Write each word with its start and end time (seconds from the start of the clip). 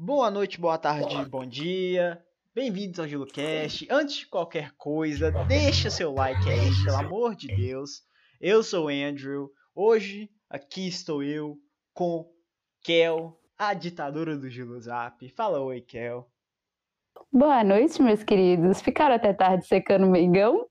Boa 0.00 0.30
noite, 0.30 0.60
boa 0.60 0.78
tarde, 0.78 1.28
bom 1.28 1.44
dia. 1.44 2.24
Bem-vindos 2.54 3.00
ao 3.00 3.08
GiloCast. 3.08 3.88
Antes 3.90 4.18
de 4.18 4.26
qualquer 4.28 4.70
coisa, 4.76 5.32
deixa 5.48 5.90
seu 5.90 6.14
like 6.14 6.48
aí, 6.48 6.70
pelo 6.84 6.96
amor 6.98 7.34
de 7.34 7.48
Deus. 7.48 8.04
Eu 8.40 8.62
sou 8.62 8.86
o 8.86 8.88
Andrew. 8.90 9.50
Hoje, 9.74 10.30
aqui 10.48 10.86
estou 10.86 11.20
eu 11.20 11.58
com 11.92 12.32
Kel, 12.80 13.36
a 13.58 13.74
ditadora 13.74 14.38
do 14.38 14.48
Gilozap. 14.48 15.28
Fala 15.30 15.60
oi, 15.60 15.80
Kel. 15.80 16.30
Boa 17.32 17.64
noite, 17.64 18.00
meus 18.00 18.22
queridos. 18.22 18.80
Ficaram 18.80 19.16
até 19.16 19.32
tarde 19.32 19.66
secando 19.66 20.06
o 20.06 20.10
Mengão? 20.12 20.64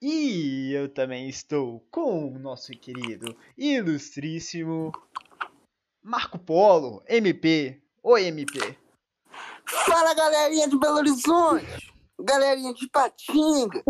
E 0.00 0.72
eu 0.72 0.88
também 0.88 1.28
estou 1.28 1.84
com 1.90 2.28
o 2.28 2.38
nosso 2.38 2.70
querido, 2.70 3.36
ilustríssimo 3.58 4.92
Marco 6.02 6.38
Polo, 6.38 7.02
MP. 7.08 7.82
Oi, 8.02 8.26
MP. 8.26 8.58
Fala, 9.66 10.14
galerinha 10.14 10.68
de 10.68 10.78
Belo 10.78 10.96
Horizonte, 10.96 11.66
galerinha 12.18 12.72
de 12.74 12.88
Patinga, 12.88 13.84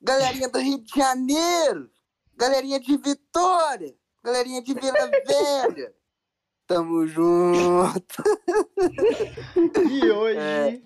galerinha 0.00 0.48
do 0.48 0.58
Rio 0.58 0.78
de 0.78 0.90
Janeiro, 0.94 1.90
galerinha 2.36 2.78
de 2.80 2.96
Vitória, 2.96 3.94
galerinha 4.22 4.62
de 4.62 4.74
Vila 4.74 5.10
Velha. 5.26 5.94
Tamo 6.66 7.06
junto. 7.06 8.22
E 9.90 10.10
hoje 10.10 10.38
é. 10.38 10.80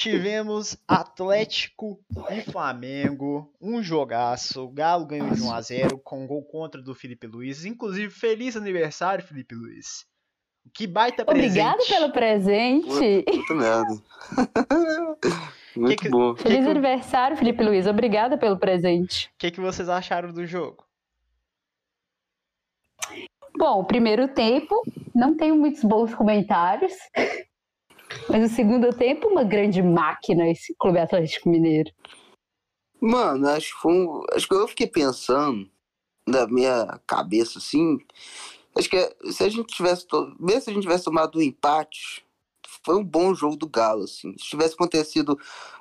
Tivemos 0.00 0.78
Atlético 0.88 2.00
e 2.30 2.40
Flamengo, 2.40 3.52
um 3.60 3.82
jogaço. 3.82 4.64
O 4.64 4.70
Galo 4.70 5.04
ganhou 5.06 5.28
de 5.30 5.42
1x0 5.42 6.00
com 6.02 6.24
um 6.24 6.26
gol 6.26 6.42
contra 6.44 6.80
do 6.80 6.94
Felipe 6.94 7.26
Luiz. 7.26 7.66
Inclusive, 7.66 8.10
feliz 8.10 8.56
aniversário, 8.56 9.22
Felipe 9.22 9.54
Luiz. 9.54 10.06
Que 10.72 10.86
baita 10.86 11.24
presente. 11.24 11.60
Obrigado 11.60 11.86
pelo 11.86 12.12
presente. 12.12 13.24
Muito 13.28 13.54
merda. 13.54 14.02
Muito 15.76 15.90
Que 15.90 15.96
que- 16.04 16.08
bom. 16.08 16.34
Feliz 16.34 16.64
que- 16.64 16.70
aniversário, 16.70 17.36
Felipe 17.36 17.62
Luiz. 17.62 17.86
Obrigada 17.86 18.36
pelo 18.38 18.58
presente. 18.58 19.26
O 19.34 19.38
que, 19.38 19.50
que 19.50 19.60
vocês 19.60 19.88
acharam 19.88 20.32
do 20.32 20.46
jogo? 20.46 20.84
Bom, 23.56 23.84
primeiro 23.84 24.28
tempo, 24.28 24.74
não 25.14 25.36
tenho 25.36 25.56
muitos 25.56 25.84
bons 25.84 26.14
comentários. 26.14 26.92
Mas 28.28 28.50
o 28.50 28.54
segundo 28.54 28.90
tempo, 28.92 29.28
uma 29.28 29.44
grande 29.44 29.82
máquina 29.82 30.48
esse 30.48 30.74
Clube 30.78 30.98
Atlético 30.98 31.48
Mineiro. 31.48 31.90
Mano, 33.00 33.48
acho 33.48 33.74
que 33.74 33.80
foi 33.80 33.92
um... 33.92 34.22
Acho 34.32 34.46
que 34.48 34.54
eu 34.54 34.68
fiquei 34.68 34.86
pensando 34.86 35.68
na 36.26 36.46
minha 36.46 37.00
cabeça 37.06 37.58
assim. 37.58 37.98
Acho 38.76 38.88
que 38.88 38.96
é- 38.96 39.16
se 39.32 39.42
a 39.42 39.48
gente 39.48 39.74
tivesse. 39.74 40.06
Mesmo 40.38 40.60
se 40.62 40.70
a 40.70 40.72
gente 40.72 40.82
tivesse 40.82 41.04
tomado 41.04 41.38
um 41.38 41.42
empate, 41.42 42.24
foi 42.84 42.96
um 42.96 43.04
bom 43.04 43.34
jogo 43.34 43.56
do 43.56 43.68
Galo, 43.68 44.04
assim. 44.04 44.32
Se 44.38 44.44
tivesse 44.44 44.74
acontecido 44.74 45.38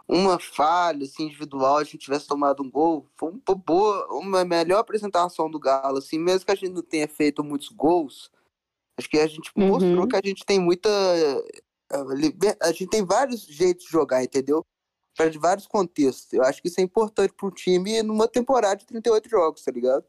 uma 0.07 0.39
falha 0.39 1.03
assim, 1.03 1.25
individual, 1.25 1.77
a 1.77 1.83
gente 1.83 1.99
tivesse 1.99 2.27
tomado 2.27 2.63
um 2.63 2.69
gol, 2.69 3.05
foi 3.15 3.31
uma 3.31 3.55
boa, 3.55 4.07
uma 4.11 4.43
melhor 4.43 4.79
apresentação 4.79 5.49
do 5.51 5.59
Galo, 5.59 5.99
assim, 5.99 6.17
mesmo 6.17 6.45
que 6.45 6.51
a 6.51 6.55
gente 6.55 6.71
não 6.71 6.81
tenha 6.81 7.07
feito 7.07 7.43
muitos 7.43 7.69
gols. 7.69 8.31
Acho 8.97 9.09
que 9.09 9.19
a 9.19 9.27
gente 9.27 9.51
Uhum. 9.55 9.67
mostrou 9.67 10.07
que 10.07 10.15
a 10.15 10.21
gente 10.23 10.43
tem 10.45 10.59
muita. 10.59 10.89
A 12.61 12.71
gente 12.71 12.87
tem 12.87 13.05
vários 13.05 13.41
jeitos 13.41 13.85
de 13.85 13.91
jogar, 13.91 14.23
entendeu? 14.23 14.65
Para 15.15 15.29
vários 15.39 15.67
contextos. 15.67 16.31
Eu 16.33 16.43
acho 16.43 16.61
que 16.61 16.67
isso 16.67 16.79
é 16.79 16.83
importante 16.83 17.33
para 17.33 17.47
um 17.47 17.51
time 17.51 18.01
numa 18.03 18.27
temporada 18.27 18.77
de 18.77 18.85
38 18.85 19.29
jogos, 19.29 19.63
tá 19.63 19.71
ligado? 19.71 20.05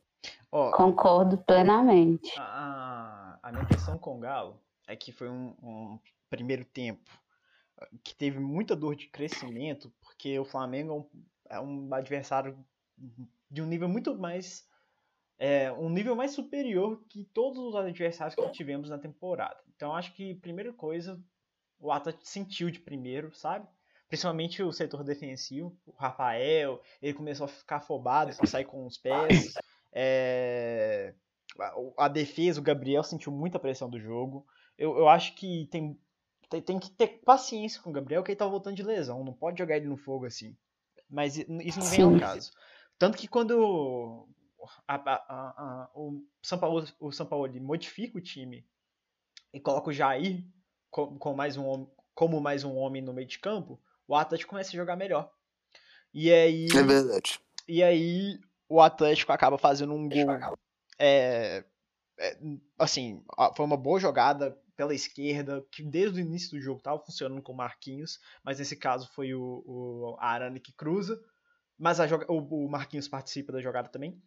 Ó, 0.52 0.70
Concordo 0.72 1.38
plenamente. 1.38 2.32
a, 2.38 3.38
a 3.42 3.52
minha 3.52 3.64
questão 3.66 3.96
com 3.98 4.16
o 4.18 4.20
Galo 4.20 4.60
é 4.86 4.94
que 4.94 5.12
foi 5.12 5.28
um, 5.28 5.54
um 5.62 5.98
primeiro 6.28 6.64
tempo 6.64 7.10
que 8.04 8.14
teve 8.14 8.38
muita 8.38 8.76
dor 8.76 8.94
de 8.94 9.06
crescimento, 9.08 9.92
porque 10.00 10.38
o 10.38 10.44
Flamengo 10.44 10.92
é 11.48 11.56
um, 11.56 11.58
é 11.58 11.60
um 11.60 11.94
adversário 11.94 12.58
de 13.50 13.62
um 13.62 13.66
nível 13.66 13.88
muito 13.88 14.16
mais. 14.18 14.68
É, 15.38 15.72
um 15.72 15.88
nível 15.88 16.14
mais 16.14 16.32
superior 16.32 17.02
que 17.08 17.24
todos 17.24 17.58
os 17.58 17.74
adversários 17.74 18.34
que 18.34 18.52
tivemos 18.52 18.90
na 18.90 18.98
temporada. 18.98 19.58
Então 19.74 19.94
acho 19.94 20.12
que, 20.12 20.34
primeira 20.34 20.70
coisa, 20.70 21.18
o 21.80 21.90
Atlético 21.90 22.26
sentiu 22.26 22.70
de 22.70 22.78
primeiro, 22.78 23.34
sabe? 23.34 23.66
Principalmente 24.08 24.62
o 24.62 24.72
setor 24.72 25.04
defensivo, 25.04 25.76
o 25.86 25.92
Rafael, 25.92 26.80
ele 27.00 27.14
começou 27.14 27.44
a 27.44 27.48
ficar 27.48 27.76
afobado, 27.76 28.30
a 28.30 28.46
sair 28.46 28.64
com 28.64 28.84
os 28.86 28.98
pés. 28.98 29.54
É, 29.92 31.14
a, 31.96 32.08
defesa, 32.08 32.60
o 32.60 32.62
Gabriel 32.62 33.02
sentiu 33.02 33.32
muita 33.32 33.58
pressão 33.58 33.88
do 33.88 34.00
jogo. 34.00 34.46
Eu, 34.76 34.96
eu 34.98 35.08
acho 35.08 35.34
que 35.34 35.68
tem, 35.70 35.98
tem, 36.48 36.60
tem 36.60 36.78
que 36.78 36.90
ter 36.90 37.20
paciência 37.24 37.80
com 37.80 37.90
o 37.90 37.92
Gabriel, 37.92 38.22
que 38.22 38.32
ele 38.32 38.38
tá 38.38 38.46
voltando 38.46 38.76
de 38.76 38.82
lesão. 38.82 39.24
Não 39.24 39.32
pode 39.32 39.58
jogar 39.58 39.76
ele 39.76 39.86
no 39.86 39.96
fogo 39.96 40.26
assim. 40.26 40.56
Mas 41.08 41.36
isso 41.36 41.78
não 41.78 41.86
vem 41.86 42.02
ao 42.02 42.18
caso. 42.18 42.50
Tanto 42.98 43.16
que 43.16 43.26
quando 43.28 44.28
a- 44.86 44.94
a- 44.96 45.24
a- 45.28 45.90
o 45.94 46.22
São 46.42 46.58
Paulo, 46.58 46.84
o 47.00 47.12
São 47.12 47.26
Paulo 47.26 47.48
modifica 47.60 48.18
o 48.18 48.20
time 48.20 48.66
e 49.52 49.60
coloca 49.60 49.90
o 49.90 49.92
Jair 49.92 50.44
co- 50.90 51.16
com 51.18 51.34
mais 51.34 51.56
um, 51.56 51.86
como 52.14 52.40
mais 52.40 52.64
um 52.64 52.76
homem 52.76 53.02
no 53.02 53.12
meio 53.12 53.26
de 53.28 53.38
campo, 53.38 53.80
o 54.06 54.14
Atlético 54.14 54.50
começa 54.50 54.70
a 54.70 54.76
jogar 54.76 54.96
melhor. 54.96 55.30
E 56.12 56.32
aí, 56.32 56.66
É 56.76 56.82
verdade. 56.82 57.40
e 57.68 57.82
aí 57.82 58.38
o 58.68 58.80
Atlético 58.80 59.32
acaba 59.32 59.56
fazendo 59.56 59.94
um 59.94 60.08
gol. 60.08 60.58
é, 60.98 61.64
é, 62.18 62.38
assim, 62.78 63.24
foi 63.56 63.64
uma 63.64 63.76
boa 63.76 63.98
jogada 64.00 64.56
pela 64.76 64.94
esquerda, 64.94 65.64
que 65.70 65.82
desde 65.82 66.18
o 66.18 66.22
início 66.22 66.50
do 66.50 66.60
jogo 66.60 66.78
estava 66.78 66.98
funcionando 66.98 67.42
com 67.42 67.52
o 67.52 67.56
Marquinhos, 67.56 68.18
mas 68.42 68.58
nesse 68.58 68.76
caso 68.76 69.08
foi 69.12 69.34
o, 69.34 69.62
o 69.66 70.16
Arana 70.18 70.58
que 70.58 70.72
cruza. 70.72 71.22
Mas 71.78 71.98
a 72.00 72.06
o, 72.28 72.66
o 72.66 72.68
Marquinhos 72.70 73.08
participa 73.08 73.52
da 73.52 73.60
jogada 73.60 73.88
também. 73.88 74.20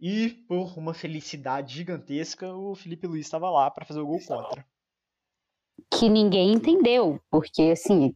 E 0.00 0.30
por 0.48 0.76
uma 0.76 0.92
felicidade 0.92 1.74
gigantesca, 1.74 2.52
o 2.52 2.74
Felipe 2.74 3.06
Luiz 3.06 3.24
estava 3.26 3.48
lá 3.50 3.70
para 3.70 3.84
fazer 3.86 4.00
o 4.00 4.06
gol 4.06 4.20
contra. 4.26 4.66
Que 5.92 6.08
ninguém 6.08 6.52
entendeu, 6.52 7.20
porque 7.30 7.62
assim, 7.72 8.14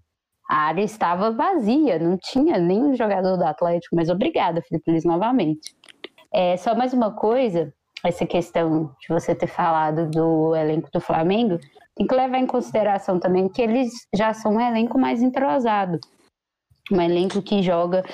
a 0.50 0.56
área 0.68 0.82
estava 0.82 1.30
vazia, 1.30 1.98
não 1.98 2.16
tinha 2.16 2.58
nenhum 2.58 2.94
jogador 2.94 3.36
do 3.36 3.44
Atlético, 3.44 3.94
mas 3.94 4.08
obrigada, 4.08 4.62
Felipe 4.62 4.90
Luiz, 4.90 5.04
novamente. 5.04 5.74
É, 6.32 6.56
só 6.56 6.74
mais 6.74 6.92
uma 6.92 7.12
coisa, 7.12 7.72
essa 8.04 8.26
questão 8.26 8.94
de 9.00 9.08
você 9.08 9.34
ter 9.34 9.46
falado 9.46 10.08
do 10.10 10.54
elenco 10.54 10.88
do 10.92 11.00
Flamengo, 11.00 11.58
tem 11.94 12.06
que 12.06 12.14
levar 12.14 12.38
em 12.38 12.46
consideração 12.46 13.18
também 13.18 13.48
que 13.48 13.60
eles 13.60 13.90
já 14.14 14.32
são 14.32 14.54
um 14.54 14.60
elenco 14.60 14.98
mais 14.98 15.20
entrosado. 15.20 15.98
Um 16.92 17.00
elenco 17.00 17.42
que 17.42 17.62
joga 17.62 18.04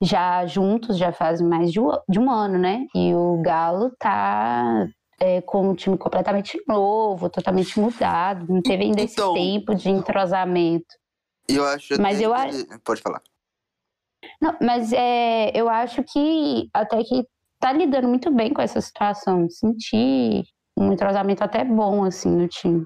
já 0.00 0.46
juntos, 0.46 0.96
já 0.96 1.12
faz 1.12 1.40
mais 1.40 1.72
de 1.72 1.80
um, 1.80 2.30
ano, 2.30 2.58
né? 2.58 2.86
E 2.94 3.14
o 3.14 3.40
Galo 3.42 3.90
tá 3.98 4.86
é, 5.20 5.40
com 5.42 5.70
um 5.70 5.74
time 5.74 5.96
completamente 5.96 6.60
novo, 6.66 7.28
totalmente 7.30 7.78
mudado, 7.78 8.46
não 8.52 8.60
teve 8.62 8.84
ainda 8.84 9.02
Então- 9.02 9.34
esse 9.36 9.42
tempo 9.44 9.74
de 9.74 9.88
entrosamento. 9.90 10.86
Eu 11.48 11.64
acho. 11.64 12.00
Mas 12.00 12.20
eu 12.20 12.32
que- 12.34 12.78
Pode 12.80 13.00
falar. 13.02 13.22
Não, 14.40 14.56
mas 14.60 14.92
é, 14.92 15.50
eu 15.54 15.68
acho 15.68 16.02
que 16.04 16.68
até 16.72 17.02
que 17.04 17.24
tá 17.60 17.72
lidando 17.72 18.08
muito 18.08 18.30
bem 18.30 18.52
com 18.52 18.62
essa 18.62 18.80
situação. 18.80 19.48
Senti 19.50 20.42
um 20.76 20.92
entrosamento 20.92 21.44
até 21.44 21.64
bom, 21.64 22.04
assim, 22.04 22.30
no 22.30 22.48
time. 22.48 22.84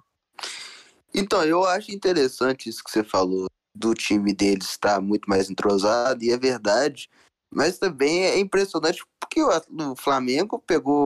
Então, 1.14 1.42
eu 1.44 1.64
acho 1.64 1.90
interessante 1.92 2.68
isso 2.68 2.82
que 2.84 2.90
você 2.90 3.02
falou 3.02 3.46
do 3.74 3.94
time 3.94 4.34
deles 4.34 4.70
estar 4.70 5.00
muito 5.00 5.28
mais 5.28 5.48
entrosado, 5.50 6.22
e 6.22 6.30
é 6.30 6.36
verdade. 6.36 7.08
Mas 7.50 7.78
também 7.78 8.24
é 8.24 8.38
impressionante 8.38 9.02
porque 9.20 9.42
o 9.42 9.96
Flamengo 9.96 10.58
pegou 10.58 11.04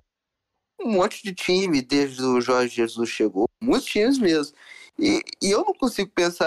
um 0.84 0.90
monte 0.92 1.22
de 1.22 1.32
time 1.34 1.80
desde 1.82 2.22
o 2.22 2.40
Jorge 2.40 2.74
Jesus 2.74 3.08
chegou, 3.08 3.48
muitos 3.60 3.88
times 3.88 4.18
mesmo. 4.18 4.56
E, 4.98 5.22
e 5.42 5.50
eu 5.50 5.64
não 5.64 5.72
consigo 5.74 6.10
pensar 6.14 6.46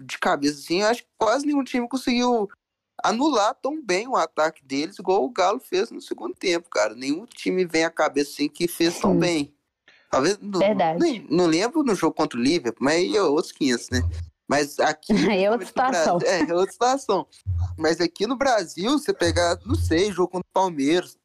de 0.00 0.18
cabeça 0.18 0.58
assim, 0.60 0.82
acho 0.82 1.02
que 1.02 1.08
quase 1.18 1.46
nenhum 1.46 1.64
time 1.64 1.88
conseguiu 1.88 2.48
anular 3.02 3.54
tão 3.54 3.82
bem 3.82 4.06
o 4.08 4.16
ataque 4.16 4.64
deles, 4.64 4.98
igual 4.98 5.24
o 5.24 5.30
Galo 5.30 5.60
fez 5.60 5.90
no 5.90 6.00
segundo 6.00 6.34
tempo, 6.34 6.68
cara. 6.70 6.94
Nenhum 6.94 7.24
time 7.26 7.64
vem 7.64 7.84
à 7.84 7.90
cabeça 7.90 8.30
assim 8.32 8.48
que 8.48 8.68
fez 8.68 8.98
tão 8.98 9.16
bem. 9.16 9.54
Talvez. 10.10 10.38
Não, 10.40 10.58
Verdade. 10.58 11.00
nem- 11.00 11.26
não 11.30 11.46
lembro 11.46 11.82
no 11.82 11.94
jogo 11.94 12.14
contra 12.14 12.38
o 12.38 12.42
Liverpool, 12.42 12.84
mas 12.84 12.94
aí 12.96 13.16
é 13.16 13.22
outros 13.22 13.52
500, 13.52 13.90
né? 13.90 14.00
Mas 14.48 14.78
aqui. 14.78 15.12
É 15.44 15.50
outra 15.50 15.66
situação. 15.66 16.18
Brasil- 16.18 16.46
É, 16.46 16.50
é 16.50 16.54
outra 16.54 16.72
situação. 16.72 17.26
Mas 17.76 18.00
aqui 18.00 18.26
no 18.26 18.36
Brasil, 18.36 18.90
você 18.92 19.12
pegar, 19.12 19.58
não 19.66 19.74
sei, 19.74 20.10
jogo 20.12 20.28
contra 20.28 20.48
o 20.48 20.52
Palmeiras, 20.52 21.18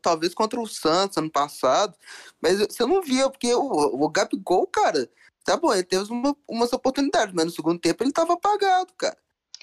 talvez 0.00 0.34
contra 0.34 0.60
o 0.60 0.66
Santos 0.66 1.16
ano 1.16 1.30
passado, 1.30 1.96
mas 2.40 2.58
você 2.58 2.84
não 2.84 3.02
via, 3.02 3.28
porque 3.30 3.54
o, 3.54 3.60
o 3.60 4.08
Gabigol, 4.08 4.66
cara, 4.66 5.08
tá 5.44 5.56
bom, 5.56 5.72
ele 5.72 5.84
teve 5.84 6.10
uma, 6.12 6.36
umas 6.48 6.72
oportunidades, 6.72 7.34
mas 7.34 7.46
no 7.46 7.50
segundo 7.50 7.78
tempo 7.78 8.02
ele 8.02 8.12
tava 8.12 8.34
apagado, 8.34 8.92
cara. 8.96 9.16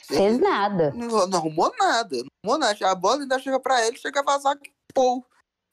Fez 0.03 0.39
nada. 0.39 0.91
Não, 0.91 1.27
não 1.27 1.37
arrumou 1.37 1.71
nada. 1.77 2.17
Não 2.17 2.27
arrumou 2.43 2.59
nada. 2.59 2.89
A 2.89 2.95
bola 2.95 3.21
ainda 3.21 3.37
chega 3.37 3.59
pra 3.59 3.85
ele, 3.85 3.97
chega 3.97 4.21
a 4.21 4.23
vazar 4.23 4.57
que 4.57 4.71
pô. 4.93 5.23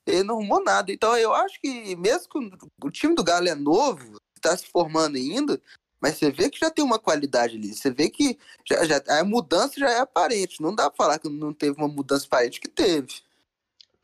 Ele 0.06 0.22
não 0.22 0.36
arrumou 0.36 0.62
nada. 0.62 0.92
Então 0.92 1.16
eu 1.16 1.34
acho 1.34 1.58
que, 1.60 1.96
mesmo 1.96 2.28
que 2.28 2.38
o, 2.38 2.86
o 2.86 2.90
time 2.90 3.14
do 3.14 3.24
Galo 3.24 3.48
é 3.48 3.54
novo, 3.54 4.18
tá 4.40 4.56
se 4.56 4.66
formando 4.66 5.16
ainda, 5.16 5.60
mas 6.00 6.18
você 6.18 6.30
vê 6.30 6.50
que 6.50 6.60
já 6.60 6.70
tem 6.70 6.84
uma 6.84 6.98
qualidade 6.98 7.56
ali. 7.56 7.74
Você 7.74 7.90
vê 7.90 8.10
que 8.10 8.38
já, 8.64 8.84
já, 8.84 9.02
a 9.08 9.24
mudança 9.24 9.80
já 9.80 9.90
é 9.90 10.00
aparente. 10.00 10.60
Não 10.60 10.74
dá 10.74 10.90
pra 10.90 10.96
falar 10.96 11.18
que 11.18 11.28
não 11.28 11.52
teve 11.52 11.76
uma 11.78 11.88
mudança 11.88 12.26
aparente 12.26 12.60
que 12.60 12.68
teve. 12.68 13.25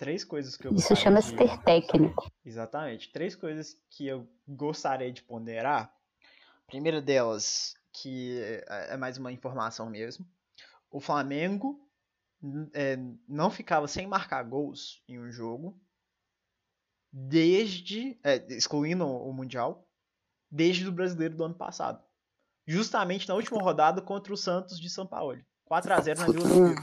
Três 0.03 0.25
coisas 0.25 0.57
que 0.57 0.67
eu 0.67 0.75
Isso 0.75 0.97
chama-se 0.97 1.31
de... 1.31 1.37
ter 1.37 1.57
técnico. 1.59 2.29
Exatamente. 2.45 3.13
Três 3.13 3.37
coisas 3.37 3.81
que 3.89 4.05
eu 4.05 4.29
gostaria 4.49 5.13
de 5.13 5.23
ponderar. 5.23 5.95
Primeira 6.67 7.01
delas, 7.01 7.77
que 7.93 8.41
é 8.67 8.97
mais 8.97 9.17
uma 9.17 9.31
informação 9.31 9.89
mesmo. 9.89 10.27
O 10.91 10.99
Flamengo 10.99 11.89
é, 12.75 12.99
não 13.29 13.49
ficava 13.49 13.87
sem 13.87 14.09
marcar 14.09 14.43
gols 14.43 15.05
em 15.07 15.21
um 15.21 15.31
jogo 15.31 15.81
desde, 17.13 18.19
é, 18.25 18.45
excluindo 18.53 19.07
o 19.07 19.33
Mundial, 19.33 19.89
desde 20.51 20.89
o 20.89 20.93
Brasileiro 20.93 21.37
do 21.37 21.45
ano 21.45 21.55
passado. 21.55 22.03
Justamente 22.67 23.29
na 23.29 23.37
última 23.37 23.63
rodada 23.63 24.03
contra 24.03 24.33
o 24.33 24.37
Santos 24.37 24.81
de 24.81 24.91
São 24.91 25.07
Paulo. 25.07 25.41
4 25.65 25.95
a 25.95 26.01
0 26.01 26.21
na 26.21 26.27
Vila 26.27 26.49
Belmiro. 26.49 26.83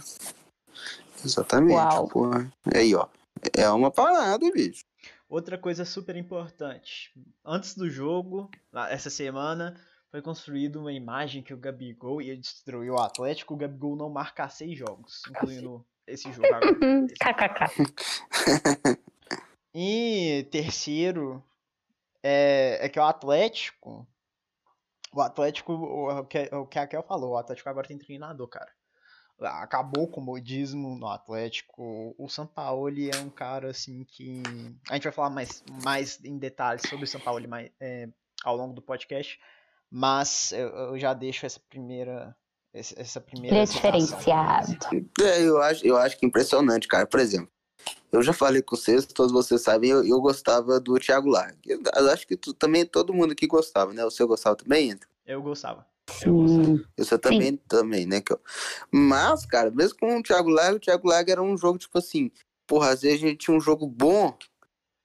Exatamente. 1.24 1.74
Uau. 1.74 2.08
Pô. 2.08 2.30
Aí, 2.74 2.96
ó. 2.96 3.08
É 3.56 3.70
uma 3.70 3.92
parada, 3.92 4.50
bicho. 4.52 4.84
Outra 5.28 5.58
coisa 5.58 5.86
super 5.86 6.16
importante. 6.16 7.12
Antes 7.46 7.76
do 7.76 7.90
jogo, 7.90 8.50
essa 8.90 9.10
semana, 9.10 9.80
foi 10.12 10.22
construída 10.22 10.80
uma 10.80 10.92
imagem 10.92 11.44
que 11.44 11.54
o 11.54 11.58
Gabigol 11.58 12.22
ia 12.22 12.36
destruir 12.36 12.92
o 12.92 13.00
Atlético. 13.00 13.54
O 13.54 13.58
Gabigol 13.58 13.96
não 13.96 14.10
marca 14.10 14.50
seis 14.50 14.78
jogos, 14.78 15.22
incluindo 15.30 15.86
esse 16.08 16.32
jogo 16.32 16.48
agora. 16.48 16.76
KKK. 17.20 19.00
E 19.74 20.48
terceiro 20.52 21.44
é, 22.24 22.80
é 22.82 22.90
que 22.90 23.00
o 23.00 23.04
Atlético. 23.04 24.08
O 25.14 25.22
Atlético, 25.22 25.74
o 25.74 26.26
que, 26.26 26.50
o 26.54 26.68
que 26.68 26.78
a 26.78 26.86
Kel 26.86 27.02
falou, 27.02 27.32
o 27.32 27.38
Atlético 27.38 27.70
agora 27.70 27.88
tem 27.88 27.98
treinador, 27.98 28.48
cara. 28.48 28.72
Acabou 29.42 30.08
com 30.08 30.20
o 30.20 30.24
modismo 30.24 30.96
no 30.96 31.08
Atlético. 31.08 32.14
O 32.18 32.28
Sampaoli 32.28 33.10
é 33.10 33.18
um 33.18 33.30
cara 33.30 33.70
assim 33.70 34.04
que. 34.04 34.42
A 34.90 34.96
gente 34.96 35.04
vai 35.04 35.12
falar 35.12 35.30
mais, 35.30 35.64
mais 35.84 36.24
em 36.24 36.38
detalhes 36.38 36.84
sobre 36.90 37.06
o 37.06 37.08
Sampaoli 37.08 37.48
mais, 37.48 37.72
é, 37.80 38.10
ao 38.44 38.56
longo 38.56 38.74
do 38.74 38.82
podcast. 38.82 39.40
Mas 39.90 40.52
eu, 40.52 40.68
eu 40.68 41.00
já 41.00 41.14
deixo 41.14 41.46
essa 41.46 41.60
primeira. 41.70 42.36
Essa 42.74 43.20
primeira. 43.20 43.58
É 43.58 43.66
diferenciado. 43.66 44.78
É, 45.20 45.42
eu 45.42 45.62
acho, 45.62 45.86
eu 45.86 45.98
acho 45.98 46.18
que 46.18 46.26
impressionante, 46.26 46.88
cara. 46.88 47.08
Por 47.08 47.20
exemplo, 47.20 47.52
eu 48.12 48.22
já 48.22 48.34
falei 48.34 48.62
com 48.62 48.76
vocês, 48.76 49.06
todos 49.06 49.32
vocês 49.32 49.62
sabem, 49.62 49.90
eu, 49.90 50.06
eu 50.06 50.20
gostava 50.22 50.80
do 50.80 51.00
Thiago 51.00 51.30
Lar. 51.30 51.56
Eu, 51.66 51.82
eu 51.96 52.12
acho 52.12 52.28
que 52.28 52.36
tu, 52.36 52.54
também 52.54 52.86
todo 52.86 53.14
mundo 53.14 53.32
aqui 53.32 53.48
gostava, 53.48 53.94
né? 53.94 54.04
O 54.06 54.12
seu 54.12 54.28
gostava 54.28 54.56
também, 54.56 54.92
André? 54.92 55.08
Eu 55.26 55.42
gostava. 55.42 55.89
Eu 56.28 56.34
gostava. 56.34 56.86
Eu 56.98 57.20
também, 57.20 57.58
também, 57.68 58.06
né? 58.06 58.22
Mas, 58.92 59.46
cara, 59.46 59.72
mesmo 59.72 59.98
com 59.98 60.18
o 60.18 60.24
Thiago 60.24 60.50
Lar, 60.50 60.74
o 60.74 60.80
Thiago 60.80 61.08
Lar 61.08 61.24
era 61.28 61.42
um 61.42 61.58
jogo, 61.58 61.78
tipo 61.78 61.98
assim, 61.98 62.32
porra, 62.68 62.90
às 62.90 63.02
vezes 63.02 63.24
a 63.24 63.28
gente 63.28 63.46
tinha 63.46 63.56
um 63.56 63.62
jogo 63.62 63.88
bom, 63.88 64.38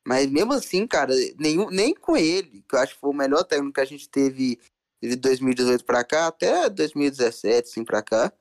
mas 0.06 0.30
mesmo 0.30 0.52
assim, 0.52 0.86
cara, 0.86 1.14
nenhum, 1.38 1.70
nem 1.70 1.94
com 1.94 2.16
ele, 2.16 2.64
que 2.68 2.74
eu 2.74 2.78
acho 2.78 2.94
que 2.94 3.00
foi 3.00 3.10
o 3.10 3.14
melhor 3.14 3.44
técnico 3.44 3.74
que 3.74 3.80
a 3.80 3.86
gente 3.86 4.08
teve 4.08 4.58
de 5.02 5.16
2018 5.16 5.84
pra 5.84 6.04
cá, 6.04 6.26
até 6.26 6.68
2017, 6.68 7.68
assim, 7.68 7.84
pra 7.84 8.02
cá, 8.02 8.32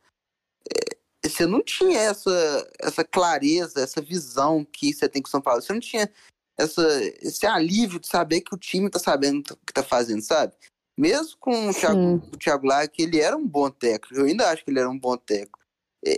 é, 0.69 0.97
você 1.25 1.45
não 1.45 1.63
tinha 1.63 1.99
essa, 1.99 2.71
essa 2.79 3.03
clareza, 3.03 3.81
essa 3.81 4.01
visão 4.01 4.65
que 4.65 4.93
você 4.93 5.07
tem 5.07 5.21
com 5.21 5.27
o 5.27 5.31
São 5.31 5.41
Paulo. 5.41 5.61
Você 5.61 5.71
não 5.71 5.79
tinha 5.79 6.11
essa, 6.57 6.85
esse 7.21 7.45
alívio 7.45 7.99
de 7.99 8.07
saber 8.07 8.41
que 8.41 8.53
o 8.53 8.57
time 8.57 8.89
tá 8.89 8.99
sabendo 8.99 9.39
o 9.51 9.57
que 9.65 9.73
tá 9.73 9.83
fazendo, 9.83 10.21
sabe? 10.21 10.53
Mesmo 10.97 11.37
com 11.39 11.69
o 11.69 11.73
Thiago, 11.73 12.15
o 12.31 12.37
Thiago 12.37 12.67
ele 12.97 13.19
era 13.19 13.35
um 13.35 13.47
bom 13.47 13.69
técnico, 13.69 14.15
eu 14.15 14.25
ainda 14.25 14.49
acho 14.49 14.63
que 14.63 14.69
ele 14.69 14.79
era 14.79 14.89
um 14.89 14.99
bom 14.99 15.17
técnico. 15.17 15.59
É, 16.05 16.17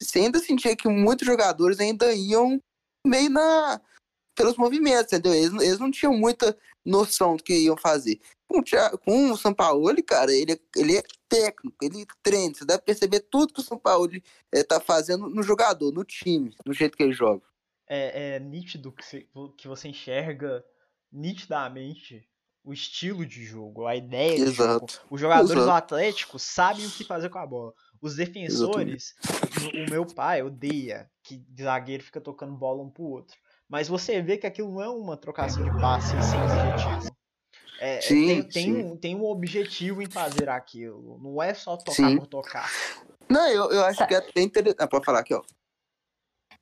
você 0.00 0.20
ainda 0.20 0.38
sentia 0.38 0.76
que 0.76 0.88
muitos 0.88 1.26
jogadores 1.26 1.80
ainda 1.80 2.12
iam 2.12 2.60
meio 3.06 3.30
na 3.30 3.80
pelos 4.34 4.56
movimentos, 4.56 5.12
entendeu? 5.12 5.34
Eles, 5.34 5.52
eles 5.60 5.78
não 5.78 5.90
tinham 5.90 6.16
muita 6.16 6.56
noção 6.84 7.36
do 7.36 7.42
que 7.42 7.54
iam 7.54 7.76
fazer. 7.76 8.18
Com 8.48 8.60
o, 8.60 8.62
Thiago, 8.62 8.98
com 8.98 9.30
o 9.30 9.36
São 9.36 9.52
Paulo, 9.52 9.90
cara, 10.02 10.32
ele, 10.32 10.60
ele 10.76 10.98
é 10.98 11.02
técnico, 11.28 11.76
ele 11.82 12.06
treina. 12.22 12.54
Você 12.54 12.64
deve 12.64 12.82
perceber 12.82 13.20
tudo 13.20 13.52
que 13.52 13.60
o 13.60 13.64
São 13.64 13.78
Paulo 13.78 14.10
é, 14.52 14.62
tá 14.62 14.80
fazendo 14.80 15.28
no 15.28 15.42
jogador, 15.42 15.92
no 15.92 16.04
time, 16.04 16.54
no 16.66 16.72
jeito 16.72 16.96
que 16.96 17.02
ele 17.02 17.12
joga. 17.12 17.42
É, 17.86 18.36
é 18.36 18.40
nítido 18.40 18.92
que 18.92 19.04
você, 19.04 19.28
que 19.56 19.68
você 19.68 19.88
enxerga 19.88 20.64
nitidamente 21.10 22.26
o 22.64 22.72
estilo 22.72 23.26
de 23.26 23.44
jogo, 23.44 23.86
a 23.86 23.96
ideia 23.96 24.36
de 24.44 24.52
jogo. 24.52 24.86
Os 25.10 25.20
jogadores 25.20 25.50
Exato. 25.50 25.66
do 25.66 25.70
Atlético 25.72 26.38
sabem 26.38 26.86
o 26.86 26.90
que 26.90 27.04
fazer 27.04 27.28
com 27.28 27.38
a 27.38 27.46
bola. 27.46 27.72
Os 28.00 28.16
defensores, 28.16 29.14
o, 29.62 29.86
o 29.86 29.90
meu 29.90 30.06
pai 30.06 30.42
odeia 30.42 31.10
que 31.22 31.42
zagueiro 31.60 32.02
fica 32.02 32.20
tocando 32.20 32.56
bola 32.56 32.82
um 32.82 32.90
pro 32.90 33.04
outro. 33.04 33.36
Mas 33.68 33.88
você 33.88 34.20
vê 34.20 34.36
que 34.36 34.46
aquilo 34.46 34.72
não 34.72 34.82
é 34.82 34.88
uma 34.88 35.16
trocação 35.16 35.64
de 35.64 35.70
passe 35.80 36.10
sem 36.22 36.40
objetivo. 36.42 37.16
É, 37.80 37.96
é, 37.96 38.00
sim, 38.00 38.26
tem, 38.26 38.42
tem, 38.42 38.76
Um, 38.76 38.96
tem 38.96 39.16
um 39.16 39.24
objetivo 39.24 40.02
em 40.02 40.10
fazer 40.10 40.48
aquilo. 40.48 41.18
Não 41.20 41.42
é 41.42 41.52
só 41.54 41.76
tocar 41.76 41.94
sim. 42.10 42.16
por 42.16 42.26
tocar. 42.26 42.70
Não, 43.28 43.48
eu, 43.48 43.72
eu 43.72 43.84
acho 43.84 44.06
que 44.06 44.14
é 44.14 44.18
até 44.18 44.40
interessante. 44.40 44.76
Ah, 44.78 44.86
pode 44.86 45.04
falar 45.04 45.20
aqui, 45.20 45.34
ó. 45.34 45.42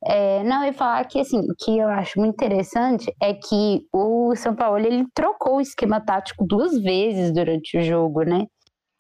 É, 0.05 0.43
não, 0.45 0.63
eu 0.63 0.69
ia 0.69 0.73
falar 0.73 1.05
que 1.07 1.21
assim, 1.21 1.41
o 1.41 1.55
que 1.59 1.79
eu 1.79 1.89
acho 1.89 2.19
muito 2.19 2.35
interessante 2.35 3.15
é 3.21 3.35
que 3.35 3.87
o 3.93 4.35
São 4.35 4.55
Paulo 4.55 4.79
ele 4.79 5.07
trocou 5.15 5.57
o 5.57 5.61
esquema 5.61 6.01
tático 6.01 6.47
duas 6.47 6.81
vezes 6.81 7.33
durante 7.33 7.77
o 7.79 7.83
jogo, 7.83 8.23
né? 8.23 8.47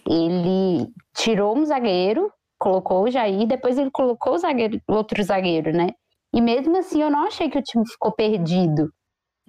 Ele 0.06 0.88
tirou 1.16 1.56
um 1.56 1.64
zagueiro, 1.64 2.30
colocou 2.58 3.04
o 3.04 3.10
Jair, 3.10 3.46
depois 3.46 3.78
ele 3.78 3.90
colocou 3.90 4.34
o 4.34 4.38
zagueiro, 4.38 4.78
outro 4.88 5.22
zagueiro, 5.22 5.72
né? 5.72 5.88
E 6.34 6.40
mesmo 6.40 6.76
assim, 6.78 7.02
eu 7.02 7.10
não 7.10 7.26
achei 7.26 7.48
que 7.50 7.58
o 7.58 7.62
time 7.62 7.86
ficou 7.88 8.12
perdido. 8.12 8.90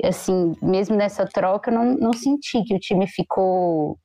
Assim, 0.03 0.55
mesmo 0.61 0.95
nessa 0.95 1.25
troca, 1.25 1.69
eu 1.69 1.75
não, 1.75 1.85
não 1.95 2.13
senti 2.13 2.63
que 2.63 2.75
o 2.75 2.79
time 2.79 3.07
ficou 3.07 3.97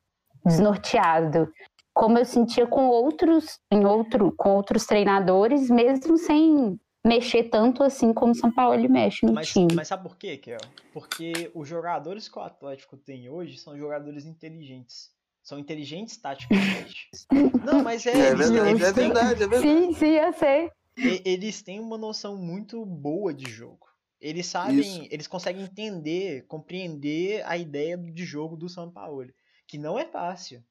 desnorteado. 0.45 1.47
Como 1.93 2.17
eu 2.19 2.25
sentia 2.25 2.67
com 2.67 2.87
outros, 2.89 3.57
em 3.71 3.85
outro, 3.85 4.33
com 4.37 4.55
outros 4.55 4.85
treinadores, 4.85 5.69
mesmo 5.69 6.17
sem 6.17 6.77
mexer 7.05 7.43
tanto 7.45 7.83
assim 7.83 8.13
como 8.13 8.31
o 8.31 8.35
São 8.35 8.51
Paulo 8.51 8.89
mexe 8.89 9.25
no 9.25 9.33
mas, 9.33 9.49
time. 9.49 9.73
Mas 9.73 9.87
sabe 9.87 10.03
por 10.03 10.17
quê, 10.17 10.37
Kel? 10.37 10.57
Porque 10.93 11.51
os 11.53 11.67
jogadores 11.67 12.27
que 12.27 12.37
o 12.37 12.41
Atlético 12.41 12.97
tem 12.97 13.29
hoje 13.29 13.57
são 13.57 13.77
jogadores 13.77 14.25
inteligentes. 14.25 15.11
São 15.41 15.57
inteligentes 15.57 16.17
taticamente. 16.17 17.07
Não, 17.65 17.81
mas 17.81 18.05
é. 18.05 18.11
É 18.11 18.35
verdade, 18.35 18.83
é 18.83 18.91
verdade, 18.91 19.43
é 19.43 19.47
verdade. 19.47 19.61
Sim, 19.61 19.93
sim, 19.93 20.11
eu 20.11 20.33
sei 20.33 20.69
eles 20.97 21.61
têm 21.61 21.79
uma 21.79 21.97
noção 21.97 22.35
muito 22.35 22.83
boa 22.85 23.33
de 23.33 23.49
jogo. 23.49 23.87
Eles 24.19 24.47
sabem, 24.47 24.79
Isso. 24.79 25.07
eles 25.11 25.27
conseguem 25.27 25.63
entender, 25.63 26.45
compreender 26.47 27.45
a 27.45 27.55
ideia 27.55 27.95
de 27.95 28.25
jogo 28.25 28.57
do 28.57 28.67
São 28.67 28.89
Paulo, 28.89 29.27
que 29.67 29.77
não 29.77 29.99
é 29.99 30.05
fácil. 30.05 30.63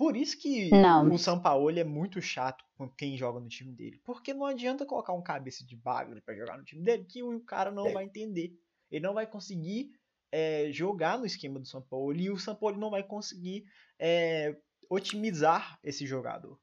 Por 0.00 0.16
isso 0.16 0.38
que 0.38 0.70
não. 0.70 1.12
o 1.12 1.18
São 1.18 1.38
Paulo 1.38 1.78
é 1.78 1.84
muito 1.84 2.22
chato 2.22 2.64
com 2.74 2.88
quem 2.88 3.18
joga 3.18 3.38
no 3.38 3.48
time 3.50 3.70
dele. 3.70 4.00
Porque 4.02 4.32
não 4.32 4.46
adianta 4.46 4.86
colocar 4.86 5.12
um 5.12 5.20
cabeça 5.20 5.62
de 5.62 5.76
bagre 5.76 6.22
para 6.22 6.34
jogar 6.34 6.56
no 6.56 6.64
time 6.64 6.82
dele, 6.82 7.04
que 7.04 7.22
o 7.22 7.38
cara 7.40 7.70
não 7.70 7.86
é. 7.86 7.92
vai 7.92 8.04
entender. 8.04 8.58
Ele 8.90 9.04
não 9.04 9.12
vai 9.12 9.26
conseguir 9.26 9.90
é, 10.32 10.70
jogar 10.72 11.18
no 11.18 11.26
esquema 11.26 11.60
do 11.60 11.66
São 11.66 11.82
Paulo 11.82 12.16
e 12.16 12.30
o 12.30 12.38
São 12.38 12.54
Paulo 12.54 12.78
não 12.78 12.88
vai 12.88 13.02
conseguir 13.02 13.66
é, 13.98 14.56
otimizar 14.88 15.78
esse 15.84 16.06
jogador. 16.06 16.58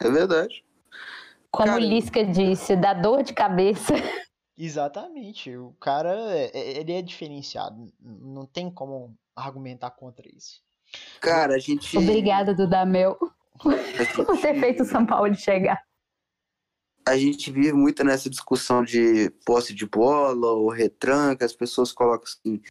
É 0.00 0.10
verdade. 0.10 0.64
Como 1.50 1.68
cara, 1.68 1.78
o 1.78 1.84
Lisca 1.84 2.24
disse, 2.24 2.74
dá 2.74 2.94
dor 2.94 3.22
de 3.22 3.34
cabeça. 3.34 3.92
Exatamente. 4.56 5.54
O 5.54 5.74
cara, 5.74 6.14
é, 6.34 6.50
é, 6.54 6.78
ele 6.78 6.94
é 6.94 7.02
diferenciado. 7.02 7.92
Não 8.00 8.46
tem 8.46 8.70
como 8.70 9.14
argumentar 9.36 9.90
contra 9.90 10.26
isso. 10.26 10.62
Cara, 11.20 11.54
a 11.54 11.58
gente. 11.58 11.96
Obrigada, 11.96 12.54
Dudamel, 12.54 13.18
por 13.58 14.40
ter 14.40 14.58
feito 14.58 14.82
o 14.82 14.86
São 14.86 15.06
Paulo 15.06 15.34
chegar. 15.34 15.82
A 17.06 17.16
gente 17.16 17.50
vive 17.50 17.72
muito 17.72 18.04
nessa 18.04 18.30
discussão 18.30 18.84
de 18.84 19.30
posse 19.44 19.74
de 19.74 19.84
bola 19.84 20.52
ou 20.52 20.68
retranca, 20.70 21.44
as 21.44 21.52
pessoas 21.52 21.92
colocam 21.92 22.24
assim. 22.24 22.62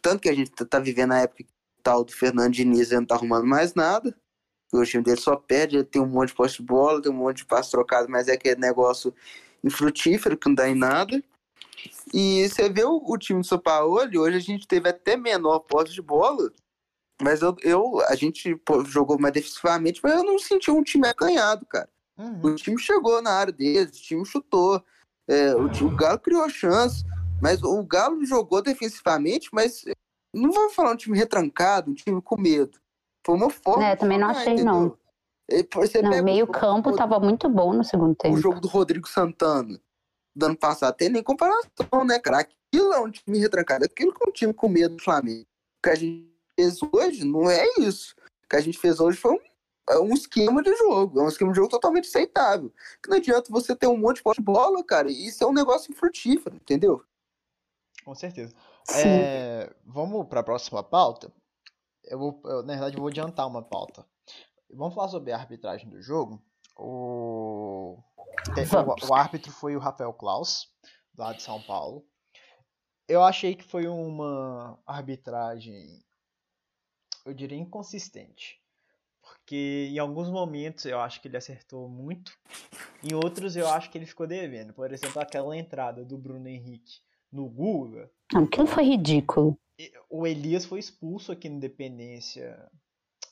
Tanto 0.00 0.20
que 0.20 0.28
a 0.28 0.34
gente 0.34 0.50
tá 0.50 0.78
vivendo 0.78 1.12
a 1.12 1.18
época 1.18 1.44
tal 1.82 2.04
do 2.04 2.12
Fernando 2.12 2.52
Diniz 2.52 2.90
não 2.90 3.04
tá 3.04 3.16
arrumando 3.16 3.46
mais 3.46 3.74
nada 3.74 4.16
o 4.72 4.84
time 4.84 5.02
dele 5.02 5.20
só 5.20 5.36
perde, 5.36 5.76
ele 5.76 5.84
tem 5.84 6.00
um 6.00 6.06
monte 6.06 6.28
de 6.28 6.34
poste 6.34 6.62
de 6.62 6.66
bola, 6.66 7.02
tem 7.02 7.12
um 7.12 7.16
monte 7.16 7.38
de 7.38 7.44
passe 7.44 7.70
trocado, 7.70 8.08
mas 8.08 8.28
é 8.28 8.32
aquele 8.32 8.60
negócio 8.60 9.14
infrutífero 9.62 10.36
que 10.36 10.48
não 10.48 10.54
dá 10.54 10.68
em 10.68 10.74
nada. 10.74 11.22
E 12.12 12.48
você 12.48 12.68
vê 12.70 12.84
o, 12.84 13.02
o 13.04 13.18
time 13.18 13.40
do 13.40 13.46
São 13.46 13.58
Paulo, 13.58 14.00
hoje 14.00 14.36
a 14.36 14.40
gente 14.40 14.66
teve 14.66 14.88
até 14.88 15.16
menor 15.16 15.60
posse 15.60 15.92
de 15.92 16.00
bola, 16.00 16.50
mas 17.22 17.42
eu, 17.42 17.56
eu 17.62 18.00
a 18.08 18.14
gente 18.14 18.54
pô, 18.56 18.84
jogou 18.84 19.18
mais 19.18 19.32
defensivamente, 19.34 20.00
mas 20.02 20.12
eu 20.14 20.24
não 20.24 20.38
senti 20.38 20.70
um 20.70 20.82
time 20.82 21.06
acanhado, 21.08 21.64
cara. 21.66 21.88
Uhum. 22.18 22.40
O 22.42 22.54
time 22.54 22.78
chegou 22.78 23.22
na 23.22 23.30
área 23.32 23.52
deles, 23.52 23.98
o 23.98 24.02
time 24.02 24.24
chutou, 24.26 24.82
é, 25.28 25.54
o, 25.56 25.68
time, 25.68 25.90
o 25.90 25.96
Galo 25.96 26.18
criou 26.18 26.48
chance, 26.48 27.04
mas 27.40 27.62
o 27.62 27.82
Galo 27.84 28.24
jogou 28.24 28.62
defensivamente, 28.62 29.48
mas 29.52 29.84
Não 30.34 30.50
vou 30.50 30.70
falar 30.70 30.92
um 30.92 30.96
time 30.96 31.16
retrancado, 31.16 31.90
um 31.90 31.94
time 31.94 32.22
com 32.22 32.40
medo. 32.40 32.78
Foi 33.24 33.34
uma 33.34 33.50
forma. 33.50 33.84
É, 33.84 33.96
também 33.96 34.18
não 34.18 34.28
achei, 34.28 34.54
entendeu? 34.54 34.72
não. 34.72 34.98
E 35.50 35.68
Você 35.74 36.00
Não, 36.00 36.22
meio 36.24 36.46
o- 36.46 36.48
campo 36.48 36.90
o- 36.90 36.96
tava 36.96 37.20
muito 37.20 37.50
bom 37.50 37.74
no 37.74 37.84
segundo 37.84 38.12
o 38.12 38.14
tempo. 38.14 38.38
jogo 38.38 38.58
do 38.60 38.66
Rodrigo 38.68 39.06
Santana 39.06 39.78
do 40.34 40.46
ano 40.46 40.56
passado 40.56 40.96
tem 40.96 41.10
nem 41.10 41.22
comparação, 41.22 42.04
né, 42.06 42.18
cara? 42.18 42.38
Aquilo 42.40 42.94
é 42.94 43.00
um 43.00 43.10
time 43.10 43.38
retrancado, 43.38 43.84
aquilo 43.84 44.14
que 44.14 44.24
é 44.24 44.28
um 44.28 44.32
time 44.32 44.54
com 44.54 44.68
medo 44.68 44.96
do 44.96 45.02
Flamengo. 45.02 45.42
O 45.42 45.82
que 45.82 45.90
a 45.90 45.94
gente 45.94 46.31
fez 46.58 46.78
hoje 46.92 47.24
não 47.24 47.50
é 47.50 47.66
isso. 47.78 48.14
O 48.44 48.48
que 48.48 48.56
a 48.56 48.60
gente 48.60 48.78
fez 48.78 49.00
hoje 49.00 49.18
foi 49.18 49.32
um, 49.32 49.40
é 49.90 49.98
um 49.98 50.12
esquema 50.14 50.62
de 50.62 50.74
jogo, 50.76 51.20
é 51.20 51.22
um 51.24 51.28
esquema 51.28 51.52
de 51.52 51.56
jogo 51.56 51.68
totalmente 51.68 52.08
aceitável. 52.08 52.72
Que 53.02 53.08
não 53.08 53.16
adianta 53.16 53.50
você 53.50 53.74
ter 53.74 53.86
um 53.86 53.96
monte 53.96 54.16
de 54.16 54.22
posse 54.22 54.40
de 54.40 54.44
bola, 54.44 54.82
cara, 54.84 55.10
e 55.10 55.26
isso 55.26 55.42
é 55.42 55.46
um 55.46 55.52
negócio 55.52 55.94
frutífero, 55.94 56.56
entendeu? 56.56 57.02
Com 58.04 58.14
certeza. 58.14 58.54
É, 58.90 59.72
vamos 59.84 60.26
para 60.26 60.40
a 60.40 60.44
próxima 60.44 60.82
pauta. 60.82 61.32
Eu 62.04 62.18
vou, 62.18 62.40
eu, 62.44 62.62
na 62.62 62.72
verdade, 62.72 62.96
eu 62.96 63.00
vou 63.00 63.08
adiantar 63.08 63.46
uma 63.46 63.62
pauta. 63.62 64.04
Vamos 64.70 64.94
falar 64.94 65.08
sobre 65.08 65.32
a 65.32 65.36
arbitragem 65.36 65.88
do 65.88 66.02
jogo. 66.02 66.42
O, 66.76 67.98
o, 67.98 69.08
o 69.08 69.14
árbitro 69.14 69.52
foi 69.52 69.76
o 69.76 69.78
Rafael 69.78 70.12
Klaus, 70.12 70.68
lá 71.16 71.32
de 71.32 71.42
São 71.42 71.62
Paulo. 71.62 72.04
Eu 73.06 73.22
achei 73.22 73.54
que 73.54 73.64
foi 73.64 73.86
uma 73.86 74.78
arbitragem, 74.86 76.02
eu 77.24 77.32
diria, 77.34 77.58
inconsistente. 77.58 78.60
Porque 79.20 79.88
em 79.90 79.98
alguns 79.98 80.28
momentos 80.28 80.84
eu 80.84 80.98
acho 81.00 81.20
que 81.20 81.28
ele 81.28 81.36
acertou 81.36 81.88
muito, 81.88 82.32
em 83.04 83.14
outros 83.14 83.54
eu 83.56 83.68
acho 83.68 83.90
que 83.90 83.96
ele 83.96 84.06
ficou 84.06 84.26
devendo. 84.26 84.72
Por 84.72 84.92
exemplo, 84.92 85.20
aquela 85.20 85.56
entrada 85.56 86.04
do 86.04 86.18
Bruno 86.18 86.48
Henrique 86.48 87.00
no 87.30 87.48
Guga, 87.48 88.10
Não, 88.32 88.44
Aquilo 88.44 88.66
foi 88.66 88.84
ridículo. 88.84 89.56
o 90.10 90.26
Elias 90.26 90.64
foi 90.64 90.80
expulso 90.80 91.30
aqui 91.32 91.48
no 91.48 91.60
Dependência. 91.60 92.68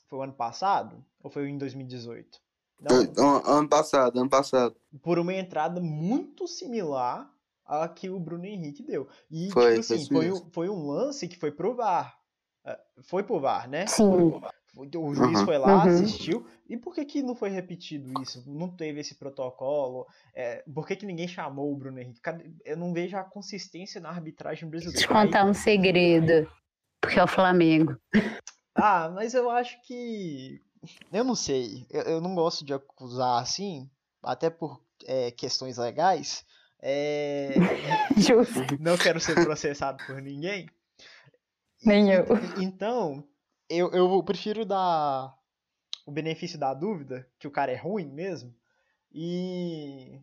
Foi 0.09 0.19
o 0.21 0.23
ano 0.23 0.33
passado? 0.33 1.05
Ou 1.23 1.31
foi 1.31 1.49
em 1.49 1.59
2018? 1.59 2.41
Não, 2.81 2.97
Ano, 2.97 3.47
ano 3.47 3.69
passado, 3.69 4.19
ano 4.19 4.31
passado. 4.31 4.75
por 5.03 5.19
uma 5.19 5.35
entrada 5.35 5.81
muito 5.81 6.47
similar 6.49 7.31
à 7.67 7.87
que 7.89 8.09
o 8.09 8.19
Bruno 8.19 8.47
Henrique 8.47 8.83
deu. 8.83 9.07
E, 9.31 9.51
Foi, 9.51 9.75
tipo 9.75 9.87
foi 9.87 9.97
assim, 9.97 9.97
isso 9.97 10.13
foi, 10.15 10.33
um, 10.33 10.51
foi 10.51 10.69
um 10.71 10.87
lance 10.87 11.29
que 11.29 11.37
foi 11.37 11.53
pro 12.63 12.71
VAR. 12.71 12.79
É, 12.97 13.03
Foi 13.03 13.23
pro 13.23 13.41
VAR, 13.41 13.69
né? 13.69 13.87
Sim. 13.87 14.41
O 14.77 15.15
juiz 15.15 15.41
Uhum. 15.41 15.45
foi 15.45 15.59
lá, 15.59 15.85
Uhum. 15.85 15.91
assistiu. 15.91 16.47
E 16.69 16.77
por 16.77 16.95
que, 16.95 17.05
que 17.05 17.23
não 17.23 17.35
foi 17.35 17.51
repetido 17.51 18.23
isso? 18.23 18.45
Não 18.47 18.69
teve 18.69 19.01
esse 19.01 19.17
protocolo? 19.17 20.07
É, 20.33 20.63
por 20.73 20.87
que, 20.87 20.95
que 20.95 21.05
ninguém 21.07 21.27
chamou 21.27 21.73
o 21.73 21.77
Bruno 21.77 21.99
Henrique? 21.99 22.21
Eu 22.65 22.77
não 22.77 22.93
vejo 22.93 23.17
a 23.17 23.25
consistência 23.25 24.01
na 24.01 24.11
arbitragem 24.11 24.71
Deixa 24.71 24.87
eu 24.87 24.93
brasileira. 24.93 25.21
Aí- 25.21 25.27
contar 25.27 25.45
um 25.45 25.55
segredo. 25.55 26.49
Porque 27.01 27.19
é 27.19 27.25
o 27.25 27.27
Flamengo. 27.27 27.97
Ah, 28.75 29.11
mas 29.13 29.35
eu 29.35 29.51
acho 29.51 29.77
que. 29.83 30.61
Eu 31.13 31.25
não 31.25 31.35
sei. 31.35 31.87
Eu, 31.91 32.03
eu 32.03 32.21
não 32.21 32.35
gosto 32.37 32.65
de 32.65 32.73
acusar 32.73 33.43
assim, 33.43 33.91
até 34.23 34.49
por 34.51 34.81
é, 35.07 35.31
questões 35.33 35.79
legais. 35.79 36.45
É, 36.81 37.55
Justo. 38.17 38.61
não 38.79 38.97
quero 38.97 39.19
ser 39.19 39.35
processado 39.35 40.03
por 40.07 40.23
ninguém. 40.23 40.69
Nem 41.85 42.11
eu. 42.11 42.27
Então, 42.59 43.25
eu, 43.69 43.91
eu 43.93 44.23
prefiro 44.23 44.65
dar 44.65 45.35
o 46.07 46.13
benefício 46.13 46.59
da 46.59 46.75
dúvida, 46.75 47.29
que 47.39 47.47
o 47.47 47.51
cara 47.51 47.73
é 47.73 47.77
ruim 47.77 48.07
mesmo, 48.07 48.55
e, 49.13 50.21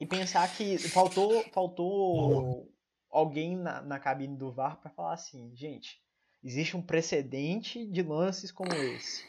e 0.00 0.06
pensar 0.06 0.54
que 0.54 0.78
faltou, 0.78 1.42
faltou 1.52 2.70
alguém 3.10 3.56
na, 3.56 3.82
na 3.82 3.98
cabine 3.98 4.36
do 4.36 4.52
VAR 4.52 4.80
para 4.80 4.90
falar 4.90 5.14
assim, 5.14 5.54
gente, 5.54 6.00
existe 6.42 6.76
um 6.76 6.82
precedente 6.82 7.86
de 7.86 8.02
lances 8.02 8.50
como 8.50 8.72
esse. 8.72 9.24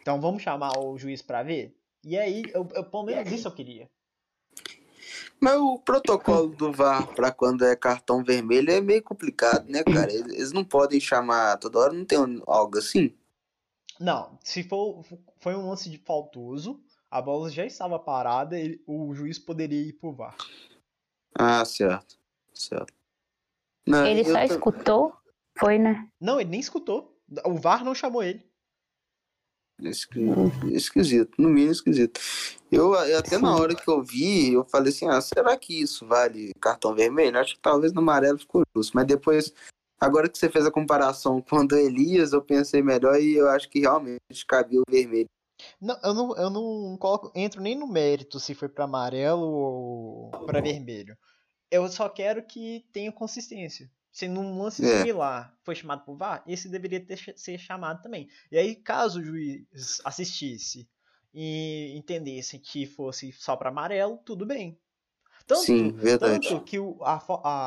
Então 0.00 0.20
vamos 0.20 0.42
chamar 0.42 0.78
o 0.78 0.98
juiz 0.98 1.22
para 1.22 1.42
ver? 1.42 1.76
E 2.04 2.18
aí, 2.18 2.42
eu, 2.52 2.68
eu, 2.74 2.84
pelo 2.84 3.04
menos 3.04 3.30
isso 3.30 3.46
eu 3.46 3.54
queria. 3.54 3.88
Mas 5.40 5.54
o 5.58 5.78
protocolo 5.78 6.48
do 6.48 6.72
VAR 6.72 7.08
pra 7.14 7.32
quando 7.32 7.64
é 7.64 7.74
cartão 7.76 8.22
vermelho 8.22 8.70
é 8.70 8.80
meio 8.80 9.02
complicado, 9.02 9.68
né, 9.68 9.82
cara? 9.84 10.12
Eles, 10.12 10.52
não 10.52 10.64
podem 10.64 11.00
chamar 11.00 11.58
toda 11.58 11.78
hora, 11.78 11.92
não 11.92 12.04
tem 12.04 12.18
algo 12.46 12.78
assim? 12.78 13.14
Não, 14.00 14.38
se 14.42 14.62
for 14.62 15.04
foi 15.38 15.54
um 15.54 15.68
lance 15.68 15.90
de 15.90 15.98
faltoso, 15.98 16.80
a 17.10 17.20
bola 17.20 17.50
já 17.50 17.64
estava 17.66 17.98
parada, 17.98 18.58
ele- 18.58 18.82
o 18.86 19.14
juiz 19.14 19.38
poderia 19.38 19.80
ir 19.80 19.92
pro 19.94 20.12
VAR. 20.12 20.36
Ah, 21.34 21.64
certo. 21.64 22.18
Certo. 22.54 22.92
Não, 23.86 24.06
Ele 24.06 24.24
só 24.24 24.46
tô- 24.46 24.54
escutou? 24.54 25.12
Foi, 25.58 25.78
né? 25.78 26.08
Não, 26.20 26.40
ele 26.40 26.50
nem 26.50 26.60
escutou. 26.60 27.18
O 27.44 27.54
VAR 27.54 27.84
não 27.84 27.94
chamou 27.94 28.22
ele. 28.22 28.46
Esqui- 29.80 30.20
Esquisito, 30.72 31.32
no 31.38 31.48
mínimo 31.48 31.72
esquisito. 31.72 32.20
Eu, 32.70 32.94
até 32.94 33.36
na 33.38 33.54
hora 33.54 33.74
que 33.74 33.88
eu 33.88 34.02
vi, 34.02 34.52
eu 34.52 34.64
falei 34.64 34.92
assim, 34.92 35.08
ah, 35.08 35.20
será 35.20 35.56
que 35.56 35.80
isso 35.80 36.06
vale 36.06 36.52
cartão 36.60 36.94
vermelho? 36.94 37.38
Acho 37.38 37.54
que 37.54 37.60
talvez 37.60 37.92
no 37.92 38.00
amarelo 38.00 38.38
ficou 38.38 38.62
justo, 38.74 38.92
mas 38.94 39.06
depois, 39.06 39.52
agora 40.00 40.28
que 40.28 40.38
você 40.38 40.48
fez 40.48 40.64
a 40.64 40.70
comparação 40.70 41.42
com 41.42 41.56
o 41.56 41.66
do 41.66 41.76
Elias, 41.76 42.32
eu 42.32 42.40
pensei 42.40 42.82
melhor 42.82 43.20
e 43.20 43.34
eu 43.34 43.48
acho 43.48 43.68
que 43.68 43.80
realmente 43.80 44.20
cabia 44.46 44.80
o 44.80 44.90
vermelho. 44.90 45.28
Não, 45.80 45.98
eu 46.02 46.14
não, 46.14 46.36
eu 46.36 46.50
não 46.50 46.96
coloco, 46.96 47.30
entro 47.34 47.60
nem 47.60 47.76
no 47.76 47.86
mérito 47.86 48.40
se 48.40 48.54
foi 48.54 48.68
para 48.68 48.84
amarelo 48.84 49.42
ou 49.42 50.30
para 50.46 50.60
vermelho. 50.60 51.16
Eu 51.70 51.88
só 51.88 52.08
quero 52.08 52.42
que 52.42 52.84
tenha 52.92 53.12
consistência. 53.12 53.90
Se 54.12 54.28
num 54.28 54.62
lance 54.62 54.84
É. 54.84 54.98
similar 54.98 55.56
foi 55.64 55.74
chamado 55.74 56.04
por 56.04 56.16
VAR, 56.16 56.44
esse 56.46 56.68
deveria 56.68 57.00
ter, 57.04 57.16
ser 57.36 57.58
chamado 57.58 58.02
também. 58.02 58.28
E 58.50 58.58
aí, 58.58 58.76
caso 58.76 59.20
o 59.20 59.24
juiz 59.24 60.00
assistisse 60.04 60.88
e 61.34 61.94
entendesse 61.96 62.58
que 62.58 62.86
fosse 62.86 63.32
só 63.32 63.56
para 63.56 63.70
amarelo, 63.70 64.18
tudo 64.18 64.44
bem. 64.46 64.78
Tanto, 65.46 65.62
Sim, 65.62 65.92
verdade. 65.92 66.48
tanto 66.48 66.62
que 66.64 66.78
o- 66.78 66.98
a, 67.02 67.16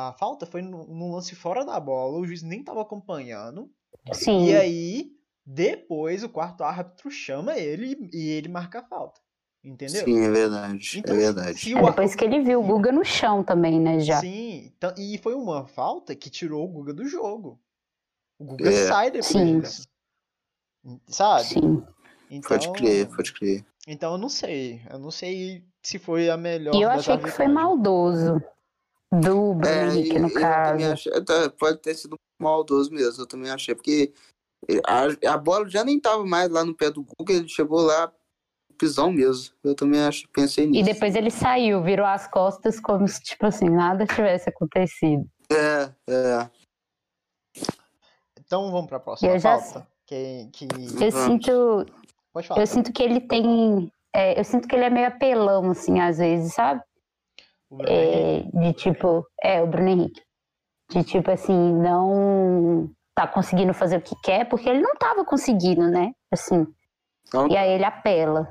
a 0.08 0.12
falta 0.18 0.46
foi 0.46 0.62
num 0.62 0.84
num 0.86 1.12
lance 1.12 1.34
fora 1.34 1.64
da 1.64 1.78
bola, 1.78 2.18
o 2.18 2.26
juiz 2.26 2.42
nem 2.42 2.60
estava 2.60 2.80
acompanhando. 2.82 3.70
Sim. 4.12 4.46
E 4.46 4.54
aí, 4.54 5.12
depois 5.44 6.22
o 6.22 6.28
quarto 6.28 6.62
árbitro 6.64 7.10
chama 7.10 7.58
ele 7.58 8.08
e 8.12 8.28
ele 8.30 8.48
marca 8.48 8.80
a 8.80 8.84
falta. 8.86 9.20
Entendeu? 9.66 10.04
Sim, 10.04 10.20
é 10.24 10.30
verdade. 10.30 10.98
Então, 11.00 11.14
é 11.16 11.18
verdade. 11.18 11.58
se 11.58 11.72
É 11.74 11.82
o- 11.82 11.86
depois 11.86 12.14
que 12.14 12.24
ele 12.24 12.40
viu 12.40 12.60
o 12.60 12.66
Guga 12.66 12.92
no 12.92 13.04
chão 13.04 13.42
também, 13.42 13.80
né? 13.80 13.98
Já. 13.98 14.20
Sim, 14.20 14.72
então- 14.76 14.94
e 14.96 15.18
foi 15.18 15.34
uma 15.34 15.66
falta 15.66 16.14
que 16.14 16.30
tirou 16.30 16.64
o 16.64 16.68
Guga 16.68 16.94
do 16.94 17.04
jogo. 17.08 17.58
O 18.38 18.44
Guga 18.44 18.70
É. 18.70 18.86
sai 18.86 19.10
depois 19.10 19.26
Sim. 19.26 19.58
disso. 19.60 19.82
Sabe? 21.08 21.44
Sim. 21.44 21.82
Então, 22.30 22.48
Pode 22.48 22.72
crer, 22.74 23.08
pode 23.08 23.32
crer. 23.32 23.64
então 23.88 24.12
eu 24.12 24.18
não 24.18 24.28
sei. 24.28 24.80
Eu 24.88 25.00
não 25.00 25.10
sei 25.10 25.64
se 25.82 25.98
foi 25.98 26.30
a 26.30 26.36
melhor. 26.36 26.72
E 26.74 26.82
eu 26.82 26.88
achei 26.90 27.18
que 27.18 27.28
foi 27.30 27.48
maldoso 27.48 28.40
do 29.10 29.54
Bruno 29.54 29.66
É, 29.66 29.86
Henrique, 29.86 30.14
eu, 30.16 30.22
no 30.22 30.28
eu 30.28 30.40
caso. 30.40 30.84
achei, 30.92 31.12
pode 31.58 31.78
ter 31.78 31.94
sido 31.94 32.16
maldoso 32.40 32.92
mesmo, 32.92 33.22
eu 33.22 33.26
também 33.26 33.50
achei, 33.50 33.74
porque 33.74 34.12
a, 34.86 35.32
a 35.34 35.38
bola 35.38 35.68
já 35.68 35.82
nem 35.84 35.98
tava 35.98 36.24
mais 36.24 36.48
lá 36.50 36.64
no 36.64 36.74
pé 36.74 36.88
do 36.90 37.02
Guga, 37.02 37.32
ele 37.32 37.48
chegou 37.48 37.80
lá 37.80 38.12
pisão 38.76 39.10
mesmo. 39.10 39.54
Eu 39.64 39.74
também 39.74 40.00
acho, 40.00 40.28
pensei 40.30 40.64
E 40.64 40.68
nisso. 40.68 40.84
depois 40.92 41.14
ele 41.16 41.30
saiu, 41.30 41.82
virou 41.82 42.06
as 42.06 42.26
costas 42.26 42.78
como 42.80 43.06
se, 43.08 43.20
tipo 43.22 43.46
assim, 43.46 43.68
nada 43.68 44.06
tivesse 44.06 44.48
acontecido. 44.48 45.24
É, 45.50 45.90
é. 46.08 46.50
Então 48.38 48.70
vamos 48.70 48.88
pra 48.88 49.00
próxima 49.00 49.30
Eu 49.32 49.38
já 49.38 49.58
pauta. 49.58 49.86
Que, 50.06 50.48
que... 50.52 50.64
Eu 50.66 51.10
Vamos. 51.10 51.14
sinto, 51.26 51.86
Pode 52.32 52.46
falar. 52.46 52.60
eu 52.60 52.66
sinto 52.66 52.92
que 52.92 53.02
ele 53.02 53.20
tem. 53.20 53.90
é, 54.14 54.38
eu 54.38 54.44
sinto 54.44 54.68
que 54.68 54.74
ele 54.76 54.84
é 54.84 54.90
meio 54.90 55.08
apelão, 55.08 55.70
assim, 55.70 55.98
às 56.00 56.18
vezes, 56.18 56.54
sabe? 56.54 56.80
É, 57.80 58.42
de 58.42 58.72
tipo. 58.74 59.26
É, 59.42 59.60
o 59.60 59.66
Bruno 59.66 59.88
Henrique. 59.88 60.22
De 60.90 61.02
tipo 61.02 61.28
assim, 61.32 61.72
não 61.74 62.88
tá 63.16 63.26
conseguindo 63.26 63.74
fazer 63.74 63.96
o 63.96 64.00
que 64.02 64.14
quer, 64.22 64.48
porque 64.48 64.68
ele 64.68 64.80
não 64.80 64.94
tava 64.94 65.24
conseguindo, 65.24 65.90
né? 65.90 66.12
Assim. 66.32 66.64
Então, 67.26 67.48
E 67.48 67.56
aí 67.56 67.72
ele 67.72 67.84
apela. 67.84 68.48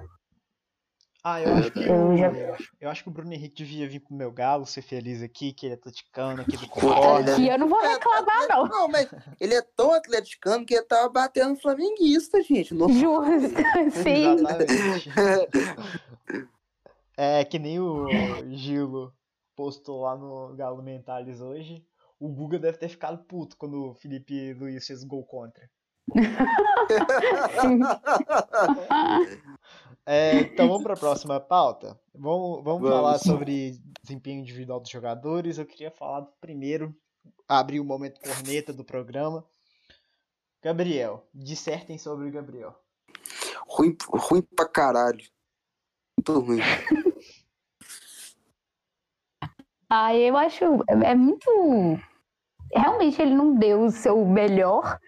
Ah, 1.28 1.42
eu 1.42 1.56
acho 1.56 1.72
que 1.72 1.80
Eu 1.80 2.10
o, 2.10 2.18
já- 2.18 2.32
eu 2.80 2.88
acho 2.88 3.02
que 3.02 3.10
o 3.10 3.12
Bruno 3.12 3.34
Henrique 3.34 3.56
devia 3.56 3.90
vir 3.90 4.00
pro 4.00 4.14
meu 4.14 4.32
galo, 4.32 4.64
ser 4.64 4.84
feliz 4.84 5.24
aqui, 5.24 5.52
que 5.52 5.66
ele 5.66 5.74
é 5.74 5.76
atleticano 5.76 6.44
aqui 6.44 6.56
do 6.56 6.68
Pô, 6.68 6.82
Concórdia. 6.82 7.34
Aqui 7.34 7.48
eu 7.48 7.58
não 7.58 7.68
vou 7.68 7.82
reclamar, 7.82 8.48
não. 8.48 8.68
Não, 8.68 8.88
mas 8.88 9.10
ele 9.40 9.56
é 9.56 9.62
tão 9.76 9.92
atleticano 9.92 10.64
que 10.64 10.76
ele 10.76 10.84
tava 10.86 11.10
batendo 11.10 11.60
flamenguista, 11.60 12.40
gente. 12.44 12.76
Não... 12.76 12.88
Justo, 12.90 13.56
sim. 14.04 14.38
É 17.18 17.44
que 17.44 17.58
nem 17.58 17.80
o 17.80 18.06
Gilo 18.52 19.12
postou 19.56 20.02
lá 20.02 20.16
no 20.16 20.56
Galo 20.56 20.84
Mentales 20.84 21.42
hoje. 21.42 21.84
O 22.20 22.30
Guga 22.30 22.60
deve 22.60 22.78
ter 22.78 22.88
ficado 22.88 23.24
puto 23.26 23.58
quando 23.58 23.90
o 23.90 23.96
Felipe 23.96 24.54
Luiz 24.54 24.86
fez 24.86 25.04
gol 25.04 25.26
contra. 25.26 25.68
sim. 27.62 27.80
É, 30.06 30.42
então 30.42 30.68
vamos 30.68 30.84
para 30.84 30.94
a 30.94 30.98
próxima 30.98 31.40
pauta. 31.40 32.00
Vamos, 32.14 32.64
vamos, 32.64 32.82
Vamos. 32.82 32.90
falar 32.90 33.18
sobre 33.18 33.80
desempenho 34.04 34.42
individual 34.42 34.80
dos 34.80 34.90
jogadores. 34.90 35.58
Eu 35.58 35.66
queria 35.66 35.90
falar 35.90 36.22
primeiro, 36.40 36.96
abrir 37.48 37.80
o 37.80 37.86
momento 37.86 38.22
corneta 38.22 38.72
do 38.72 38.84
programa. 38.84 39.44
Gabriel, 40.62 41.28
dissertem 41.34 41.98
sobre 41.98 42.28
o 42.28 42.32
Gabriel. 42.32 42.76
Ruim, 43.68 43.98
ruim 44.10 44.42
pra 44.42 44.68
caralho. 44.68 45.24
Muito 46.18 46.40
ruim. 46.40 46.60
Ah, 49.88 50.16
eu 50.16 50.36
acho. 50.36 50.66
É 50.90 51.14
muito. 51.14 51.48
Realmente 52.74 53.22
ele 53.22 53.36
não 53.36 53.56
deu 53.56 53.84
o 53.84 53.92
seu 53.92 54.26
melhor, 54.26 55.00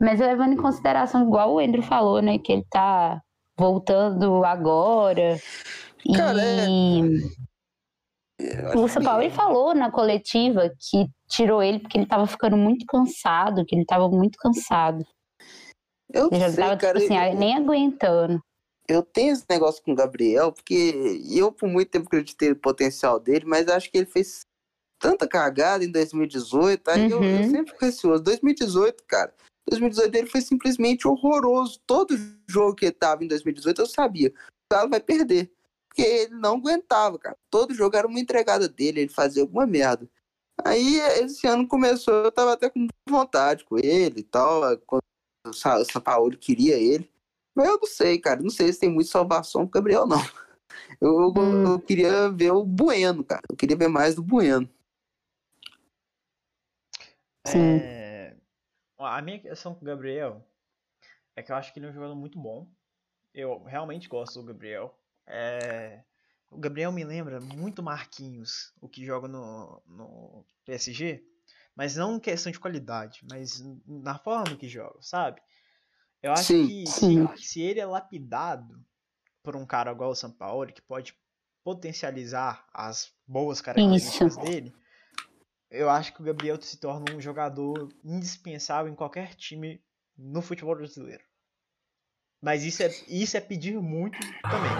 mas 0.00 0.18
levando 0.18 0.54
em 0.54 0.56
consideração, 0.56 1.26
igual 1.26 1.52
o 1.52 1.58
Andrew 1.58 1.82
falou, 1.82 2.20
né? 2.22 2.38
Que 2.38 2.52
ele 2.52 2.66
tá 2.70 3.22
voltando 3.56 4.44
agora. 4.44 5.38
Cara, 6.16 6.38
e 6.42 7.00
é- 8.40 8.76
o 8.76 8.88
São 8.88 9.02
Paulo 9.02 9.22
ele 9.22 9.30
falou 9.30 9.74
na 9.74 9.90
coletiva 9.90 10.70
que 10.90 11.06
tirou 11.28 11.62
ele 11.62 11.78
porque 11.78 11.98
ele 11.98 12.06
tava 12.06 12.26
ficando 12.26 12.56
muito 12.56 12.84
cansado, 12.86 13.64
que 13.64 13.74
ele 13.74 13.84
tava 13.84 14.08
muito 14.08 14.36
cansado. 14.38 15.04
Eu 16.12 16.28
Ele 16.30 16.40
já 16.40 16.50
sei, 16.50 16.64
tava, 16.64 16.76
cara. 16.76 17.00
tipo 17.00 17.12
assim, 17.14 17.30
eu- 17.30 17.38
nem 17.38 17.56
aguentando. 17.56 18.40
eu 18.88 19.02
tenho 19.02 19.32
esse 19.32 19.44
negócio 19.48 19.82
com 19.82 19.92
o 19.92 19.94
Gabriel, 19.94 20.52
porque 20.52 21.20
eu 21.30 21.50
por 21.52 21.68
muito 21.68 21.88
tempo 21.90 22.06
acreditei 22.08 22.50
no 22.50 22.56
potencial 22.56 23.18
dele, 23.18 23.44
mas 23.46 23.68
acho 23.68 23.90
que 23.90 23.96
ele 23.96 24.06
fez 24.06 24.40
tanta 24.98 25.26
cagada 25.26 25.84
em 25.84 25.90
2018, 25.90 26.88
aí 26.88 27.10
eu, 27.10 27.20
eu 27.22 27.38
Uhum. 27.38 27.42
sempre 27.44 27.72
fico 27.72 27.84
receoso. 27.84 28.22
2018, 28.22 29.02
cara, 29.06 29.32
2018 29.70 30.14
ele 30.14 30.26
foi 30.26 30.40
simplesmente 30.40 31.06
horroroso. 31.06 31.80
Todo 31.86 32.14
jogo 32.48 32.74
que 32.74 32.86
ele 32.86 32.92
tava 32.92 33.24
em 33.24 33.28
2018 33.28 33.80
eu 33.80 33.86
sabia, 33.86 34.28
o 34.30 34.74
Galo 34.74 34.90
vai 34.90 35.00
perder. 35.00 35.50
Porque 35.88 36.02
ele 36.02 36.34
não 36.34 36.56
aguentava, 36.56 37.18
cara. 37.18 37.36
Todo 37.50 37.74
jogo 37.74 37.96
era 37.96 38.06
uma 38.08 38.18
entregada 38.20 38.68
dele, 38.68 39.00
ele 39.00 39.10
fazia 39.12 39.42
alguma 39.42 39.66
merda. 39.66 40.08
Aí 40.64 40.98
esse 41.20 41.46
ano 41.46 41.66
começou, 41.68 42.14
eu 42.24 42.32
tava 42.32 42.52
até 42.52 42.70
com 42.70 42.86
vontade 43.08 43.64
com 43.64 43.76
ele 43.78 44.20
e 44.20 44.22
tal, 44.22 44.62
quando 44.86 45.02
o 45.46 46.00
Paulo 46.00 46.36
queria 46.38 46.76
ele. 46.76 47.10
Mas 47.54 47.68
eu 47.68 47.78
não 47.78 47.86
sei, 47.86 48.18
cara. 48.18 48.40
Não 48.40 48.48
sei 48.50 48.72
se 48.72 48.80
tem 48.80 48.88
muita 48.90 49.10
salvação 49.10 49.66
pro 49.66 49.80
Gabriel, 49.80 50.06
não. 50.06 50.20
Eu, 51.00 51.10
eu- 51.20 51.32
Hum. 51.36 51.72
eu 51.74 51.80
queria 51.80 52.30
ver 52.30 52.52
o 52.52 52.64
Bueno, 52.64 53.22
cara. 53.22 53.42
Eu 53.50 53.56
queria 53.56 53.76
ver 53.76 53.88
mais 53.88 54.14
do 54.14 54.22
Bueno. 54.22 54.68
Sim. 57.46 57.58
É, 57.58 58.01
A 59.04 59.20
minha 59.22 59.38
questão 59.38 59.74
com 59.74 59.82
o 59.82 59.84
Gabriel 59.86 60.44
é 61.36 61.42
que 61.42 61.52
eu 61.52 61.56
acho 61.56 61.72
que 61.72 61.78
ele 61.78 61.86
é 61.86 61.90
um 61.90 61.94
jogador 61.94 62.14
muito 62.14 62.38
bom. 62.38 62.68
Eu 63.34 63.62
realmente 63.64 64.08
gosto 64.08 64.40
do 64.40 64.46
Gabriel. 64.46 64.94
É, 65.26 66.02
O 66.50 66.58
Gabriel 66.58 66.92
me 66.92 67.04
lembra 67.04 67.40
muito 67.40 67.82
Marquinhos, 67.82 68.72
o 68.80 68.88
que 68.88 69.04
joga 69.04 69.28
no, 69.28 69.82
no 69.86 70.46
PSG. 70.64 71.24
Mas 71.74 71.96
não 71.96 72.16
em 72.16 72.20
questão 72.20 72.52
de 72.52 72.60
qualidade, 72.60 73.20
mas 73.30 73.62
na 73.86 74.18
forma 74.18 74.56
que 74.56 74.68
joga, 74.68 75.00
sabe? 75.00 75.40
Eu 76.22 76.32
acho 76.32 76.44
Sim. 76.44 76.66
que 76.66 76.86
Sim. 76.86 77.28
se, 77.36 77.44
se 77.44 77.62
ele 77.62 77.80
é 77.80 77.86
lapidado 77.86 78.84
por 79.42 79.56
um 79.56 79.66
cara 79.66 79.92
igual 79.92 80.10
o 80.10 80.14
Sampaoli, 80.14 80.72
que 80.72 80.82
pode 80.82 81.16
potencializar 81.64 82.66
as 82.72 83.12
boas 83.26 83.60
características 83.60 84.36
dele, 84.36 84.74
eu 85.72 85.88
acho 85.90 86.12
que 86.14 86.20
o 86.20 86.24
Gabriel 86.24 86.60
se 86.60 86.78
torna 86.78 87.04
um 87.14 87.20
jogador 87.20 87.88
indispensável 88.04 88.92
em 88.92 88.94
qualquer 88.94 89.34
time 89.34 89.82
no 90.16 90.42
futebol 90.42 90.76
brasileiro. 90.76 91.24
Mas 92.40 92.64
isso 92.64 92.82
é, 92.82 92.88
isso 93.08 93.36
é 93.36 93.40
pedir 93.40 93.80
muito 93.80 94.18
também. 94.42 94.72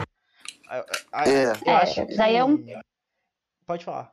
É. 0.71 1.45
Eu 1.67 1.73
É, 1.73 1.75
acho 1.77 2.07
que... 2.07 2.17
daí 2.17 2.37
é 2.37 2.45
um- 2.45 2.63
Pode 3.67 3.85
falar. 3.85 4.13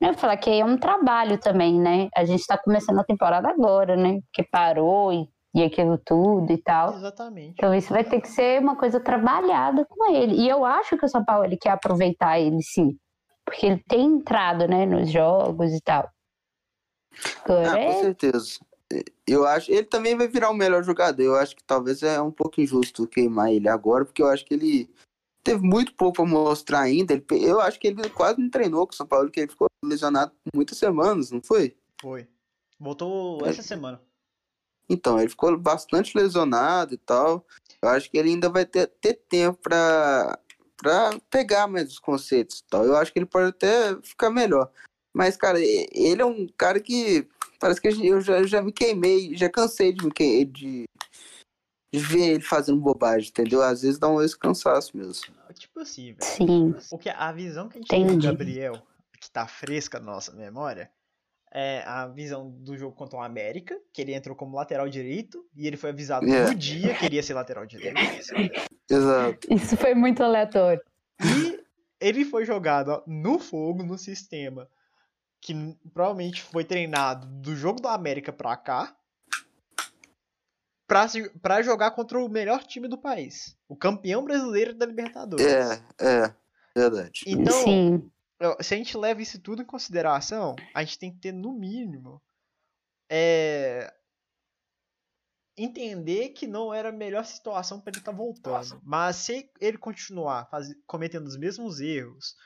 Eu 0.00 0.14
falar 0.14 0.36
que 0.36 0.50
aí 0.50 0.60
é 0.60 0.64
um 0.64 0.76
trabalho 0.78 1.38
também, 1.40 1.80
né? 1.80 2.08
A 2.14 2.24
gente 2.24 2.44
tá 2.46 2.58
começando 2.58 2.98
a 3.00 3.04
temporada 3.04 3.48
agora, 3.48 3.96
né? 3.96 4.20
Que 4.32 4.42
parou 4.42 5.12
e, 5.12 5.28
e 5.54 5.62
aquilo 5.64 5.96
tudo 5.98 6.52
e 6.52 6.58
tal. 6.62 6.94
Exatamente. 6.94 7.52
Então 7.56 7.74
isso 7.74 7.88
vai 7.92 8.04
ter 8.04 8.20
que 8.20 8.28
ser 8.28 8.60
uma 8.60 8.76
coisa 8.76 9.00
trabalhada 9.00 9.84
com 9.88 10.12
ele. 10.12 10.34
E 10.36 10.48
eu 10.48 10.64
acho 10.64 10.96
que 10.98 11.06
o 11.06 11.08
São 11.08 11.24
Paulo 11.24 11.44
ele 11.44 11.56
quer 11.56 11.70
aproveitar 11.70 12.38
ele 12.38 12.60
sim. 12.62 12.96
Porque 13.48 13.66
ele 13.66 13.82
tem 13.88 14.04
entrado, 14.04 14.66
né, 14.68 14.84
nos 14.86 15.10
jogos 15.10 15.72
e 15.72 15.80
tal. 15.80 16.10
Agora 17.44 17.68
Ah, 17.70 17.74
com 17.74 17.78
é- 17.78 18.00
certeza. 18.02 18.58
Eu 19.26 19.46
acho. 19.46 19.70
Ele 19.70 19.84
também 19.84 20.16
vai 20.16 20.28
virar 20.28 20.50
o 20.50 20.54
melhor 20.54 20.82
jogador. 20.82 21.22
Eu 21.22 21.36
acho 21.36 21.54
que 21.54 21.62
talvez 21.64 22.02
é 22.02 22.20
um 22.20 22.30
pouco 22.30 22.60
injusto 22.60 23.06
queimar 23.06 23.52
ele 23.52 23.68
agora, 23.68 24.04
porque 24.04 24.22
eu 24.22 24.28
acho 24.28 24.44
que 24.46 24.54
ele 24.54 24.90
teve 25.42 25.60
muito 25.62 25.94
pouco 25.94 26.16
pra 26.16 26.24
mostrar 26.26 26.80
ainda. 26.80 27.12
Ele- 27.12 27.24
eu 27.44 27.60
acho 27.60 27.78
que 27.78 27.88
ele 27.88 28.08
quase 28.10 28.40
não 28.40 28.48
treinou 28.48 28.86
com 28.86 28.92
o 28.92 28.96
São 28.96 29.06
Paulo, 29.06 29.26
porque 29.26 29.40
ele 29.40 29.50
ficou 29.50 29.66
lesionado 29.84 30.30
por 30.32 30.56
muitas 30.56 30.78
semanas, 30.78 31.30
não 31.30 31.42
foi? 31.42 31.76
Foi. 32.00 32.26
Voltou 32.78 33.44
É. 33.46 33.50
essa 33.50 33.62
semana. 33.62 34.00
Então, 34.88 35.18
ele 35.20 35.28
ficou 35.28 35.54
bastante 35.58 36.16
lesionado 36.16 36.94
e 36.94 36.98
tal. 36.98 37.44
Eu 37.82 37.90
acho 37.90 38.10
que 38.10 38.16
ele 38.16 38.30
ainda 38.30 38.48
vai 38.48 38.64
ter, 38.64 38.86
ter 38.86 39.14
tempo 39.28 39.58
pra, 39.58 40.38
pra 40.78 41.10
pegar 41.28 41.66
mais 41.66 41.88
os 41.88 41.98
conceitos 41.98 42.60
e 42.60 42.64
tal. 42.64 42.84
Eu 42.84 42.96
acho 42.96 43.12
que 43.12 43.18
ele 43.18 43.26
pode 43.26 43.48
até 43.48 44.00
ficar 44.02 44.30
melhor. 44.30 44.70
Mas, 45.14 45.36
cara, 45.36 45.58
ele 45.60 46.22
é 46.22 46.24
um 46.24 46.46
cara 46.56 46.80
que 46.80 47.28
parece 47.58 47.80
que 47.80 47.88
eu 47.88 48.20
já, 48.20 48.42
já 48.44 48.62
me 48.62 48.72
queimei, 48.72 49.36
já 49.36 49.50
cansei 49.50 49.92
de, 49.92 50.04
me 50.04 50.12
que- 50.12 50.44
de, 50.44 50.84
de 51.92 51.98
ver 52.00 52.34
ele 52.34 52.42
fazendo 52.42 52.80
bobagem, 52.80 53.28
entendeu? 53.28 53.60
Às 53.60 53.82
vezes 53.82 53.98
dá 53.98 54.08
um 54.08 54.22
esse 54.22 54.38
cansaço 54.38 54.96
mesmo. 54.96 55.34
Tipo 55.54 55.80
assim, 55.80 56.12
velho. 56.12 56.22
Sim. 56.22 56.74
O 56.92 56.98
que, 56.98 57.08
a 57.08 57.32
visão 57.32 57.68
que 57.68 57.78
a 57.78 57.80
gente 57.80 57.88
tem 57.88 58.06
do 58.06 58.12
Entendi. 58.12 58.26
Gabriel, 58.26 58.82
que 59.20 59.30
tá 59.30 59.46
fresca 59.48 59.98
na 59.98 60.12
nossa 60.12 60.32
memória, 60.32 60.88
é 61.52 61.82
a 61.86 62.06
visão 62.06 62.50
do 62.50 62.76
jogo 62.76 62.94
contra 62.94 63.18
o 63.18 63.22
América, 63.22 63.78
que 63.92 64.02
ele 64.02 64.14
entrou 64.14 64.36
como 64.36 64.56
lateral 64.56 64.88
direito, 64.88 65.44
e 65.54 65.66
ele 65.66 65.76
foi 65.76 65.90
avisado 65.90 66.26
É. 66.26 66.46
no 66.48 66.54
dia 66.54 66.94
que 66.94 67.06
ele 67.06 67.16
ia 67.16 67.22
ser 67.22 67.34
lateral 67.34 67.64
direito. 67.66 67.94
Exato. 68.90 69.46
Isso 69.52 69.76
foi 69.76 69.94
muito 69.94 70.22
aleatório. 70.22 70.80
E 71.22 71.60
ele 72.00 72.24
foi 72.24 72.44
jogado 72.44 73.02
no 73.06 73.38
fogo, 73.38 73.82
no 73.82 73.98
sistema, 73.98 74.68
que 75.40 75.54
provavelmente 75.92 76.42
foi 76.42 76.64
treinado 76.64 77.26
do 77.26 77.54
jogo 77.54 77.80
do 77.80 77.88
América 77.88 78.32
pra 78.32 78.56
cá, 78.56 78.94
pra, 80.86 81.06
se- 81.08 81.28
pra 81.40 81.62
jogar 81.62 81.90
contra 81.92 82.18
o 82.18 82.28
melhor 82.28 82.62
time 82.64 82.88
do 82.88 82.96
país, 82.98 83.56
o 83.68 83.76
campeão 83.76 84.24
brasileiro 84.24 84.74
da 84.74 84.86
Libertadores. 84.86 85.44
É, 85.46 85.80
é, 86.00 86.34
verdade. 86.74 87.22
Então, 87.26 87.62
Sim. 87.64 88.10
Se 88.60 88.74
a 88.74 88.76
gente 88.76 88.96
leva 88.96 89.20
isso 89.22 89.40
tudo 89.40 89.62
em 89.62 89.66
consideração, 89.66 90.54
a 90.74 90.82
gente 90.84 90.98
tem 90.98 91.12
que 91.12 91.18
ter, 91.20 91.32
no 91.32 91.52
mínimo, 91.52 92.22
é, 93.10 93.92
entender 95.56 96.28
que 96.30 96.46
não 96.46 96.72
era 96.72 96.90
a 96.90 96.92
melhor 96.92 97.24
situação 97.24 97.80
para 97.80 97.90
ele 97.90 97.98
estar 97.98 98.12
voltando. 98.12 98.80
Mas 98.84 99.16
se 99.16 99.50
ele 99.60 99.76
continuar 99.78 100.48
faz- 100.50 100.72
cometendo 100.86 101.26
os 101.26 101.36
mesmos 101.36 101.80
erros 101.80 102.36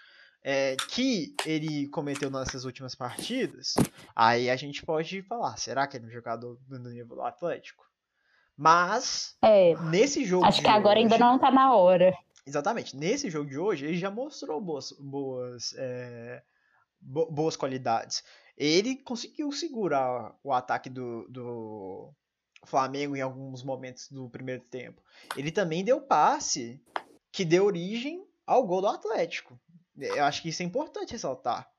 é, 0.44 0.76
que 0.88 1.34
ele 1.44 1.88
cometeu 1.90 2.30
nessas 2.30 2.64
últimas 2.64 2.94
partidas, 2.94 3.74
aí 4.16 4.48
a 4.50 4.56
gente 4.56 4.84
pode 4.84 5.22
falar, 5.22 5.56
será 5.58 5.86
que 5.86 5.96
ele 5.96 6.06
é 6.06 6.08
um 6.08 6.12
jogador 6.12 6.58
do 6.66 6.78
nível 6.78 7.16
do 7.16 7.22
Atlético? 7.22 7.84
Mas, 8.56 9.36
É. 9.42 9.74
nesse 9.90 10.24
jogo 10.24 10.44
Acho 10.44 10.60
que 10.62 10.68
agora 10.68 10.98
ainda 10.98 11.14
hoje- 11.14 11.24
não 11.24 11.38
tá 11.38 11.50
na 11.50 11.74
hora. 11.74 12.12
Exatamente. 12.46 12.96
Nesse 12.96 13.30
jogo 13.30 13.48
de 13.48 13.58
hoje, 13.58 13.86
ele 13.86 13.96
já 13.98 14.10
mostrou 14.10 14.60
boas, 14.60 14.92
boas, 14.98 15.74
é, 15.76 16.42
bo- 17.00 17.30
boas 17.30 17.56
qualidades. 17.56 18.24
Ele 18.56 18.96
conseguiu 18.96 19.50
segurar 19.52 20.36
o 20.42 20.52
ataque 20.52 20.90
do, 20.90 21.26
do 21.28 22.12
Flamengo 22.66 23.16
em 23.16 23.20
alguns 23.20 23.62
momentos 23.62 24.08
do 24.08 24.28
primeiro 24.28 24.62
tempo. 24.64 25.02
Ele 25.36 25.50
também 25.50 25.84
deu 25.84 26.00
passe 26.00 26.82
que 27.30 27.44
deu 27.44 27.64
origem 27.64 28.26
ao 28.46 28.66
gol 28.66 28.80
do 28.80 28.88
Atlético. 28.88 29.58
Eu 29.96 30.24
acho 30.24 30.42
que 30.42 30.48
isso 30.48 30.62
é 30.62 30.66
importante 30.66 31.12
ressaltar. 31.12 31.70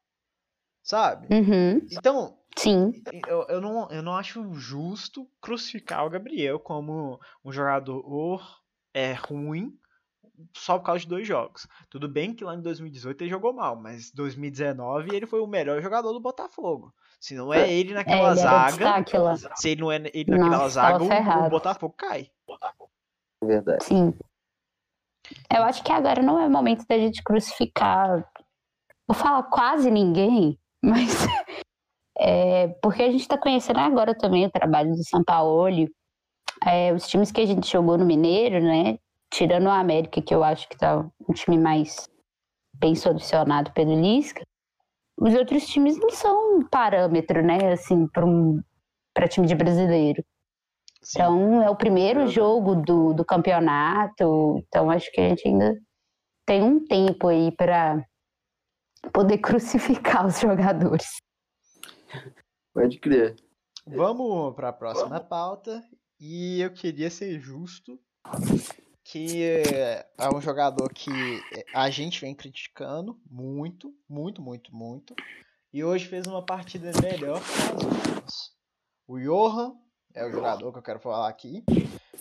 Sabe? 0.82 1.28
Uhum. 1.34 1.88
Então, 1.91 2.38
Sim. 2.58 2.91
eu, 3.28 3.45
eu, 3.47 3.62
não, 3.62 3.89
eu 3.89 4.02
não 4.02 4.15
acho 4.15 4.54
justo 4.54 5.30
crucificar 5.41 6.06
o 6.06 6.10
Gabriel 6.10 6.60
como 6.60 7.19
um 7.43 7.52
jogador 7.52 8.62
é, 8.93 9.13
ruim 9.13 9.78
só 10.56 10.78
por 10.80 10.86
causa 10.86 11.02
de 11.02 11.08
dois 11.08 11.28
jogos. 11.28 11.67
Tudo 11.89 12.08
bem 12.08 12.34
que 12.34 12.43
lá 12.43 12.56
em 12.56 12.62
2018 12.62 13.22
ele 13.22 13.30
jogou 13.30 13.54
mal, 13.54 13.76
mas 13.76 14.12
2019 14.12 15.15
ele 15.15 15.26
foi 15.26 15.39
o 15.39 15.48
melhor 15.48 15.82
jogador 15.82 16.12
do 16.13 16.19
Botafogo. 16.19 16.93
Se 17.19 17.36
não 17.36 17.54
é 17.54 17.72
ele 17.72 17.91
É, 17.91 17.96
naquela 17.96 18.32
ele 18.32 18.39
era 18.39 18.50
zaga, 18.50 18.72
destaque 18.72 19.17
lá. 19.17 19.36
se 19.56 19.69
ele 19.69 19.82
não 19.82 19.91
é 19.91 19.96
ele 20.13 20.26
naquela 20.32 20.50
Nossa, 20.50 20.69
zaga, 20.69 21.04
o- 21.04 21.46
o. 21.46 21.50
Botafogo 21.50 21.93
cai. 21.98 22.30
É 23.41 23.46
verdade. 23.46 23.84
Sim. 23.84 24.13
Eu 25.56 25.63
acho 25.63 25.84
que 25.84 25.91
agora 25.91 26.22
não 26.22 26.39
é 26.39 26.46
o 26.48 26.52
momento 26.52 26.86
da 26.88 26.98
gente 26.98 27.24
crucificar. 27.24 28.30
Vou 29.08 29.15
falar 29.15 29.43
quase 29.43 29.89
ninguém, 29.91 30.60
mas. 30.84 31.26
É, 32.17 32.67
porque 32.82 33.02
a 33.04 33.12
gente 33.12 33.22
está 33.22 33.38
conhecendo 33.38 33.80
agora 33.80 34.15
também 34.17 34.46
o 34.46 34.52
trabalho 34.52 34.91
do 34.91 35.04
São 35.04 35.24
Paulo. 35.24 35.88
É, 36.65 36.93
os 36.93 37.08
times 37.08 37.32
que 37.32 37.41
a 37.41 37.46
gente 37.46 37.69
jogou 37.72 37.98
no 37.98 38.06
Mineiro, 38.06 38.62
né? 38.62 38.98
Tirando 39.34 39.65
o 39.65 39.72
América, 39.72 40.22
que 40.22 40.34
eu 40.34 40.43
acho 40.43 40.69
que 40.69 40.78
tá 40.78 41.00
um 41.28 41.34
time 41.34 41.58
mais 41.58 42.08
bem 42.76 42.93
solucionado 42.93 43.72
pelo 43.74 44.00
Lisca. 44.00 44.46
Os 45.19 45.34
outros 45.34 45.65
times 45.65 46.00
não 46.00 46.12
são 46.12 46.58
um 46.58 46.67
parâmetro, 46.69 47.43
né? 47.43 47.74
Assim, 47.74 48.08
para 48.08 48.24
um, 48.24 48.62
pra 49.12 49.28
time 49.28 49.48
de 49.48 49.56
brasileiro. 49.56 50.24
Sim. 51.02 51.17
Então 51.17 51.63
é 51.63 51.69
o 51.69 51.76
primeiro 51.76 52.28
jogo 52.28 52.76
do, 52.76 53.12
do 53.15 53.26
campeonato. 53.26 54.60
Então 54.67 54.91
acho 54.91 55.12
que 55.12 55.19
a 55.19 55.30
gente 55.30 55.48
ainda 55.48 55.82
tem 56.46 56.62
um 56.62 56.86
tempo 56.86 57.28
aí 57.28 57.52
para 57.52 58.06
poder 59.12 59.39
crucificar 59.41 60.28
os 60.28 60.39
jogadores. 60.39 61.08
Pode 62.72 63.00
crer. 63.00 63.36
Vamos 63.88 64.54
para 64.54 64.69
a 64.69 64.74
próxima 64.74 65.19
pauta. 65.19 65.84
E 66.19 66.62
eu 66.62 66.72
queria 66.72 67.10
ser 67.10 67.39
justo 67.39 68.00
que 69.04 69.44
é 69.44 70.06
um 70.34 70.39
jogador 70.42 70.92
que 70.94 71.12
a 71.74 71.89
gente 71.89 72.22
vem 72.22 72.34
criticando 72.34 73.20
muito, 73.30 73.94
muito, 74.08 74.42
muito, 74.42 74.74
muito. 74.76 75.16
E 75.72 75.84
hoje 75.84 76.06
fez 76.08 76.26
uma 76.28 76.46
partida 76.46 76.92
melhor 77.02 77.39
que 77.42 78.24
as. 78.24 78.54
O 79.08 79.20
Johan 79.20 79.76
é 80.13 80.26
o 80.26 80.32
jogador 80.32 80.72
que 80.72 80.78
eu 80.80 80.84
quero 80.84 81.00
falar 81.00 81.28
aqui. 81.28 81.63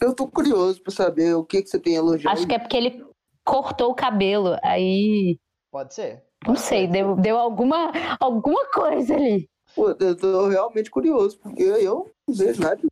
Eu 0.00 0.14
tô 0.14 0.26
curioso 0.26 0.82
pra 0.82 0.92
saber 0.92 1.34
o 1.34 1.44
que, 1.44 1.62
que 1.62 1.68
você 1.68 1.78
tem 1.78 1.94
elogiado. 1.94 2.36
Acho 2.36 2.46
que 2.46 2.54
é 2.54 2.58
porque 2.58 2.76
ele 2.76 3.06
cortou 3.44 3.90
o 3.90 3.94
cabelo. 3.94 4.56
Aí, 4.62 5.38
Pode 5.70 5.94
ser? 5.94 6.24
não 6.44 6.54
Pode 6.54 6.60
sei, 6.60 6.86
ser. 6.86 6.92
deu, 6.92 7.14
deu 7.16 7.38
alguma, 7.38 7.92
alguma 8.18 8.68
coisa 8.70 9.14
ali. 9.14 9.48
Pô, 9.74 9.90
eu 9.90 10.16
tô 10.16 10.48
realmente 10.48 10.90
curioso, 10.90 11.38
porque 11.38 11.62
eu 11.62 12.12
não 12.26 12.34
vejo 12.34 12.60
nada. 12.60 12.82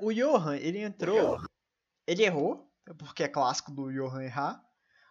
o 0.00 0.12
Johan, 0.12 0.56
ele 0.56 0.80
entrou. 0.80 1.38
Ele 2.06 2.22
errou, 2.24 2.67
porque 2.94 3.22
é 3.24 3.28
clássico 3.28 3.70
do 3.72 3.90
Johan 3.92 4.22
errar. 4.22 4.60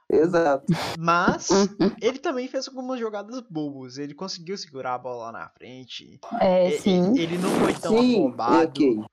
Exato. 0.09 0.65
Mas 0.97 1.49
ele 2.01 2.17
também 2.19 2.47
fez 2.47 2.67
algumas 2.67 2.97
jogadas 2.99 3.41
bobas. 3.49 3.97
Ele 3.97 4.13
conseguiu 4.13 4.57
segurar 4.57 4.93
a 4.93 4.97
bola 4.97 5.25
lá 5.25 5.31
na 5.33 5.49
frente. 5.49 6.19
É, 6.39 6.69
E- 6.69 6.79
sim. 6.79 7.13
Ele 7.17 7.37
não 7.37 7.49
foi 7.59 7.73
tão 7.73 7.97
Sim, 7.97 8.19
afobado. 8.27 8.69
ok. 8.83 9.03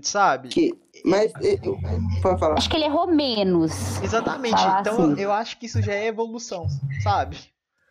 Sabe? 0.00 0.48
Que, 0.48 0.72
mas, 1.04 1.30
eu- 1.38 1.76
pode 2.22 2.40
falar. 2.40 2.54
Acho 2.56 2.70
que 2.70 2.76
ele 2.76 2.86
errou 2.86 3.06
menos. 3.06 4.00
Exatamente. 4.02 4.56
Falar 4.58 4.80
Então 4.80 4.94
assim. 5.12 5.20
eu 5.20 5.30
acho 5.30 5.58
que 5.58 5.66
isso 5.66 5.82
já 5.82 5.92
é 5.92 6.06
evolução, 6.06 6.66
sabe? 7.02 7.36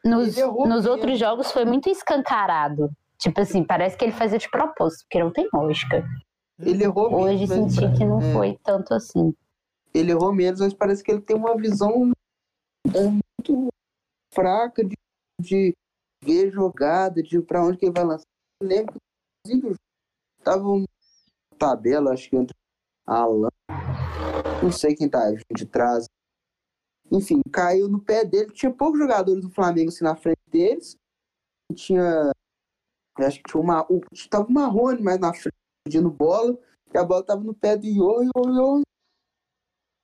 Nos, 0.04 0.36
nos 0.36 0.88
outros 0.88 1.19
jogos 1.19 1.52
foi 1.52 1.63
muito 1.63 1.88
escancarado. 1.89 2.89
Tipo 3.19 3.39
assim, 3.41 3.63
parece 3.63 3.95
que 3.95 4.04
ele 4.04 4.13
fazia 4.13 4.39
de 4.39 4.50
propósito, 4.50 5.04
porque 5.04 5.24
não 5.24 5.32
tem 5.32 5.47
lógica. 5.54 6.04
Ele 6.58 6.84
errou 6.84 7.13
Hoje 7.13 7.45
menos, 7.47 7.71
senti 7.76 7.86
mas- 7.88 7.97
que 8.00 8.04
não 8.04 8.19
é, 8.19 8.34
foi 8.34 8.60
tanto 8.63 8.95
assim. 8.95 9.32
Ele 9.94 10.12
errou 10.12 10.34
menos, 10.34 10.60
mas 10.60 10.74
parece 10.74 11.04
que 11.04 11.12
ele 11.12 11.22
tem 11.22 11.36
uma 11.36 11.56
visão 11.56 12.12
é, 12.88 13.04
muito 13.04 13.70
fraca 14.34 14.84
de, 14.84 14.96
de 15.40 15.74
ver 16.24 16.52
jogada, 16.52 17.22
de 17.22 17.42
pra 17.42 17.64
onde 17.64 17.78
que 17.78 17.86
ele 17.86 17.94
vai 17.94 18.06
lançar. 18.06 18.26
Eu 18.62 18.68
lembro 18.68 18.96
que 19.46 19.54
inclusive, 19.54 19.80
tava 20.44 20.68
uma 20.68 20.88
tabela, 21.58 22.14
acho 22.14 22.30
que 22.30 22.36
entre 22.36 22.56
Alan, 23.06 23.50
não 24.64 24.72
sei 24.72 24.96
quem 24.96 25.10
tá 25.10 25.20
de 25.32 25.66
trás. 25.66 26.06
Enfim, 27.12 27.42
caiu 27.52 27.90
no 27.90 28.00
pé 28.00 28.24
dele. 28.24 28.52
Tinha 28.52 28.74
poucos 28.74 29.00
jogadores 29.00 29.42
do 29.42 29.50
Flamengo 29.50 29.90
assim 29.90 30.04
na 30.04 30.16
frente 30.16 30.40
deles. 30.48 30.96
Tinha. 31.76 32.32
Acho 33.18 33.38
que 33.38 33.52
tinha 33.52 33.62
uma. 33.62 33.86
Tava 34.30 34.48
o 34.48 34.52
Marrone 34.52 35.02
mais 35.02 35.20
na 35.20 35.34
frente 35.34 35.56
pedindo 35.84 36.10
bola. 36.10 36.58
E 36.94 36.98
a 36.98 37.04
bola 37.04 37.26
tava 37.26 37.42
no 37.42 37.54
pé 37.54 37.78
do 37.78 37.86
Iô, 37.86 38.24
e 38.24 38.30
o 38.36 38.82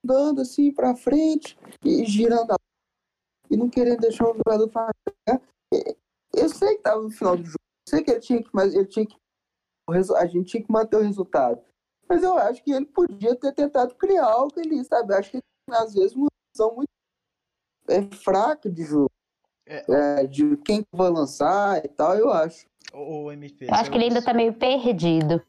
andando 0.08 0.42
assim 0.42 0.72
pra 0.72 0.96
frente 0.96 1.58
e 1.84 2.06
girando 2.06 2.52
a 2.52 2.56
e 3.50 3.56
não 3.56 3.70
querendo 3.70 4.02
deixar 4.02 4.26
o 4.26 4.36
jogador 4.36 4.68
pagar. 4.70 5.42
Eu 6.34 6.50
sei 6.50 6.76
que 6.76 6.82
tava 6.82 7.02
no 7.02 7.10
final 7.10 7.38
do 7.38 7.46
jogo, 7.46 7.56
eu 7.60 7.90
sei 7.90 8.04
que 8.04 8.12
ele 8.12 8.20
tinha 8.20 8.44
que, 8.44 8.50
mas 8.54 8.74
ele 8.74 8.86
tinha 8.86 9.06
que 9.06 9.16
a 10.18 10.26
gente 10.26 10.52
tinha 10.52 10.64
que 10.64 10.72
manter 10.72 10.98
o 10.98 11.02
resultado. 11.02 11.62
Mas 12.10 12.24
eu 12.24 12.38
acho 12.38 12.62
que 12.64 12.72
ele 12.72 12.86
podia 12.86 13.36
ter 13.36 13.54
tentado 13.54 13.96
criar 13.96 14.26
algo 14.26 14.60
ali, 14.60 14.84
sabe? 14.84 15.14
Eu 15.14 15.18
acho 15.18 15.32
que 15.32 15.42
às 15.72 15.94
vezes 15.94 16.14
uma 16.14 16.28
visão 16.54 16.76
muito 16.76 16.90
é, 17.88 18.02
fraca 18.18 18.70
de 18.70 18.84
jogo. 18.84 19.12
É. 19.66 20.22
É, 20.22 20.28
de 20.28 20.58
quem 20.58 20.82
que 20.82 20.90
vai 20.94 21.10
lançar 21.10 21.84
e 21.84 21.88
tal, 21.90 22.16
eu 22.18 22.32
acho. 22.32 22.68
O, 22.94 23.24
o 23.26 23.32
MP. 23.32 23.66
Eu 23.66 23.74
acho 23.74 23.90
que 23.90 23.98
ele 23.98 24.06
ainda 24.06 24.24
tá 24.24 24.34
meio 24.34 24.54
perdido. 24.54 25.42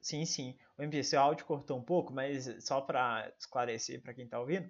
Sim, 0.00 0.24
sim. 0.24 0.56
O 0.76 0.82
MP, 0.82 1.02
seu 1.04 1.20
áudio 1.20 1.46
cortou 1.46 1.78
um 1.78 1.82
pouco, 1.82 2.12
mas 2.12 2.64
só 2.64 2.80
pra 2.80 3.32
esclarecer 3.38 4.02
pra 4.02 4.14
quem 4.14 4.26
tá 4.26 4.40
ouvindo. 4.40 4.68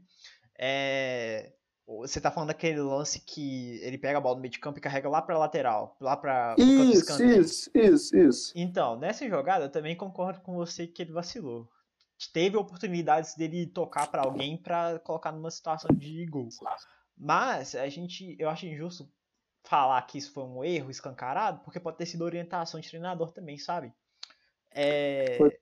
É... 0.59 1.53
Você 1.87 2.19
tá 2.19 2.31
falando 2.31 2.49
daquele 2.49 2.81
lance 2.81 3.21
que 3.21 3.79
ele 3.83 3.99
pega 3.99 4.17
a 4.17 4.21
bola 4.21 4.37
no 4.37 4.41
meio 4.41 4.51
de 4.51 4.59
campo 4.59 4.79
e 4.79 4.81
carrega 4.81 5.07
lá 5.07 5.21
pra 5.21 5.37
lateral, 5.37 5.95
lá 6.01 6.17
pra 6.17 6.55
Isso, 6.59 7.23
isso, 7.23 7.71
isso, 7.75 8.17
isso. 8.17 8.53
Então, 8.57 8.99
nessa 8.99 9.29
jogada 9.29 9.67
eu 9.67 9.71
também 9.71 9.95
concordo 9.95 10.41
com 10.41 10.55
você 10.55 10.87
que 10.87 11.03
ele 11.03 11.13
vacilou. 11.13 11.69
Teve 12.33 12.57
oportunidades 12.57 13.35
dele 13.35 13.67
tocar 13.67 14.07
pra 14.11 14.23
alguém 14.23 14.57
pra 14.57 14.99
colocar 15.01 15.31
numa 15.31 15.51
situação 15.51 15.91
de 15.95 16.25
gol. 16.25 16.49
Mas 17.17 17.75
a 17.75 17.87
gente, 17.89 18.35
eu 18.39 18.49
acho 18.49 18.65
injusto 18.67 19.07
falar 19.65 20.01
que 20.03 20.17
isso 20.17 20.33
foi 20.33 20.45
um 20.45 20.65
erro 20.65 20.91
escancarado, 20.91 21.61
porque 21.65 21.81
pode 21.81 21.99
ter 21.99 22.07
sido 22.07 22.25
orientação 22.25 22.81
de 22.81 22.89
treinador 22.89 23.31
também, 23.33 23.59
sabe? 23.59 23.93
É, 24.71 25.37
ser. 25.37 25.61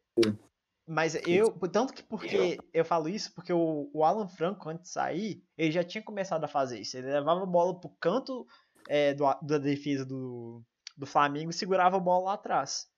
Mas 0.86 1.14
eu, 1.26 1.50
tanto 1.68 1.92
que 1.92 2.02
porque 2.02 2.58
eu 2.72 2.84
falo 2.84 3.08
isso, 3.08 3.32
porque 3.34 3.52
o, 3.52 3.88
o 3.94 4.04
Alan 4.04 4.28
Franco, 4.28 4.68
antes 4.68 4.84
de 4.84 4.88
sair, 4.90 5.42
ele 5.56 5.70
já 5.70 5.84
tinha 5.84 6.02
começado 6.02 6.42
a 6.44 6.48
fazer 6.48 6.80
isso. 6.80 6.96
Ele 6.96 7.06
levava 7.12 7.42
a 7.42 7.46
bola 7.46 7.78
pro 7.78 7.88
canto 8.00 8.46
é, 8.88 9.14
do, 9.14 9.24
da 9.42 9.58
defesa 9.58 10.04
do, 10.04 10.62
do 10.96 11.06
Flamengo 11.06 11.50
e 11.50 11.54
segurava 11.54 11.96
a 11.96 12.00
bola 12.00 12.26
lá 12.26 12.32
atrás. 12.34 12.88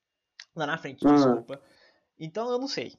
Lá 0.56 0.66
na 0.66 0.78
frente, 0.78 1.04
Uhum. 1.04 1.14
desculpa. 1.14 1.60
Então 2.18 2.50
eu 2.50 2.58
não 2.58 2.68
sei. 2.68 2.96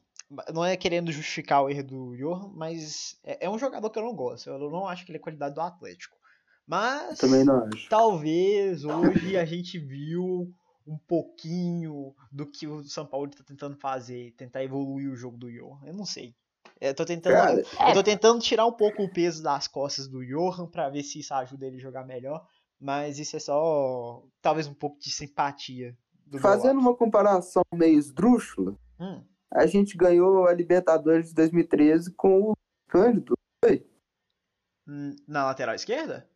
Não 0.54 0.64
é 0.66 0.76
querendo 0.78 1.12
justificar 1.12 1.64
o 1.64 1.70
erro 1.70 1.84
do 1.84 2.16
Johan, 2.16 2.52
mas 2.56 3.20
é, 3.24 3.46
é 3.46 3.50
um 3.50 3.60
jogador 3.60 3.90
que 3.90 3.98
eu 4.00 4.04
não 4.04 4.16
gosto. 4.16 4.50
Eu 4.50 4.70
não 4.70 4.88
acho 4.88 5.06
que 5.06 5.12
ele 5.12 5.18
é 5.18 5.22
qualidade 5.22 5.56
do 5.56 5.62
Atlético. 5.62 6.18
Mas 6.68 7.20
Também 7.20 7.44
não 7.44 7.64
acho. 7.66 7.88
talvez 7.90 8.84
hoje 8.86 9.38
a 9.38 9.46
gente 9.46 9.78
viu 9.78 10.52
um 10.86 10.98
pouquinho 10.98 12.16
do 12.32 12.46
que 12.46 12.68
o 12.68 12.84
São 12.84 13.06
Paulo 13.06 13.28
está 13.28 13.44
tentando 13.44 13.76
fazer, 13.78 14.34
tentar 14.38 14.64
evoluir 14.64 15.10
o 15.10 15.16
jogo 15.16 15.38
do 15.38 15.52
Johan. 15.52 15.80
Eu 15.86 15.94
não 15.94 16.06
sei. 16.06 16.36
Eu 16.80 16.94
tô 16.94 17.06
tentando, 17.06 17.36
Cara, 17.36 17.64
eu 17.90 17.94
tô 17.94 18.04
tentando 18.04 18.40
tirar 18.42 18.66
um 18.66 18.72
pouco 18.72 19.04
o 19.04 19.12
peso 19.12 19.42
das 19.42 19.68
costas 19.68 20.08
do 20.08 20.26
Johan 20.26 20.68
pra 20.68 20.90
ver 20.90 21.04
se 21.04 21.20
isso 21.20 21.34
ajuda 21.34 21.66
ele 21.66 21.78
a 21.78 21.82
jogar 21.82 22.06
melhor, 22.06 22.46
mas 22.80 23.18
isso 23.18 23.36
é 23.36 23.40
só 23.40 24.24
talvez 24.42 24.68
um 24.68 24.74
pouco 24.74 25.00
de 25.00 25.10
simpatia 25.10 25.98
Fazendo 26.40 26.80
uma 26.80 26.96
comparação 26.96 27.64
meio 27.74 27.98
esdrúxula, 27.98 28.76
Hum, 29.00 29.24
a 29.52 29.66
gente 29.66 29.96
ganhou 29.96 30.48
a 30.48 30.54
Libertadores 30.54 31.30
de 31.30 31.36
2013 31.36 32.12
com 32.14 32.52
o 32.52 32.54
Cândido. 32.88 33.38
hum, 34.88 35.16
na 35.28 35.46
lateral 35.46 35.76
esquerda? 35.76 36.28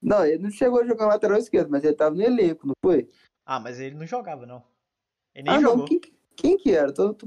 Não, 0.00 0.24
ele 0.24 0.42
não 0.42 0.50
chegou 0.50 0.80
a 0.80 0.86
jogar 0.86 1.06
na 1.06 1.12
lateral 1.14 1.38
esquerda, 1.38 1.68
mas 1.68 1.82
ele 1.82 1.96
tava 1.96 2.14
no 2.14 2.22
elenco, 2.22 2.66
não 2.66 2.74
foi? 2.84 3.08
Ah, 3.50 3.58
mas 3.58 3.80
ele 3.80 3.96
não 3.96 4.06
jogava 4.06 4.46
não. 4.46 4.62
Ele 5.34 5.48
nem 5.48 5.56
ah, 5.56 5.60
jogou. 5.60 5.78
não, 5.78 5.84
quem, 5.84 6.00
quem 6.36 6.56
que 6.56 6.70
era? 6.70 6.94
Tô, 6.94 7.12
tô... 7.12 7.26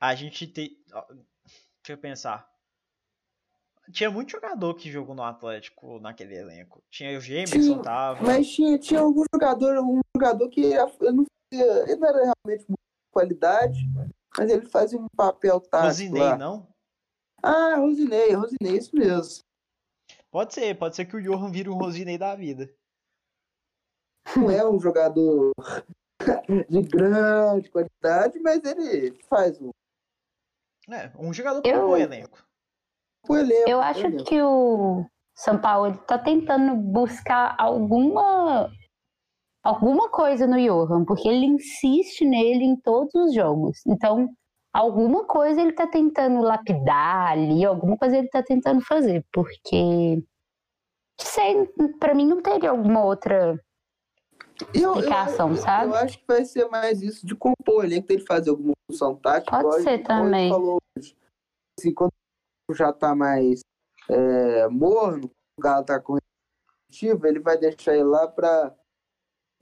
A 0.00 0.16
gente 0.16 0.48
tem. 0.48 0.76
Deixa 0.84 1.90
eu 1.90 1.96
pensar. 1.96 2.52
Tinha 3.92 4.10
muito 4.10 4.32
jogador 4.32 4.74
que 4.74 4.90
jogou 4.90 5.14
no 5.14 5.22
Atlético 5.22 6.00
naquele 6.00 6.34
elenco. 6.34 6.82
Tinha 6.90 7.16
o 7.16 7.20
Gemerson, 7.20 7.82
tava. 7.82 8.20
Mas 8.24 8.50
tinha, 8.50 8.76
tinha 8.80 8.98
algum 8.98 9.22
jogador, 9.32 9.78
um 9.78 10.00
jogador 10.16 10.48
que 10.48 10.60
ele 10.60 11.12
não, 11.12 11.24
ele 11.52 11.96
não 11.96 12.08
era 12.08 12.18
realmente 12.18 12.66
de 12.68 12.74
qualidade, 13.12 13.78
mas 14.36 14.50
ele 14.50 14.66
fazia 14.66 14.98
um 14.98 15.06
papel 15.16 15.60
tático 15.60 15.86
Rosinei, 15.86 16.20
lá. 16.20 16.36
não? 16.36 16.66
Ah, 17.40 17.76
Rosinei, 17.76 18.32
Rosinei, 18.32 18.76
isso 18.76 18.90
mesmo. 18.92 19.40
Pode 20.32 20.52
ser, 20.52 20.76
pode 20.76 20.96
ser 20.96 21.04
que 21.04 21.16
o 21.16 21.22
Johan 21.22 21.48
vire 21.52 21.70
um 21.70 21.78
Rosinei 21.78 22.18
da 22.18 22.34
vida. 22.34 22.68
Não 24.36 24.50
é 24.50 24.68
um 24.68 24.78
jogador 24.78 25.52
de 26.68 26.82
grande 26.82 27.70
qualidade, 27.70 28.38
mas 28.40 28.62
ele 28.64 29.18
faz 29.28 29.60
um 29.60 29.70
É, 30.90 31.10
um 31.18 31.32
jogador 31.32 31.62
um 31.66 31.86
bom 31.86 31.96
elenco. 31.96 32.44
elenco. 33.30 33.70
Eu 33.70 33.80
acho 33.80 34.06
elenco. 34.06 34.24
que 34.24 34.40
o 34.40 35.04
São 35.36 35.60
Paulo 35.60 35.88
ele 35.88 35.98
tá 35.98 36.18
tentando 36.18 36.74
buscar 36.76 37.54
alguma 37.58 38.70
alguma 39.62 40.08
coisa 40.10 40.46
no 40.46 40.56
Johan, 40.56 41.04
porque 41.04 41.28
ele 41.28 41.44
insiste 41.44 42.24
nele 42.24 42.64
em 42.64 42.76
todos 42.80 43.14
os 43.14 43.34
jogos. 43.34 43.80
Então, 43.86 44.28
alguma 44.72 45.26
coisa 45.26 45.60
ele 45.60 45.72
tá 45.72 45.86
tentando 45.86 46.40
lapidar 46.40 47.32
ali, 47.32 47.64
alguma 47.64 47.96
coisa 47.98 48.16
ele 48.16 48.28
tá 48.28 48.42
tentando 48.42 48.80
fazer, 48.80 49.26
porque 49.32 50.22
sei, 51.20 51.66
para 51.98 52.14
mim 52.14 52.26
não 52.26 52.40
teria 52.40 52.70
alguma 52.70 53.04
outra 53.04 53.58
Eu- 54.74 54.94
explicação, 54.94 55.50
eu, 55.50 55.56
sabe? 55.56 55.86
Eu 55.92 55.94
acho 55.94 56.18
que 56.18 56.24
vai 56.26 56.44
ser 56.44 56.68
mais 56.68 57.00
isso 57.02 57.24
de 57.26 57.34
compor 57.34 57.76
o 57.76 57.82
elenco, 57.84 58.08
dele 58.08 58.24
fazer 58.26 58.50
alguma 58.50 58.72
função 58.90 59.14
tática. 59.14 59.50
Pode 59.50 59.62
igual- 59.66 59.80
ser 59.82 60.00
igual 60.00 60.18
ele 60.20 60.24
também. 60.30 60.48
falou. 60.50 60.78
Assim, 61.78 61.94
quando 61.94 62.12
já 62.72 62.92
tá 62.92 63.14
mais 63.14 63.60
é, 64.10 64.66
morno, 64.68 65.30
o 65.58 65.62
Galo 65.62 65.84
tá 65.84 66.00
com 66.00 66.16
ele 67.26 67.38
vai 67.40 67.56
deixar 67.58 67.94
ele 67.94 68.04
lá 68.04 68.26
pra 68.26 68.74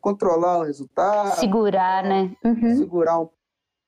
controlar 0.00 0.58
o 0.58 0.62
resultado, 0.62 1.34
segurar, 1.40 2.04
né? 2.04 2.34
Uhum. 2.44 2.76
segurar 2.76 3.20
um 3.20 3.28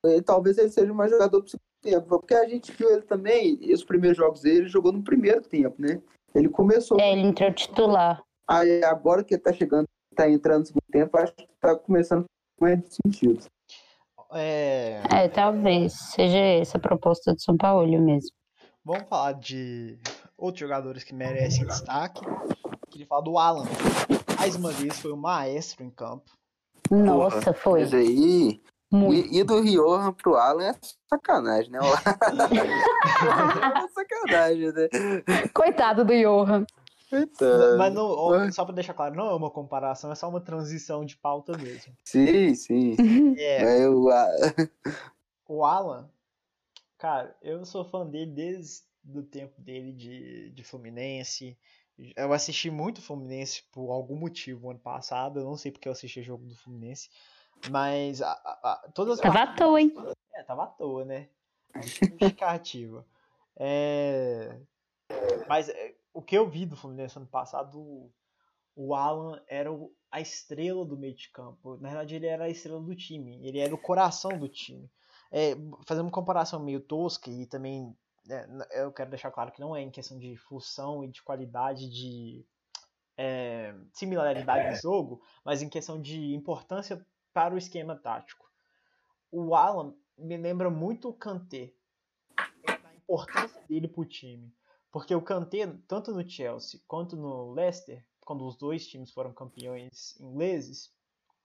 ele, 0.04 0.22
talvez 0.22 0.58
ele 0.58 0.68
seja 0.70 0.92
mais 0.94 1.10
jogador 1.10 1.40
do 1.40 1.48
segundo 1.50 1.62
tempo, 1.82 2.06
porque 2.08 2.34
a 2.34 2.48
gente 2.48 2.70
viu 2.72 2.90
ele 2.90 3.02
também, 3.02 3.58
os 3.72 3.82
primeiros 3.84 4.16
jogos 4.16 4.40
dele, 4.42 4.58
ele 4.58 4.68
jogou 4.68 4.92
no 4.92 5.02
primeiro 5.02 5.42
tempo, 5.42 5.80
né? 5.80 6.00
Ele 6.34 6.48
começou. 6.48 7.00
É, 7.00 7.12
ele 7.12 7.22
entrou 7.22 7.52
titular. 7.52 8.22
Aí 8.48 8.82
agora 8.84 9.24
que 9.24 9.34
ele 9.34 9.42
tá 9.42 9.52
chegando, 9.52 9.86
tá 10.14 10.28
entrando 10.28 10.60
no 10.60 10.66
segundo 10.66 10.82
tempo, 10.90 11.16
acho 11.18 11.32
que 11.34 11.46
tá 11.60 11.74
começando 11.76 12.24
a 12.24 12.60
fazer 12.60 12.76
mais 12.76 12.98
sentido. 13.04 13.44
É, 14.32 15.00
É, 15.10 15.28
talvez 15.28 15.92
seja 15.92 16.38
essa 16.38 16.76
a 16.76 16.80
proposta 16.80 17.32
do 17.32 17.40
São 17.40 17.56
Paulo 17.56 17.98
mesmo. 18.00 18.30
vamos 18.84 19.08
falar 19.08 19.32
de 19.32 19.98
outros 20.36 20.60
jogadores 20.60 21.04
que 21.04 21.14
merecem 21.14 21.66
destaque. 21.66 22.20
Queria 22.90 23.06
falar 23.06 23.22
do 23.22 23.38
Alan. 23.38 23.64
Mais 24.38 24.54
uma 24.54 24.70
vez 24.72 24.98
foi 24.98 25.12
o 25.12 25.16
maestro 25.16 25.84
em 25.84 25.90
campo. 25.90 26.30
Nossa, 26.90 27.52
foi. 27.52 27.80
Mas 27.80 27.94
aí, 27.94 28.60
Muito. 28.90 29.32
e, 29.32 29.40
e 29.40 29.44
do 29.44 29.60
Riohan 29.60 30.12
pro 30.12 30.36
Alan 30.36 30.70
é 30.70 30.74
sacanagem, 31.08 31.70
né? 31.70 31.78
é 33.84 33.88
sacanagem, 33.88 34.72
né? 34.72 34.88
Coitado 35.52 36.04
do 36.04 36.14
Johan. 36.14 36.64
Coitado. 37.08 37.78
Mas 37.78 37.94
não, 37.94 38.52
só 38.52 38.64
pra 38.64 38.74
deixar 38.74 38.94
claro, 38.94 39.14
não 39.14 39.30
é 39.30 39.34
uma 39.34 39.50
comparação, 39.50 40.12
é 40.12 40.14
só 40.14 40.28
uma 40.28 40.40
transição 40.40 41.04
de 41.04 41.16
pauta 41.16 41.56
mesmo. 41.56 41.94
Sim, 42.04 42.54
sim. 42.54 42.96
É, 43.40 43.82
eu, 43.84 44.08
ah, 44.10 44.30
o 45.46 45.64
Alan, 45.64 46.10
cara, 46.98 47.36
eu 47.40 47.64
sou 47.64 47.84
fã 47.84 48.04
dele 48.06 48.32
desde 48.32 48.82
o 49.14 49.22
tempo 49.22 49.60
dele 49.60 49.92
de, 49.92 50.50
de 50.50 50.64
Fluminense. 50.64 51.56
Eu 52.16 52.32
assisti 52.32 52.70
muito 52.70 53.00
Fluminense 53.00 53.64
por 53.72 53.90
algum 53.90 54.16
motivo 54.16 54.70
ano 54.70 54.78
passado. 54.78 55.40
Eu 55.40 55.44
não 55.44 55.56
sei 55.56 55.72
porque 55.72 55.88
eu 55.88 55.92
assisti 55.92 56.22
jogo 56.22 56.44
do 56.44 56.54
Fluminense. 56.56 57.08
Mas 57.70 58.22
a- 58.22 58.32
a- 58.32 58.72
a- 58.72 58.88
todas 58.94 59.14
as 59.18 59.20
Tava 59.20 59.42
à 59.42 59.46
toa, 59.54 59.80
hein? 59.80 59.92
É, 60.34 60.42
tava 60.42 60.64
à 60.64 60.66
toa, 60.66 61.04
né? 61.04 61.28
Justificativa. 61.80 63.04
É... 63.60 64.56
Mas 65.48 65.68
é, 65.68 65.87
o 66.12 66.22
que 66.22 66.36
eu 66.36 66.48
vi 66.48 66.66
do 66.66 66.76
Fluminense 66.76 67.16
ano 67.18 67.26
passado, 67.26 67.78
o- 68.76 68.94
Alan 68.94 69.42
era 69.48 69.72
o- 69.72 69.92
a 70.10 70.20
estrela 70.20 70.84
do 70.84 70.96
meio 70.96 71.14
de 71.14 71.28
campo. 71.30 71.76
Na 71.78 71.88
verdade, 71.88 72.14
ele 72.14 72.26
era 72.26 72.44
a 72.44 72.48
estrela 72.48 72.80
do 72.80 72.94
time. 72.94 73.44
Ele 73.46 73.58
era 73.58 73.74
o 73.74 73.78
coração 73.78 74.38
do 74.38 74.48
time. 74.48 74.90
É, 75.30 75.54
fazendo 75.86 76.06
uma 76.06 76.12
comparação 76.12 76.58
meio 76.60 76.80
tosca 76.80 77.30
e 77.30 77.44
também 77.46 77.94
é, 78.30 78.46
eu 78.82 78.92
quero 78.92 79.08
deixar 79.10 79.30
claro 79.30 79.50
que 79.52 79.60
não 79.60 79.74
é 79.74 79.80
em 79.82 79.90
questão 79.90 80.18
de 80.18 80.36
função 80.36 81.02
e 81.04 81.08
de 81.08 81.22
qualidade 81.22 81.88
de 81.88 82.44
é, 83.16 83.74
similaridade 83.92 84.68
do 84.68 84.80
jogo, 84.82 85.22
mas 85.44 85.60
em 85.62 85.68
questão 85.68 86.00
de 86.00 86.34
importância 86.34 87.04
para 87.32 87.54
o 87.54 87.58
esquema 87.58 87.96
tático. 87.96 88.48
O 89.30 89.54
Alan 89.54 89.94
me 90.16 90.36
lembra 90.36 90.70
muito 90.70 91.08
o 91.08 91.12
Kanté, 91.14 91.72
a 92.36 92.94
importância 92.94 93.60
dele 93.68 93.88
para 93.88 94.00
o 94.02 94.04
time. 94.04 94.52
Porque 94.90 95.14
o 95.14 95.22
Kanté, 95.22 95.66
tanto 95.86 96.12
no 96.12 96.28
Chelsea 96.28 96.80
quanto 96.86 97.16
no 97.16 97.52
Leicester, 97.52 98.04
quando 98.24 98.46
os 98.46 98.56
dois 98.56 98.86
times 98.86 99.10
foram 99.10 99.32
campeões 99.32 100.18
ingleses, 100.20 100.92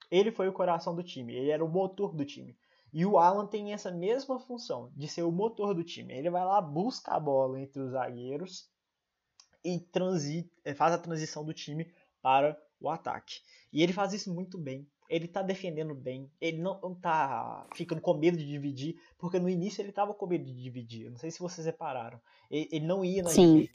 ele 0.10 0.32
foi 0.32 0.48
o 0.48 0.54
coração 0.54 0.96
do 0.96 1.04
time, 1.04 1.34
ele 1.34 1.50
era 1.50 1.64
o 1.64 1.70
motor 1.70 2.16
do 2.16 2.26
time. 2.26 2.58
E 2.94 3.06
o 3.06 3.18
Alan 3.18 3.48
tem 3.48 3.74
essa 3.74 3.90
mesma 3.90 4.40
função 4.40 4.92
de 4.96 5.08
ser 5.08 5.24
o 5.24 5.32
motor 5.32 5.74
do 5.74 5.84
time. 5.84 6.14
Ele 6.14 6.30
vai 6.30 6.46
lá, 6.46 6.62
busca 6.62 7.12
a 7.12 7.20
bola 7.20 7.60
entre 7.60 7.82
os 7.82 7.92
zagueiros 7.92 8.70
e 9.64 9.80
transi 9.80 10.52
faz 10.76 10.94
a 10.94 10.98
transição 11.00 11.44
do 11.44 11.54
time 11.54 11.92
para 12.22 12.56
o 12.80 12.90
ataque. 12.90 13.42
E 13.72 13.82
ele 13.82 13.94
faz 13.94 14.14
isso 14.14 14.32
muito 14.32 14.58
bem. 14.58 14.88
Ele 15.14 15.28
tá 15.28 15.44
defendendo 15.44 15.94
bem. 15.94 16.32
Ele 16.42 16.58
não, 16.58 16.96
tá 16.96 17.68
ficando 17.76 18.02
com 18.02 18.16
medo 18.16 18.36
de 18.36 18.48
dividir, 18.48 18.96
porque 19.16 19.40
no 19.40 19.48
início 19.48 19.80
ele 19.80 19.92
tava 19.92 20.12
com 20.12 20.26
medo 20.26 20.44
de 20.44 20.56
dividir. 20.56 21.12
Não 21.12 21.18
sei 21.20 21.30
se 21.30 21.40
vocês 21.40 21.68
repararam. 21.68 22.20
Ele, 22.50 22.68
ele 22.72 22.86
não 22.88 23.06
ia 23.06 23.22
na 23.22 23.30
Sim. 23.30 23.70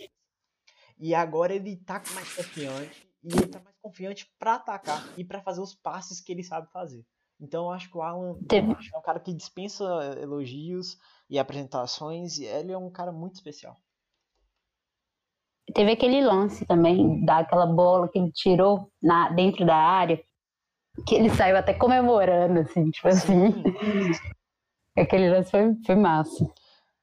E 0.99 1.15
agora 1.15 1.55
ele 1.55 1.77
tá 1.77 2.03
mais 2.13 2.35
confiante 2.35 3.09
e 3.23 3.33
ele 3.33 3.47
tá 3.47 3.61
mais 3.61 3.77
confiante 3.81 4.29
para 4.37 4.57
atacar 4.57 5.17
e 5.17 5.25
para 5.25 5.41
fazer 5.41 5.61
os 5.61 5.77
passes 5.77 6.21
que 6.21 6.33
ele 6.33 6.43
sabe 6.43 6.69
fazer. 6.73 7.07
Então 7.41 7.67
eu 7.67 7.71
acho 7.71 7.89
que 7.89 7.97
o 7.97 8.03
Alan 8.03 8.37
é 8.53 8.99
um 8.99 9.03
cara 9.03 9.21
que 9.21 9.33
dispensa 9.33 9.85
elogios 10.21 10.99
e 11.31 11.39
apresentações 11.39 12.39
e 12.39 12.47
ele 12.47 12.73
é 12.73 12.79
um 12.79 12.91
cara 12.91 13.13
muito 13.13 13.37
especial. 13.37 13.77
Teve 15.73 15.93
aquele 15.93 16.21
lance 16.21 16.67
também, 16.67 17.25
daquela 17.25 17.67
bola 17.67 18.09
que 18.09 18.19
ele 18.19 18.33
tirou 18.33 18.91
na, 19.01 19.29
dentro 19.29 19.65
da 19.65 19.77
área, 19.77 20.21
que 21.07 21.15
ele 21.15 21.31
saiu 21.31 21.57
até 21.57 21.75
comemorando, 21.75 22.61
assim, 22.61 22.91
tipo 22.91 23.09
assim. 23.09 23.63
Aquele 24.97 25.31
lance 25.31 25.51
foi, 25.51 25.75
foi 25.87 25.95
massa. 25.95 26.51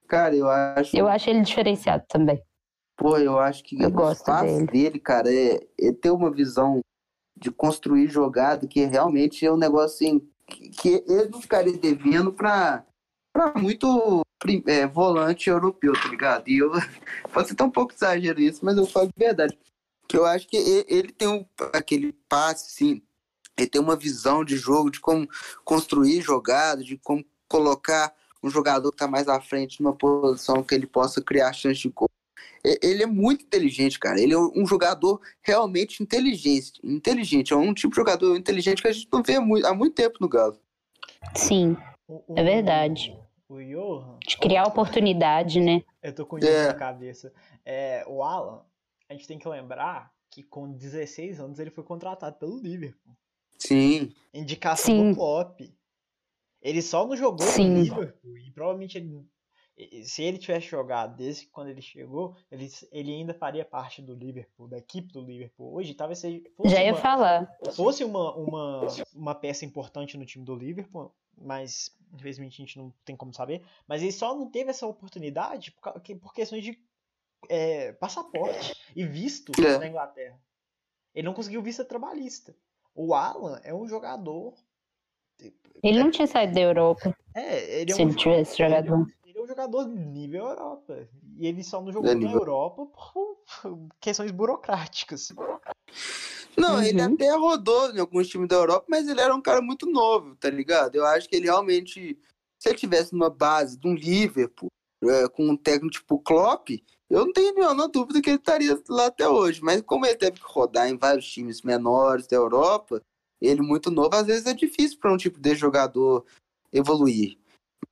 cara, 0.08 0.36
eu 0.36 0.50
acho. 0.50 0.96
Eu 0.96 1.08
acho 1.08 1.30
ele 1.30 1.42
diferenciado 1.42 2.04
também. 2.08 2.42
Pô, 2.98 3.18
eu 3.18 3.40
acho 3.40 3.64
que 3.64 3.82
Eu 3.82 3.90
o 3.90 3.92
gosto 3.92 4.22
espaço 4.22 4.66
dele. 4.68 5.00
cara, 5.00 5.34
é, 5.34 5.60
é 5.80 5.92
ter 5.92 6.12
uma 6.12 6.32
visão 6.32 6.80
de 7.38 7.52
construir 7.52 8.08
jogada 8.08 8.68
que 8.68 8.86
realmente 8.86 9.46
é 9.46 9.52
um 9.52 9.58
negócio 9.58 9.96
assim, 9.96 10.26
que, 10.48 10.70
que 10.70 11.04
ele 11.08 11.30
não 11.30 11.42
ficaria 11.42 11.78
devendo 11.78 12.32
pra, 12.32 12.86
pra 13.34 13.54
muito 13.56 14.22
é, 14.66 14.88
volante 14.88 15.50
europeu, 15.50 15.94
tá 15.94 16.08
ligado? 16.08 16.48
E 16.48 16.60
eu, 16.60 16.72
pode 17.34 17.48
ser 17.48 17.54
até 17.54 17.64
um 17.64 17.72
pouco 17.72 17.94
exagero 17.94 18.40
isso, 18.40 18.64
mas 18.64 18.78
eu 18.78 18.86
falo 18.86 19.08
de 19.08 19.14
verdade. 19.18 19.58
Que 20.08 20.18
eu 20.18 20.26
acho 20.26 20.48
que 20.48 20.56
ele 20.88 21.12
tem 21.12 21.28
um, 21.28 21.46
aquele 21.74 22.14
passe, 22.30 22.68
assim, 22.68 23.02
ele 23.58 23.68
tem 23.70 23.82
uma 23.82 23.96
visão 23.96 24.44
de 24.44 24.58
jogo, 24.58 24.90
de 24.92 25.00
como 25.00 25.28
construir 25.64 26.22
jogada, 26.22 26.84
de 26.84 26.98
como 26.98 27.24
colocar 27.48 28.14
um 28.44 28.50
jogador 28.50 28.92
que 28.92 28.98
tá 28.98 29.08
mais 29.08 29.28
à 29.28 29.40
frente 29.40 29.82
numa 29.82 29.96
posição 29.96 30.64
que 30.64 30.76
ele 30.76 30.86
possa 30.86 31.22
criar 31.22 31.52
chance 31.54 31.80
de 31.82 31.90
gol. 31.90 32.10
Ele 32.64 33.04
é 33.04 33.06
muito 33.06 33.44
inteligente, 33.46 34.00
cara. 34.00 34.20
Ele 34.20 34.34
é 34.34 34.38
um 34.38 34.66
jogador 34.66 35.22
realmente 35.42 36.02
inteligente. 36.02 36.74
Inteligente. 36.84 37.54
É 37.54 37.56
um 37.56 37.74
tipo 37.74 37.92
de 37.92 37.96
jogador 37.98 38.36
inteligente 38.36 38.82
que 38.82 38.88
a 38.88 38.92
gente 38.92 39.08
não 39.12 39.22
vê 39.22 39.40
muito- 39.40 39.66
há 39.66 39.74
muito 39.74 39.94
tempo 39.94 40.18
no 40.20 40.28
Galo. 40.28 40.60
Sim, 41.36 41.78
é 42.36 42.44
verdade. 42.44 43.16
O 43.48 43.62
Johan, 43.62 44.18
De 44.28 44.38
criar 44.38 44.66
oportunidade, 44.66 45.60
né? 45.60 45.84
eu 46.02 46.14
tô 46.14 46.26
com 46.26 46.40
isso 46.40 46.48
É. 46.48 46.68
na 46.68 46.74
cabeça. 46.74 47.32
É, 47.64 48.04
o 48.08 48.24
Alan, 48.24 48.64
a 49.08 49.14
gente 49.14 49.28
tem 49.28 49.38
que 49.38 49.48
lembrar 49.48 50.12
que 50.32 50.42
com 50.44 50.72
16 50.72 51.40
anos 51.40 51.60
ele 51.60 51.70
foi 51.70 51.84
contratado 51.84 52.36
pelo 52.38 52.60
Liverpool. 52.60 53.16
Sim. 53.58 54.14
Indicação 54.34 54.86
Sim. 54.96 55.10
do 55.12 55.16
Klopp. 55.16 55.62
Ele 56.62 56.82
só 56.82 57.06
não 57.08 57.16
jogou 57.16 57.46
Sim. 57.46 57.70
no 57.70 57.82
Liverpool 57.84 58.38
e 58.38 58.52
provavelmente 58.52 58.98
ele, 58.98 60.04
se 60.04 60.24
ele 60.24 60.38
tivesse 60.40 60.68
jogado 60.68 61.16
desde 61.16 61.46
quando 61.48 61.68
ele 61.70 61.82
chegou, 61.82 62.36
ele, 62.52 62.68
ele 62.92 63.12
ainda 63.14 63.34
faria 63.34 63.64
parte 63.64 64.02
do 64.02 64.16
Liverpool, 64.16 64.68
da 64.68 64.78
equipe 64.80 65.14
do 65.14 65.22
Liverpool. 65.22 65.74
Hoje 65.76 65.94
talvez 65.94 66.20
seja 66.20 66.42
fosse 66.58 66.70
Já 66.70 66.84
ia 66.84 66.94
uma- 66.94 67.02
falar. 67.02 67.58
fosse 67.76 68.04
uma, 68.04 68.36
uma, 68.36 68.88
uma 69.14 69.36
peça 69.36 69.64
importante 69.64 70.18
no 70.18 70.26
time 70.26 70.44
do 70.44 70.56
Liverpool, 70.56 71.14
mas 71.38 71.96
infelizmente 72.14 72.62
a 72.62 72.66
gente 72.66 72.78
não 72.80 72.92
tem 73.04 73.16
como 73.16 73.34
saber. 73.34 73.62
Mas 73.88 74.02
ele 74.02 74.12
só 74.12 74.36
não 74.36 74.50
teve 74.50 74.72
essa 74.72 74.88
oportunidade 74.88 75.72
por, 75.72 75.94
por 76.20 76.34
questões 76.34 76.64
de 76.64 76.80
é, 77.48 77.92
passaporte 77.94 78.74
e 78.96 79.06
visto 79.06 79.52
É. 79.64 79.78
na 79.78 79.88
Inglaterra. 79.88 80.42
Ele 81.14 81.28
não 81.28 81.34
conseguiu 81.36 81.62
visto 81.62 81.86
trabalhista. 81.86 82.56
O 82.96 83.14
Alan 83.14 83.60
é 83.64 83.74
um 83.74 83.88
jogador. 83.88 84.54
Ele 85.84 86.00
não 86.00 86.10
tinha 86.10 86.26
saído 86.26 86.54
da 86.56 86.62
Europa 86.62 87.16
É, 87.36 87.82
ele 87.82 87.92
é 87.92 87.96
se 87.96 88.02
um 88.02 88.08
ele 88.08 88.16
tivesse 88.16 88.58
jogado 88.58 88.90
lá. 88.90 89.06
ele 89.26 89.38
é 89.38 89.42
um 89.42 89.48
jogador 89.48 89.88
nível 89.88 90.46
Europa. 90.46 91.08
E 91.38 91.46
ele 91.46 91.64
só 91.64 91.82
não 91.82 91.92
jogou 91.92 92.10
É 92.12 92.16
na 92.16 92.32
Europa 92.32 92.86
por 92.86 93.38
questões 94.00 94.32
burocráticas. 94.32 95.30
Não, 96.58 96.82
ele 96.82 97.02
Uhum. 97.02 97.14
até 97.14 97.36
rodou 97.36 97.92
em 97.94 98.00
alguns 98.00 98.30
times 98.30 98.48
da 98.48 98.56
Europa, 98.56 98.86
mas 98.90 99.08
ele 99.08 99.20
era 99.20 99.36
um 99.36 99.42
cara 99.42 99.62
muito 99.62 99.86
novo, 99.86 100.36
tá 100.38 100.50
ligado? 100.50 100.96
Eu 100.96 101.06
acho 101.06 101.28
que 101.28 101.36
ele 101.36 101.46
realmente, 101.48 102.18
se 102.58 102.70
ele 102.70 102.78
tivesse 102.78 103.12
numa 103.12 103.30
base 103.30 103.78
de 103.78 103.86
um 103.88 103.94
Liverpool, 103.94 104.70
é, 105.04 105.28
com 105.28 105.50
um 105.50 105.58
técnico 105.58 105.92
tipo 105.96 106.18
Klopp, 106.20 106.70
eu 107.10 107.26
não 107.26 107.34
tenho 107.34 107.54
nenhuma 107.54 107.88
dúvida 107.88 108.22
que 108.22 108.30
ele 108.30 108.38
estaria 108.38 108.82
lá 108.90 109.08
até 109.08 109.28
hoje. 109.28 109.62
Mas 109.62 109.82
como 109.82 110.06
ele 110.06 110.16
teve 110.16 110.40
que 110.40 110.46
rodar 110.46 110.90
em 110.90 110.98
vários 110.98 111.28
times 111.28 111.62
menores 111.62 112.28
da 112.28 112.36
Europa, 112.36 113.02
ele 113.42 113.62
muito 113.62 113.92
novo, 113.92 114.16
às 114.16 114.26
vezes 114.26 114.46
é 114.46 114.54
difícil 114.54 114.98
para 115.00 115.14
um 115.14 115.18
tipo 115.18 115.40
de 115.40 115.56
jogador 115.56 116.26
evoluir. 116.74 117.38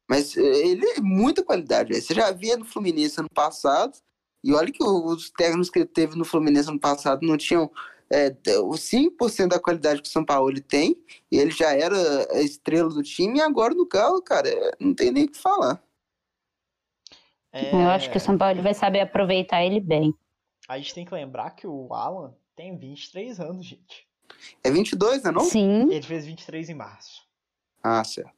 Mas 0.10 0.36
é, 0.36 0.42
ele 0.42 0.86
é 0.86 1.02
muita 1.02 1.44
qualidade. 1.44 2.00
Você 2.00 2.14
já 2.14 2.32
via 2.32 2.58
no 2.58 2.66
Fluminense 2.66 3.20
ano 3.20 3.30
passado, 3.34 3.98
e 4.44 4.54
olha 4.54 4.72
que 4.72 4.84
os 4.84 5.30
técnicos 5.32 5.70
que 5.70 5.80
ele 5.80 5.86
teve 5.86 6.18
no 6.18 6.26
Fluminense 6.26 6.70
ano 6.70 6.80
passado 6.80 7.26
não 7.26 7.38
tinham 7.38 7.72
é, 8.12 8.36
os 8.62 8.82
5% 8.82 9.48
da 9.48 9.60
qualidade 9.60 10.02
que 10.02 10.08
o 10.08 10.12
São 10.12 10.26
Paulo 10.26 10.60
tem, 10.62 11.02
e 11.32 11.38
ele 11.38 11.52
já 11.52 11.72
era 11.72 11.98
a 12.32 12.42
estrela 12.42 12.90
do 12.90 13.02
time, 13.02 13.40
e 13.40 13.42
agora 13.42 13.74
no 13.74 13.88
Galo, 13.88 14.22
cara, 14.22 14.50
não 14.80 14.94
tem 14.94 15.12
nem 15.12 15.26
o 15.26 15.32
que 15.32 15.38
falar. 15.38 15.82
É, 17.54 17.72
Eu 17.74 17.90
acho 17.90 18.10
que 18.10 18.18
o 18.18 18.20
São 18.20 18.38
Paulo 18.38 18.62
vai 18.64 18.74
saber 18.74 19.00
aproveitar 19.00 19.64
ele 19.64 19.80
bem. 19.80 20.14
A 20.68 20.78
gente 20.78 20.94
tem 20.94 21.06
que 21.06 21.14
lembrar 21.14 21.52
que 21.52 21.68
o 21.68 21.94
Alan 21.94 22.34
tem 22.56 22.76
23 22.78 23.40
anos, 23.40 23.66
gente. 23.66 24.08
É 24.64 24.72
22, 24.72 25.24
né, 25.24 25.32
não? 25.32 25.42
Sim, 25.42 25.92
Ele 25.92 26.02
fez 26.02 26.26
23 26.26 26.70
em 26.70 26.74
março. 26.74 27.22
Ah, 27.84 28.04
certo. 28.04 28.32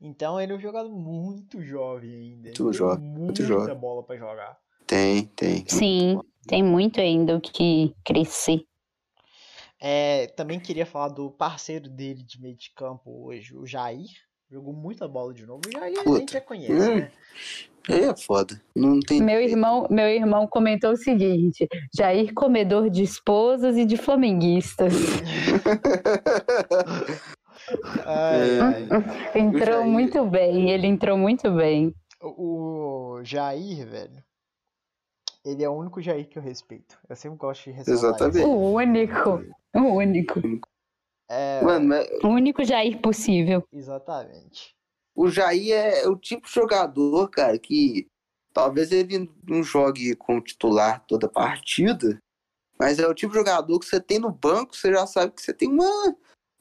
Então 0.00 0.40
ele 0.40 0.52
é 0.52 0.56
um 0.56 0.60
jogador 0.60 0.90
muito 0.90 1.62
jovem 1.62 2.10
ainda. 2.12 2.48
Muito 2.48 2.64
Tem 2.64 2.72
jovem, 2.72 3.04
muita 3.04 3.20
muito 3.22 3.44
jovem. 3.44 3.74
bola 3.76 4.02
pra 4.02 4.16
jogar. 4.16 4.58
Tem, 4.86 5.26
tem. 5.26 5.64
Sim, 5.66 6.20
tem 6.46 6.62
muito 6.62 7.00
ainda 7.00 7.36
o 7.36 7.40
que 7.40 7.94
crescer. 8.04 8.66
É, 9.80 10.26
também 10.28 10.60
queria 10.60 10.84
falar 10.84 11.08
do 11.08 11.30
parceiro 11.30 11.88
dele 11.88 12.22
de 12.22 12.40
meio 12.40 12.56
de 12.56 12.70
campo 12.74 13.26
hoje, 13.26 13.56
o 13.56 13.64
Jair. 13.64 14.08
Jogou 14.52 14.74
muita 14.74 15.08
bola 15.08 15.32
de 15.32 15.46
novo. 15.46 15.62
O 15.66 15.70
Jair 15.72 15.98
a 15.98 16.04
Puta. 16.04 16.18
gente 16.20 16.32
já 16.34 16.40
conhece, 16.42 16.72
Hum. 16.72 16.96
né? 16.96 17.10
Aí 17.88 18.04
é 18.04 18.14
foda. 18.14 18.60
Não 18.76 19.00
tem. 19.00 19.22
Meu 19.22 19.40
irmão, 19.40 19.86
meu 19.90 20.06
irmão 20.06 20.46
comentou 20.46 20.92
o 20.92 20.96
seguinte: 20.96 21.66
Jair 21.96 22.34
comedor 22.34 22.90
de 22.90 23.02
esposas 23.02 23.78
e 23.78 23.86
de 23.86 23.96
flamenguistas. 23.96 24.92
Ai, 28.04 28.50
É. 28.50 28.60
ai. 28.60 28.86
Entrou 29.40 29.64
Jair- 29.80 29.86
muito 29.86 30.26
bem, 30.26 30.70
ele 30.70 30.86
entrou 30.86 31.16
muito 31.16 31.50
bem. 31.52 31.94
O 32.20 33.20
Jair, 33.24 33.86
velho, 33.88 34.22
ele 35.44 35.64
é 35.64 35.68
o 35.68 35.72
único 35.72 36.00
Jair 36.02 36.28
que 36.28 36.38
eu 36.38 36.42
respeito. 36.42 36.98
Eu 37.08 37.16
sempre 37.16 37.38
gosto 37.38 37.64
de 37.64 37.70
ressaltar 37.70 37.94
Exatamente. 38.28 38.38
isso. 38.38 38.48
O 38.48 38.72
único, 38.74 39.42
o 39.74 39.80
único, 39.96 40.40
É, 41.34 41.62
Mano, 41.64 41.88
mas 41.88 42.06
o 42.22 42.28
único 42.28 42.62
Jair 42.62 43.00
possível. 43.00 43.64
exatamente. 43.72 44.74
o 45.14 45.30
Jair 45.30 45.72
é 45.74 46.06
o 46.06 46.14
tipo 46.14 46.46
de 46.46 46.52
jogador, 46.52 47.28
cara, 47.30 47.58
que 47.58 48.06
talvez 48.52 48.92
ele 48.92 49.30
não 49.48 49.62
jogue 49.62 50.14
como 50.16 50.42
titular 50.42 51.02
toda 51.06 51.26
partida, 51.28 52.18
mas 52.78 52.98
é 52.98 53.06
o 53.08 53.14
tipo 53.14 53.32
de 53.32 53.38
jogador 53.38 53.78
que 53.78 53.86
você 53.86 53.98
tem 53.98 54.18
no 54.18 54.30
banco, 54.30 54.76
você 54.76 54.92
já 54.92 55.06
sabe 55.06 55.32
que 55.32 55.40
você 55.40 55.54
tem 55.54 55.70
uma, 55.70 56.14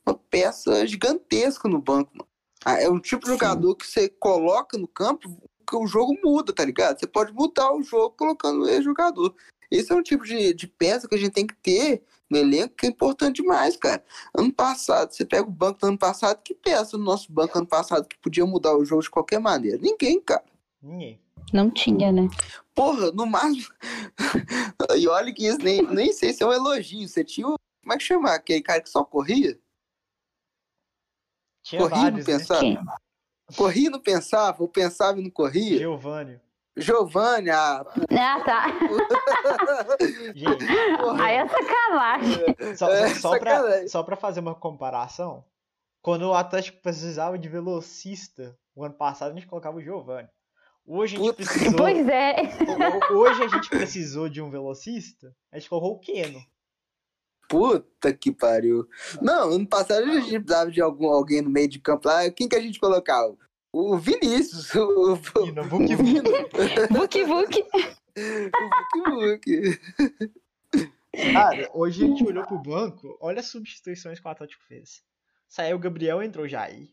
uma 0.06 0.16
peça 0.30 0.88
gigantesca 0.88 1.68
no 1.68 1.82
banco. 1.82 2.12
mano. 2.16 2.30
Ah, 2.64 2.80
É 2.82 2.88
um 2.90 3.00
tipo 3.00 3.24
de 3.26 3.32
Sim. 3.32 3.34
jogador 3.34 3.76
que 3.76 3.86
você 3.86 4.08
coloca 4.08 4.78
no 4.78 4.88
campo 4.88 5.38
que 5.68 5.76
o 5.76 5.86
jogo 5.88 6.18
muda, 6.24 6.54
tá 6.54 6.64
ligado? 6.64 6.98
Você 6.98 7.08
pode 7.08 7.34
mudar 7.34 7.74
o 7.74 7.84
jogo 7.84 8.16
colocando 8.16 8.70
esse 8.70 8.84
jogador. 8.84 9.36
Esse 9.72 9.92
é 9.92 9.96
um 9.96 10.04
tipo 10.04 10.26
de, 10.26 10.54
de 10.54 10.68
peça 10.68 11.08
que 11.08 11.16
a 11.16 11.18
gente 11.18 11.32
tem 11.32 11.48
que 11.48 11.56
ter 11.56 12.04
no 12.30 12.38
elenco 12.38 12.76
que 12.76 12.86
é 12.86 12.90
importante 12.90 13.42
demais, 13.42 13.76
cara. 13.78 14.04
Ano 14.38 14.54
passado, 14.54 15.12
você 15.12 15.26
pega 15.26 15.48
o 15.48 15.52
banco 15.52 15.80
do 15.80 15.88
ano 15.88 15.98
passado, 15.98 16.42
que 16.44 16.54
peça 16.54 16.98
no 16.98 17.04
nosso 17.04 17.32
banco 17.32 17.58
ano 17.58 17.68
passado 17.68 18.08
que 18.08 18.18
podia 18.18 18.46
mudar 18.46 18.76
o 18.76 18.86
jogo 18.86 19.02
de 19.02 19.10
qualquer 19.10 19.40
maneira? 19.40 19.78
Ninguém, 19.78 20.20
cara. 20.20 20.44
Ninguém. 20.82 21.20
Não 21.54 21.70
tinha, 21.70 22.12
né? 22.12 22.30
Porra, 22.74 23.12
no 23.12 23.26
máximo. 23.26 23.74
e 24.98 25.08
olha 25.08 25.34
que 25.34 25.48
isso 25.48 25.60
nem, 25.60 25.82
nem 25.82 26.14
sei 26.14 26.34
se 26.34 26.44
é 26.44 26.46
um 26.46 26.54
elogio. 26.54 27.08
Você 27.08 27.24
tinha 27.24 27.48
o. 27.48 27.56
Como 27.82 27.94
é 27.94 27.98
que 27.98 28.04
chama? 28.04 28.34
Aquele 28.34 28.62
cara 28.62 28.82
que 28.82 28.90
só 28.90 29.04
corria? 29.04 29.60
Tinha 31.64 31.82
corria 31.82 32.08
e 32.08 32.12
não 32.12 32.18
né? 32.18 32.24
pensava? 32.24 32.62
Quem? 32.62 32.80
Corria 33.58 33.88
e 33.88 33.90
não 33.90 34.00
pensava, 34.00 34.62
ou 34.62 34.70
pensava 34.70 35.20
e 35.20 35.24
não 35.24 35.30
corria? 35.30 35.78
Giovanni. 35.78 36.40
Giovanni, 36.82 37.50
ah, 37.50 37.84
Ah, 38.12 38.39
tá. 38.44 38.65
Gente, 40.34 40.65
Aí 41.22 41.36
é 41.36 41.48
sacanagem. 41.48 42.76
só, 42.76 42.89
É, 42.91 43.10
só, 43.15 43.30
pra, 43.39 43.56
sacanagem. 43.56 43.88
só 43.88 44.04
pra 44.04 44.15
fazer 44.15 44.39
uma 44.39 44.56
comparação, 44.56 45.44
quando 46.02 46.24
o 46.24 46.34
Atlético 46.34 46.82
precisava 46.82 47.38
de 47.38 47.48
velocista, 47.50 48.58
o 48.76 48.84
ano 48.84 48.94
passado 48.96 49.32
a 49.32 49.34
gente 49.36 49.48
colocava 49.48 49.78
o 49.78 49.82
Giovanni. 49.82 50.28
Hoje 50.86 51.15
a 51.15 51.20
gente 51.20 51.28
Puta. 51.36 51.44
precisou. 51.44 51.78
Pois 51.78 52.08
é. 52.08 52.36
ho- 53.12 53.13
Hoje 53.20 53.44
a 53.44 53.48
gente 53.48 53.70
precisou 53.70 54.28
de 54.28 54.41
um 54.41 54.50
velocista, 54.50 55.34
a 55.52 55.60
gente 55.60 55.70
colocou 55.70 55.94
o 55.94 56.00
Keno. 56.00 56.41
puta 57.48 58.13
que 58.13 58.32
pariu. 58.32 58.88
Não, 59.22 59.52
ano 59.52 59.67
passado 59.67 60.04
a 60.10 60.20
gente 60.20 60.39
precisava 60.39 60.72
de 60.72 60.82
algum, 60.82 61.08
alguém 61.10 61.41
no 61.41 61.50
meio 61.50 61.67
de 61.67 61.80
campo 61.80 62.08
lá. 62.08 62.30
Quem 62.32 62.48
que 62.50 62.56
a 62.56 62.62
gente 62.62 62.80
colocava? 62.80 63.36
O 63.74 63.98
Vinícius, 63.98 64.74
o, 64.76 65.14
o, 65.14 65.22
Keno, 65.22 65.64
Vuk 65.64 65.96
Vuk. 65.96 66.14
Vuk 66.92 67.24
Vuk. 67.24 67.66
o 68.96 69.10
Hulk. 69.10 69.80
Cara, 71.34 71.70
hoje 71.74 72.04
a 72.04 72.08
gente 72.08 72.26
olhou 72.26 72.46
pro 72.46 72.60
banco, 72.60 73.18
olha 73.22 73.40
as 73.40 73.46
substituições 73.48 74.20
que 74.20 74.28
o 74.28 74.30
Atlético 74.30 74.64
fez. 74.64 75.02
Saiu 75.48 75.78
o 75.78 75.80
Gabriel, 75.80 76.22
entrou 76.22 76.46
o 76.46 76.48
Jair. 76.50 76.90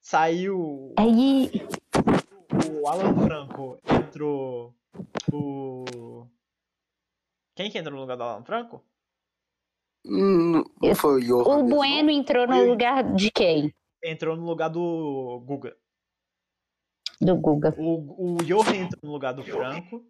Saiu 0.00 0.94
Aí, 0.98 1.50
o 2.80 2.88
Alan 2.88 3.14
Franco, 3.26 3.78
entrou 3.86 4.74
o. 5.32 6.26
Quem 7.54 7.70
que 7.70 7.78
entrou 7.78 7.94
no 7.94 8.00
lugar 8.02 8.16
do 8.16 8.22
Alan 8.22 8.44
Franco? 8.44 8.82
Hum, 10.06 10.62
Não 10.80 10.94
foi 10.94 11.20
o 11.20 11.24
Johan 11.24 11.56
o 11.56 11.62
mesmo, 11.62 11.76
Bueno 11.76 12.10
entrou 12.10 12.46
no 12.46 12.64
lugar 12.64 13.14
de 13.14 13.30
quem? 13.30 13.74
Entrou 14.02 14.36
no 14.36 14.46
lugar 14.46 14.68
do 14.68 15.42
Guga. 15.44 15.76
Do 17.20 17.36
Guga. 17.36 17.74
O, 17.78 18.34
o 18.34 18.36
Johan 18.44 18.74
entrou 18.76 19.00
no 19.02 19.12
lugar 19.12 19.32
do 19.32 19.42
Franco. 19.42 20.04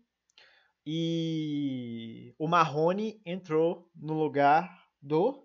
E 0.88 2.32
o 2.38 2.46
Marrone 2.46 3.20
entrou 3.26 3.90
no 3.94 4.14
lugar 4.14 4.70
do. 5.02 5.44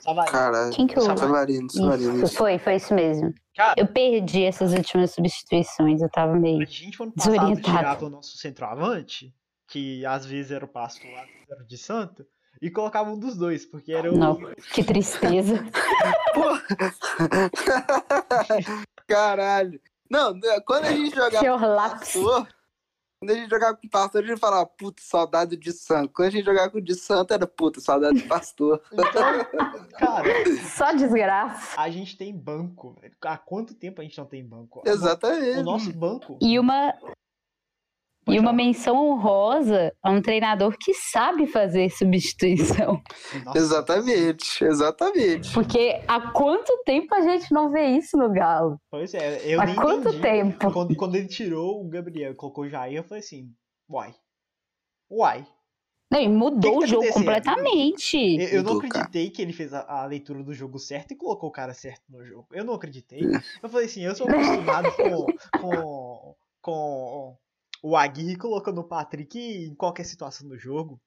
Savarino. 0.00 0.32
Caralho. 0.32 0.72
Quem 0.72 0.86
que 0.86 0.98
eu. 0.98 1.02
Savarino, 1.02 1.70
Savarino. 1.70 2.24
Isso, 2.24 2.34
foi, 2.36 2.58
foi 2.58 2.76
isso 2.76 2.94
mesmo. 2.94 3.34
Cara, 3.54 3.74
Eu 3.76 3.86
perdi 3.86 4.44
essas 4.44 4.72
últimas 4.72 5.10
substituições, 5.12 6.00
eu 6.00 6.08
tava 6.10 6.32
a 6.32 6.36
meio. 6.38 6.66
gente 6.66 7.02
ano 7.02 7.12
passado 7.12 7.32
Desorientado. 7.32 7.76
tirava 7.78 8.06
o 8.06 8.10
nosso 8.10 8.36
centroavante, 8.38 9.34
que 9.68 10.04
às 10.06 10.24
vezes 10.24 10.52
era 10.52 10.64
o 10.64 10.68
Pasto 10.68 11.06
lá, 11.10 11.20
às 11.22 11.26
vezes 11.26 11.50
era 11.50 11.62
o 11.62 11.66
de 11.66 11.78
Santo, 11.78 12.26
e 12.60 12.70
colocava 12.70 13.10
um 13.10 13.18
dos 13.18 13.36
dois, 13.36 13.66
porque 13.66 13.92
era 13.92 14.12
o. 14.12 14.16
Não, 14.16 14.38
que 14.72 14.84
tristeza. 14.84 15.56
Caralho. 19.06 19.80
Não, 20.10 20.34
né, 20.34 20.60
quando 20.60 20.84
a 20.84 20.92
gente 20.92 21.14
jogava 21.14 21.58
com 21.58 21.76
pastor, 21.76 22.48
quando 23.18 23.30
a 23.30 23.34
gente 23.34 23.50
jogava 23.50 23.76
com 23.76 23.88
pastor, 23.88 24.22
a 24.22 24.26
gente 24.26 24.38
falava, 24.38 24.66
puta, 24.66 25.02
saudade 25.02 25.56
de 25.56 25.72
santo. 25.72 26.12
Quando 26.12 26.28
a 26.28 26.30
gente 26.30 26.44
jogava 26.44 26.70
com 26.70 26.78
o 26.78 26.82
de 26.82 26.94
santo, 26.94 27.32
era 27.32 27.46
puta, 27.46 27.80
saudade 27.80 28.18
de 28.18 28.28
pastor. 28.28 28.80
Cara, 29.98 30.28
Só 30.76 30.92
desgraça. 30.92 31.80
a 31.80 31.90
gente 31.90 32.16
tem 32.16 32.32
banco. 32.36 32.96
Há 33.22 33.38
quanto 33.38 33.74
tempo 33.74 34.00
a 34.00 34.04
gente 34.04 34.18
não 34.18 34.26
tem 34.26 34.44
banco? 34.44 34.82
Exatamente. 34.84 35.60
O 35.60 35.64
nosso 35.64 35.92
banco. 35.92 36.38
E 36.40 36.58
uma, 36.58 36.94
Pode 38.26 38.36
e 38.36 38.40
uma 38.40 38.46
falar. 38.50 38.56
menção 38.56 38.96
honrosa 38.96 39.94
a 40.02 40.10
um 40.10 40.20
treinador 40.20 40.76
que 40.76 40.92
sabe 40.92 41.46
fazer 41.46 41.88
substituição. 41.90 43.00
Nossa, 43.44 43.58
Exatamente, 43.58 44.64
exatamente. 44.64 45.52
Porque 45.52 46.02
há 46.08 46.32
quanto 46.32 46.76
tempo 46.84 47.14
a 47.14 47.20
gente 47.20 47.52
não 47.52 47.70
vê 47.70 47.86
isso 47.90 48.16
no 48.16 48.28
Galo? 48.32 48.80
Pois 48.90 49.14
é, 49.14 49.40
eu 49.46 49.60
Há 49.60 49.66
nem 49.66 49.76
quanto 49.76 50.08
entendi. 50.08 50.20
tempo? 50.22 50.72
Quando, 50.72 50.96
quando 50.96 51.14
ele 51.14 51.28
tirou 51.28 51.80
o 51.84 51.88
Gabriel 51.88 52.32
e 52.32 52.34
colocou 52.34 52.64
o 52.64 52.68
Jair, 52.68 52.96
eu 52.96 53.04
falei 53.04 53.20
assim, 53.22 53.48
uai. 53.88 54.12
Uai. 55.08 55.46
Não, 56.10 56.20
e 56.20 56.28
mudou 56.28 56.78
O 56.78 56.78
que 56.78 56.78
que 56.78 56.84
o 56.84 56.86
jogo 56.88 57.06
tá 57.06 57.12
completamente. 57.14 58.16
Eu, 58.16 58.48
eu 58.58 58.62
não 58.64 58.78
acreditei 58.78 59.30
que 59.30 59.40
ele 59.42 59.52
fez 59.52 59.72
a, 59.72 60.02
a 60.02 60.06
leitura 60.06 60.42
do 60.42 60.52
jogo 60.54 60.78
certo 60.80 61.12
e 61.12 61.16
colocou 61.16 61.48
o 61.48 61.52
cara 61.52 61.74
certo 61.74 62.02
no 62.08 62.24
jogo. 62.24 62.48
Eu 62.52 62.64
não 62.64 62.74
acreditei. 62.74 63.20
É. 63.20 63.40
Eu 63.62 63.68
falei 63.68 63.86
assim, 63.86 64.02
eu 64.02 64.14
sou 64.16 64.28
acostumado 64.28 64.90
com, 64.96 65.26
com, 65.60 66.36
com 66.60 67.36
o 67.82 67.96
Aguirre 67.96 68.36
colocando 68.36 68.80
o 68.80 68.84
Patrick 68.88 69.38
em 69.38 69.74
qualquer 69.74 70.04
situação 70.04 70.48
do 70.48 70.58
jogo. 70.58 71.00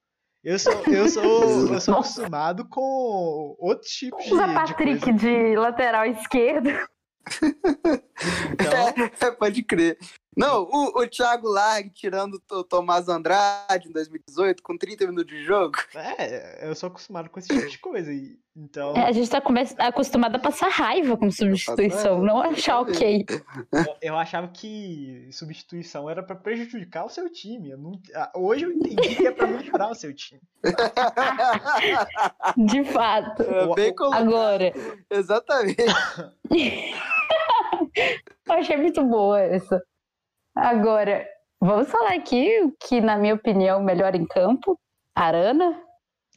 Eu 0.44 0.58
sou, 0.58 0.74
eu 0.88 1.08
sou, 1.10 1.24
eu 1.74 1.82
sou 1.82 1.96
acostumado 1.96 2.68
com 2.70 3.56
outros 3.60 3.92
tipos 3.92 4.24
de, 4.24 4.34
Usa 4.34 4.48
de 4.48 4.54
Patrick 4.54 5.00
coisa. 5.04 5.18
de 5.20 5.56
lateral 5.56 6.06
esquerdo. 6.06 6.70
Então, 8.52 9.28
É, 9.28 9.32
pode 9.32 9.64
crer. 9.64 9.98
Não, 10.38 10.64
o, 10.64 11.02
o 11.02 11.08
Thiago 11.08 11.48
Largue 11.50 11.90
tirando 11.90 12.42
o 12.52 12.64
Tomás 12.64 13.10
Andrade 13.10 13.90
em 13.90 13.92
2018 13.92 14.62
com 14.64 14.78
30 14.78 15.06
minutos 15.08 15.36
de 15.36 15.44
jogo. 15.44 15.76
é, 15.96 16.70
eu 16.70 16.76
sou 16.76 16.88
acostumado 16.88 17.30
com 17.30 17.40
esse 17.40 17.50
tipo 17.50 17.68
de 17.68 17.78
coisa. 17.80 18.12
e- 18.14 18.38
Então, 18.56 18.94
É, 18.96 19.06
a 19.08 19.12
gente 19.12 19.30
tá 19.30 19.42
acostumado 19.80 20.36
a 20.36 20.40
passar 20.40 20.70
raiva 20.70 21.18
com 21.18 21.32
substituição, 21.32 22.22
não 22.22 22.42
achar 22.42 22.80
ok. 22.82 23.26
eu, 23.30 23.96
eu 24.02 24.18
achava 24.18 24.48
que 24.50 25.28
substituição 25.32 26.10
era 26.10 26.22
pra 26.22 26.36
prejudicar 26.36 27.06
o 27.06 27.10
seu 27.10 27.30
time. 27.32 27.72
Eu 27.72 27.78
não- 27.78 28.00
ah, 28.16 28.32
hoje 28.36 28.66
eu 28.66 28.72
entendi 28.72 29.16
que 29.16 29.28
é 29.28 29.32
pra 29.32 29.48
melhorar 29.48 29.90
o 29.90 29.96
seu 29.96 30.14
time. 30.14 30.42
De 32.58 32.84
fato. 32.86 33.42
É 33.44 33.74
bem 33.76 33.96
colocado. 33.96 34.22
Agora, 34.28 34.74
Exatamente. 35.10 35.84
eu 38.48 38.54
achei 38.54 38.78
muito 38.78 39.04
boa 39.04 39.40
essa. 39.42 39.82
Agora, 40.56 41.28
vamos 41.62 41.90
falar 41.90 42.14
aqui 42.16 42.62
o 42.64 42.72
que, 42.72 43.00
na 43.02 43.18
minha 43.18 43.36
opinião, 43.36 43.82
melhor 43.84 44.16
em 44.16 44.26
campo. 44.26 44.80
Arana. 45.16 45.82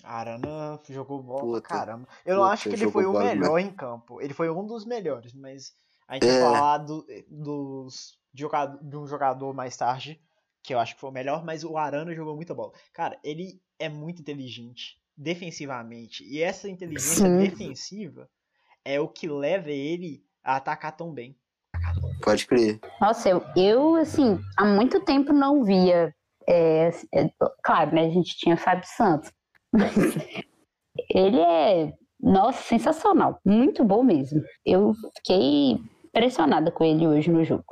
Arana 0.02 0.80
jogou 0.88 1.22
bola 1.22 1.40
Puta. 1.40 1.60
pra 1.60 1.78
caramba. 1.78 2.08
Eu 2.24 2.36
não 2.36 2.42
Puta, 2.42 2.52
acho 2.54 2.68
que 2.68 2.74
ele 2.74 2.90
foi 2.90 3.06
o 3.06 3.12
melhor 3.12 3.58
em 3.58 3.70
campo. 3.70 4.20
Ele 4.20 4.34
foi 4.34 4.50
um 4.50 4.66
dos 4.66 4.84
melhores, 4.84 5.32
mas 5.32 5.72
a 6.08 6.14
gente 6.14 6.26
vai 6.26 6.36
É. 6.36 6.40
falar 6.40 6.78
do, 6.78 7.06
dos, 7.28 8.18
de, 8.32 8.40
jogado- 8.42 8.82
de 8.82 8.96
um 8.96 9.06
jogador 9.06 9.54
mais 9.54 9.76
tarde, 9.76 10.20
que 10.62 10.74
eu 10.74 10.78
acho 10.78 10.94
que 10.94 11.00
foi 11.00 11.10
o 11.10 11.12
melhor, 11.12 11.44
mas 11.44 11.64
o 11.64 11.76
Arana 11.76 12.14
jogou 12.14 12.34
muita 12.36 12.54
bola. 12.54 12.72
Cara, 12.92 13.18
ele 13.22 13.60
é 13.78 13.88
muito 13.88 14.20
inteligente 14.20 15.00
defensivamente. 15.16 16.24
E 16.24 16.42
essa 16.42 16.68
inteligência 16.68 17.26
Sim. 17.26 17.38
defensiva 17.38 18.28
é 18.84 18.98
o 19.00 19.08
que 19.08 19.28
leva 19.28 19.70
ele 19.70 20.24
a 20.42 20.56
atacar 20.56 20.96
tão 20.96 21.12
bem. 21.12 21.36
Pode 22.22 22.46
crer. 22.46 22.80
Nossa, 23.00 23.28
eu, 23.28 23.42
eu 23.56 23.94
assim, 23.96 24.38
há 24.56 24.64
muito 24.64 25.00
tempo 25.00 25.32
não 25.32 25.64
via. 25.64 26.14
é, 26.48 26.88
é, 27.14 27.30
claro, 27.62 27.94
né? 27.94 28.06
A 28.06 28.10
gente 28.10 28.36
tinha 28.36 28.56
Fábio 28.56 28.86
Santos. 28.88 29.30
Mas 29.72 29.94
ele 31.10 31.40
é, 31.40 31.92
nossa, 32.20 32.62
sensacional. 32.62 33.40
Muito 33.44 33.84
bom 33.84 34.02
mesmo. 34.02 34.42
Eu 34.64 34.94
fiquei 35.16 35.78
impressionada 36.04 36.70
com 36.70 36.84
ele 36.84 37.06
hoje 37.06 37.30
no 37.30 37.44
jogo. 37.44 37.64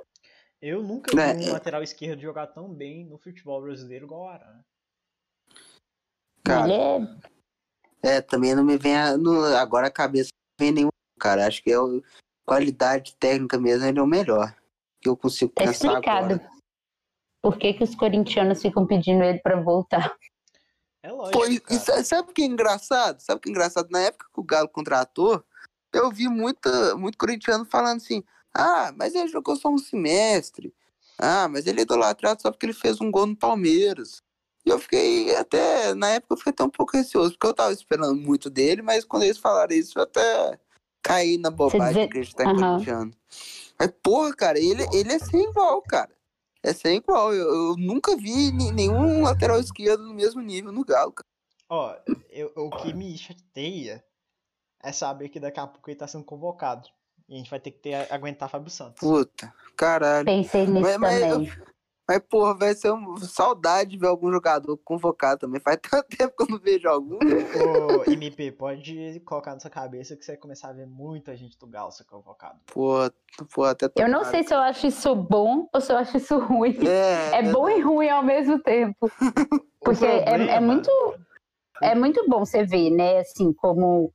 Eu 0.62 0.82
nunca 0.82 1.10
É, 1.20 1.34
vi 1.34 1.44
um 1.46 1.48
é. 1.48 1.52
lateral 1.52 1.82
esquerdo 1.82 2.20
jogar 2.20 2.46
tão 2.48 2.68
bem 2.72 3.04
no 3.06 3.18
futebol 3.18 3.62
brasileiro 3.62 4.06
igual 4.06 4.22
o 4.22 4.28
Arana. 4.28 4.64
Cara, 6.44 6.64
ele 6.72 6.72
é. 8.02 8.16
é, 8.16 8.20
também 8.20 8.54
não 8.54 8.64
me 8.64 8.76
vem 8.76 8.96
a, 8.96 9.16
no- 9.16 9.44
agora 9.56 9.86
a 9.86 9.90
cabeça 9.92 10.30
não 10.58 10.66
vem 10.66 10.72
nenhum, 10.74 10.88
cara. 11.18 11.46
Acho 11.46 11.62
que 11.62 11.70
é 11.70 11.78
o 11.78 12.02
qualidade 12.44 13.14
técnica 13.16 13.58
mesmo, 13.58 13.86
ele 13.86 13.98
é 13.98 14.02
o 14.02 14.06
melhor. 14.06 14.54
Que 15.00 15.08
eu 15.08 15.16
consigo 15.16 15.52
Tá 15.52 15.64
pensar 15.64 15.88
explicado. 15.88 16.34
agora. 16.34 16.50
Por 17.42 17.56
que, 17.58 17.72
que 17.72 17.84
os 17.84 17.94
corintianos 17.94 18.60
ficam 18.60 18.86
pedindo 18.86 19.22
ele 19.24 19.38
pra 19.38 19.60
voltar? 19.60 20.14
É 21.02 21.10
lógico. 21.10 21.46
E, 21.46 21.58
cara. 21.60 21.80
sa- 21.80 22.04
sabe 22.04 22.30
o 22.30 22.34
que 22.34 22.42
é 22.42 22.46
engraçado? 22.46 23.20
Sabe 23.20 23.38
o 23.38 23.40
que 23.40 23.48
é 23.48 23.52
engraçado? 23.52 23.88
Na 23.90 24.00
época 24.00 24.26
que 24.32 24.40
o 24.40 24.44
Galo 24.44 24.68
contratou, 24.68 25.42
eu 25.92 26.10
vi 26.10 26.28
muita, 26.28 26.94
muito 26.96 27.16
corintiano 27.16 27.64
falando 27.64 27.96
assim: 27.96 28.22
ah, 28.54 28.92
mas 28.94 29.14
ele 29.14 29.28
jogou 29.28 29.56
só 29.56 29.68
um 29.70 29.78
semestre. 29.78 30.74
Ah, 31.18 31.48
mas 31.48 31.66
ele 31.66 31.80
é 31.80 31.82
idolatrado 31.82 32.42
só 32.42 32.50
porque 32.50 32.66
ele 32.66 32.72
fez 32.74 33.00
um 33.00 33.10
gol 33.10 33.26
no 33.26 33.36
Palmeiras. 33.36 34.22
E 34.64 34.68
eu 34.68 34.78
fiquei 34.78 35.34
até, 35.36 35.94
na 35.94 36.10
época 36.10 36.34
eu 36.34 36.36
fiquei 36.38 36.50
até 36.52 36.64
um 36.64 36.70
pouco 36.70 36.94
receoso, 36.94 37.32
porque 37.32 37.46
eu 37.46 37.54
tava 37.54 37.72
esperando 37.72 38.14
muito 38.14 38.50
dele, 38.50 38.82
mas 38.82 39.04
quando 39.06 39.22
eles 39.22 39.38
falaram 39.38 39.74
isso, 39.74 39.98
eu 39.98 40.02
até 40.02 40.60
caí 41.02 41.38
na 41.38 41.50
bobagem 41.50 41.86
dizer- 41.88 42.00
de 42.00 42.04
acreditar 42.06 42.44
em 42.44 42.48
Aham. 42.48 42.72
corintiano. 42.74 43.10
Mas, 43.78 43.92
porra, 44.02 44.34
cara, 44.34 44.58
ele, 44.58 44.86
ele 44.92 45.12
é 45.12 45.18
sem 45.18 45.42
igual, 45.48 45.80
cara. 45.82 46.10
É 46.62 46.72
sem 46.74 46.96
igual. 46.98 47.32
Eu, 47.32 47.48
eu 47.70 47.76
nunca 47.78 48.16
vi 48.16 48.52
nenhum 48.52 49.22
lateral 49.22 49.58
esquerdo 49.58 50.02
no 50.04 50.12
mesmo 50.14 50.40
nível 50.42 50.70
no 50.72 50.84
Galo, 50.84 51.12
cara. 51.12 51.26
Ó, 51.68 51.94
eu- 52.28 52.52
o 52.56 52.70
que 52.70 52.92
me 52.92 53.16
chateia 53.16 54.04
é 54.82 54.92
saber 54.92 55.28
que 55.30 55.40
daqui 55.40 55.58
a 55.60 55.66
pouco 55.66 55.88
ele 55.88 55.96
tá 55.98 56.06
sendo 56.06 56.24
convocado. 56.24 56.88
E 57.28 57.34
a 57.34 57.38
gente 57.38 57.48
vai 57.48 57.60
ter 57.60 57.70
que 57.70 57.78
ter, 57.78 57.94
aguentar 58.12 58.50
Fábio 58.50 58.70
Santos. 58.70 58.98
Puta, 59.00 59.54
caralho. 59.76 60.24
Pensei 60.26 60.66
nisso 60.66 60.80
Mas- 60.82 60.96
mas 60.98 61.22
eu- 61.22 61.28
também. 61.28 61.52
Mas, 62.10 62.18
porra, 62.28 62.54
vai 62.54 62.74
ser 62.74 62.90
uma 62.90 63.16
saudade 63.20 63.90
de 63.90 63.96
ver 63.96 64.08
algum 64.08 64.32
jogador 64.32 64.76
convocado 64.78 65.42
também. 65.42 65.60
Faz 65.60 65.78
tanto 65.88 66.08
tempo 66.08 66.34
que 66.36 66.42
eu 66.42 66.48
não 66.48 66.58
vejo 66.58 66.88
algum. 66.88 67.14
Ô, 67.14 68.10
MP, 68.10 68.50
pode 68.50 69.20
colocar 69.24 69.54
na 69.54 69.60
sua 69.60 69.70
cabeça 69.70 70.16
que 70.16 70.24
você 70.24 70.32
vai 70.32 70.40
começar 70.40 70.70
a 70.70 70.72
ver 70.72 70.88
muita 70.88 71.36
gente 71.36 71.56
do 71.56 71.68
Galo 71.68 71.92
ser 71.92 72.02
convocado. 72.02 72.58
Porra, 72.66 73.12
porra, 73.54 73.70
até 73.70 73.86
Eu 73.94 74.08
não 74.08 74.24
sei 74.24 74.42
se 74.42 74.52
eu 74.52 74.58
acho 74.58 74.88
isso 74.88 75.14
bom 75.14 75.68
ou 75.72 75.80
se 75.80 75.92
eu 75.92 75.98
acho 75.98 76.16
isso 76.16 76.36
ruim. 76.36 76.76
É, 76.84 77.30
É 77.38 77.52
bom 77.52 77.68
e 77.68 77.80
ruim 77.80 78.08
ao 78.08 78.24
mesmo 78.24 78.60
tempo. 78.60 79.08
Porque 79.80 80.04
é, 80.04 80.56
é 80.56 80.60
muito 80.60 80.90
é 81.80 81.94
muito 81.94 82.28
bom 82.28 82.40
você 82.40 82.64
ver, 82.64 82.90
né, 82.90 83.20
assim, 83.20 83.52
como 83.52 84.12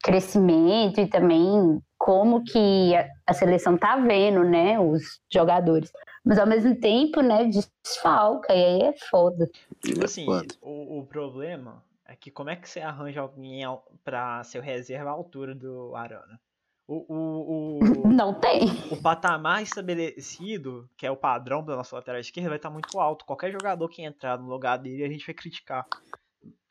crescimento 0.00 1.00
e 1.00 1.08
também 1.08 1.82
como 2.02 2.42
que 2.42 2.96
a, 2.96 3.08
a 3.28 3.32
seleção 3.32 3.78
tá 3.78 3.94
vendo, 3.94 4.42
né, 4.42 4.76
os 4.76 5.20
jogadores. 5.32 5.92
Mas 6.24 6.36
ao 6.36 6.48
mesmo 6.48 6.74
tempo, 6.74 7.20
né, 7.20 7.44
desfalca, 7.44 8.52
e 8.52 8.64
aí 8.64 8.82
é 8.88 8.92
foda. 9.08 9.48
Tipo 9.80 10.04
assim, 10.04 10.26
o, 10.60 10.98
o 10.98 11.06
problema 11.06 11.80
é 12.04 12.16
que 12.16 12.28
como 12.28 12.50
é 12.50 12.56
que 12.56 12.68
você 12.68 12.80
arranja 12.80 13.20
alguém 13.20 13.62
pra 14.02 14.42
ser 14.42 14.58
o 14.58 14.62
reserva 14.62 15.10
à 15.10 15.12
altura 15.12 15.54
do 15.54 15.94
Arana? 15.94 16.40
O, 16.88 17.04
o, 17.08 17.78
o, 17.78 18.08
Não 18.12 18.34
tem. 18.34 18.64
o 18.90 19.00
patamar 19.00 19.62
estabelecido, 19.62 20.90
que 20.96 21.06
é 21.06 21.10
o 21.10 21.16
padrão 21.16 21.64
da 21.64 21.76
nossa 21.76 21.94
lateral 21.94 22.20
esquerda, 22.20 22.48
vai 22.48 22.58
estar 22.58 22.70
muito 22.70 22.98
alto. 22.98 23.24
Qualquer 23.24 23.52
jogador 23.52 23.88
que 23.88 24.02
entrar 24.02 24.36
no 24.36 24.48
lugar 24.48 24.76
dele, 24.76 25.04
a 25.04 25.08
gente 25.08 25.24
vai 25.24 25.36
criticar. 25.36 25.86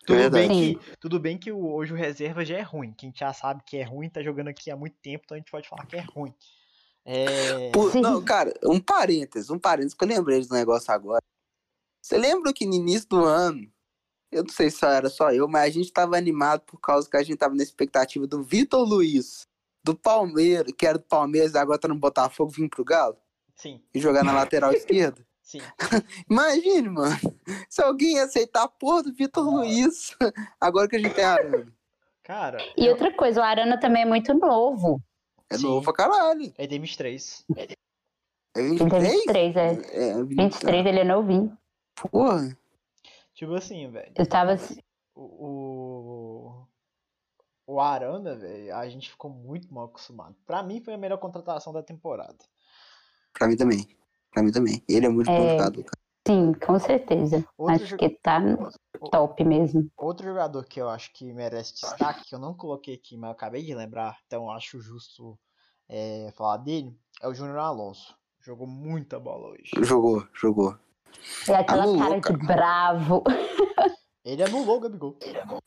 Tudo 0.05 0.17
Verdade. 0.17 0.47
bem, 0.47 0.75
que, 0.75 0.97
tudo 0.99 1.19
bem 1.19 1.37
que 1.37 1.51
o- 1.51 1.73
hoje 1.73 1.93
o 1.93 1.95
reserva 1.95 2.43
já 2.43 2.57
é 2.57 2.61
ruim. 2.61 2.93
Quem 2.93 3.13
já 3.15 3.31
sabe 3.33 3.61
que 3.65 3.77
é 3.77 3.83
ruim, 3.83 4.09
tá 4.09 4.21
jogando 4.21 4.47
aqui 4.47 4.71
há 4.71 4.75
muito 4.75 4.95
tempo, 5.01 5.23
então 5.25 5.35
a 5.35 5.39
gente 5.39 5.51
pode 5.51 5.69
falar 5.69 5.85
que 5.85 5.95
é 5.95 6.01
ruim. 6.01 6.33
É... 7.05 7.71
Sim. 7.91 8.01
não, 8.01 8.23
cara, 8.23 8.53
um 8.63 8.79
parênteses, 8.79 9.49
um 9.49 9.59
parênteses 9.59 9.93
que 9.93 10.03
eu 10.03 10.07
lembrei 10.07 10.39
do 10.41 10.53
negócio 10.53 10.91
agora. 10.93 11.21
Você 12.01 12.17
lembra 12.17 12.51
que 12.53 12.65
no 12.65 12.73
início 12.73 13.07
do 13.09 13.23
ano, 13.23 13.71
eu 14.31 14.43
não 14.43 14.49
sei 14.51 14.69
se 14.69 14.83
era 14.85 15.09
só 15.09 15.31
eu, 15.31 15.47
mas 15.47 15.63
a 15.63 15.69
gente 15.69 15.91
tava 15.91 16.17
animado 16.17 16.61
por 16.61 16.79
causa 16.79 17.09
que 17.09 17.17
a 17.17 17.23
gente 17.23 17.37
tava 17.37 17.53
na 17.53 17.63
expectativa 17.63 18.25
do 18.25 18.43
Vitor 18.43 18.87
Luiz, 18.87 19.47
do 19.83 19.95
Palmeiras, 19.95 20.71
que 20.77 20.85
era 20.85 20.97
do 20.97 21.03
Palmeiras 21.03 21.53
e 21.53 21.57
agora 21.57 21.79
tá 21.79 21.87
no 21.87 21.95
Botafogo, 21.95 22.51
vir 22.51 22.69
pro 22.69 22.83
Galo 22.83 23.17
Sim, 23.55 23.83
e 23.93 23.99
jogar 23.99 24.23
na 24.23 24.31
lateral 24.31 24.71
esquerda. 24.73 25.25
Sim. 25.51 25.59
Imagine, 26.29 26.89
mano, 26.89 27.17
se 27.69 27.81
alguém 27.81 28.13
ia 28.15 28.23
aceitar 28.23 28.63
a 28.63 28.67
porra 28.67 29.03
do 29.03 29.13
Vitor 29.13 29.43
Luiz, 29.43 30.15
agora 30.59 30.87
que 30.87 30.95
a 30.95 30.99
gente 30.99 31.13
tem 31.13 31.23
Arana. 31.23 31.73
Cara, 32.23 32.57
E 32.77 32.85
eu- 32.85 32.91
outra 32.93 33.13
coisa, 33.15 33.41
o 33.41 33.43
Arana 33.43 33.79
também 33.79 34.03
é 34.03 34.05
muito 34.05 34.33
novo. 34.33 35.01
É 35.49 35.57
Sim. 35.57 35.63
novo 35.63 35.83
pra 35.83 35.93
caralho. 35.93 36.53
ele 36.57 36.67
tem 36.67 36.79
23. 36.79 37.45
É 37.57 37.61
Ele 38.55 38.77
tem 38.77 38.87
23? 38.87 39.11
23, 39.13 39.55
é. 39.55 39.71
É, 40.19 40.23
23, 40.23 40.85
ele 40.85 40.99
é 40.99 41.03
novinho. 41.03 41.57
Porra. 42.09 42.57
Tipo 43.33 43.53
assim, 43.55 43.89
velho. 43.89 44.13
Eu 44.15 44.25
tava. 44.25 44.55
O, 45.13 46.65
o, 47.65 47.73
o 47.75 47.79
Arana, 47.81 48.35
velho, 48.35 48.73
a 48.75 48.87
gente 48.87 49.09
ficou 49.09 49.29
muito 49.29 49.73
mal 49.73 49.85
acostumado. 49.85 50.35
Pra 50.45 50.63
mim 50.63 50.79
foi 50.81 50.93
a 50.93 50.97
melhor 50.97 51.17
contratação 51.17 51.73
da 51.73 51.83
temporada. 51.83 52.37
Pra 53.33 53.47
mim 53.47 53.57
também. 53.57 53.85
Pra 54.31 54.41
mim 54.43 54.51
também. 54.51 54.83
Ele 54.87 55.05
é 55.05 55.09
muito 55.09 55.27
bom 55.27 55.33
É. 55.45 55.49
jogador, 55.57 55.83
cara. 55.83 56.01
Sim, 56.27 56.53
com 56.53 56.77
certeza. 56.79 57.43
Outro 57.57 57.75
Acho 57.75 57.85
jo- 57.87 57.97
que 57.97 58.09
tá 58.21 58.39
top 59.11 59.43
mesmo. 59.43 59.89
Outro 59.97 60.25
jogador 60.27 60.63
que 60.65 60.79
eu 60.79 60.87
acho 60.87 61.11
que 61.13 61.33
merece 61.33 61.73
destaque, 61.73 62.25
que 62.29 62.35
eu 62.35 62.39
não 62.39 62.53
coloquei 62.53 62.93
aqui, 62.95 63.17
mas 63.17 63.29
eu 63.29 63.31
acabei 63.31 63.63
de 63.63 63.73
lembrar, 63.73 64.15
então 64.27 64.49
acho 64.51 64.79
justo 64.79 65.37
é, 65.89 66.31
falar 66.37 66.57
dele, 66.57 66.95
é 67.21 67.27
o 67.27 67.33
Júnior 67.33 67.57
Alonso. 67.57 68.15
Jogou 68.39 68.67
muita 68.67 69.19
bola 69.19 69.49
hoje. 69.49 69.71
Jogou, 69.83 70.23
jogou. 70.33 70.77
É 71.47 71.55
aquela 71.55 71.83
Anulou, 71.83 71.99
cara 71.99 72.15
de 72.15 72.21
cara. 72.21 72.37
bravo. 72.37 73.23
Ele 74.23 74.43
anulou 74.43 74.77
o 74.77 74.79
Gabigol. 74.79 75.17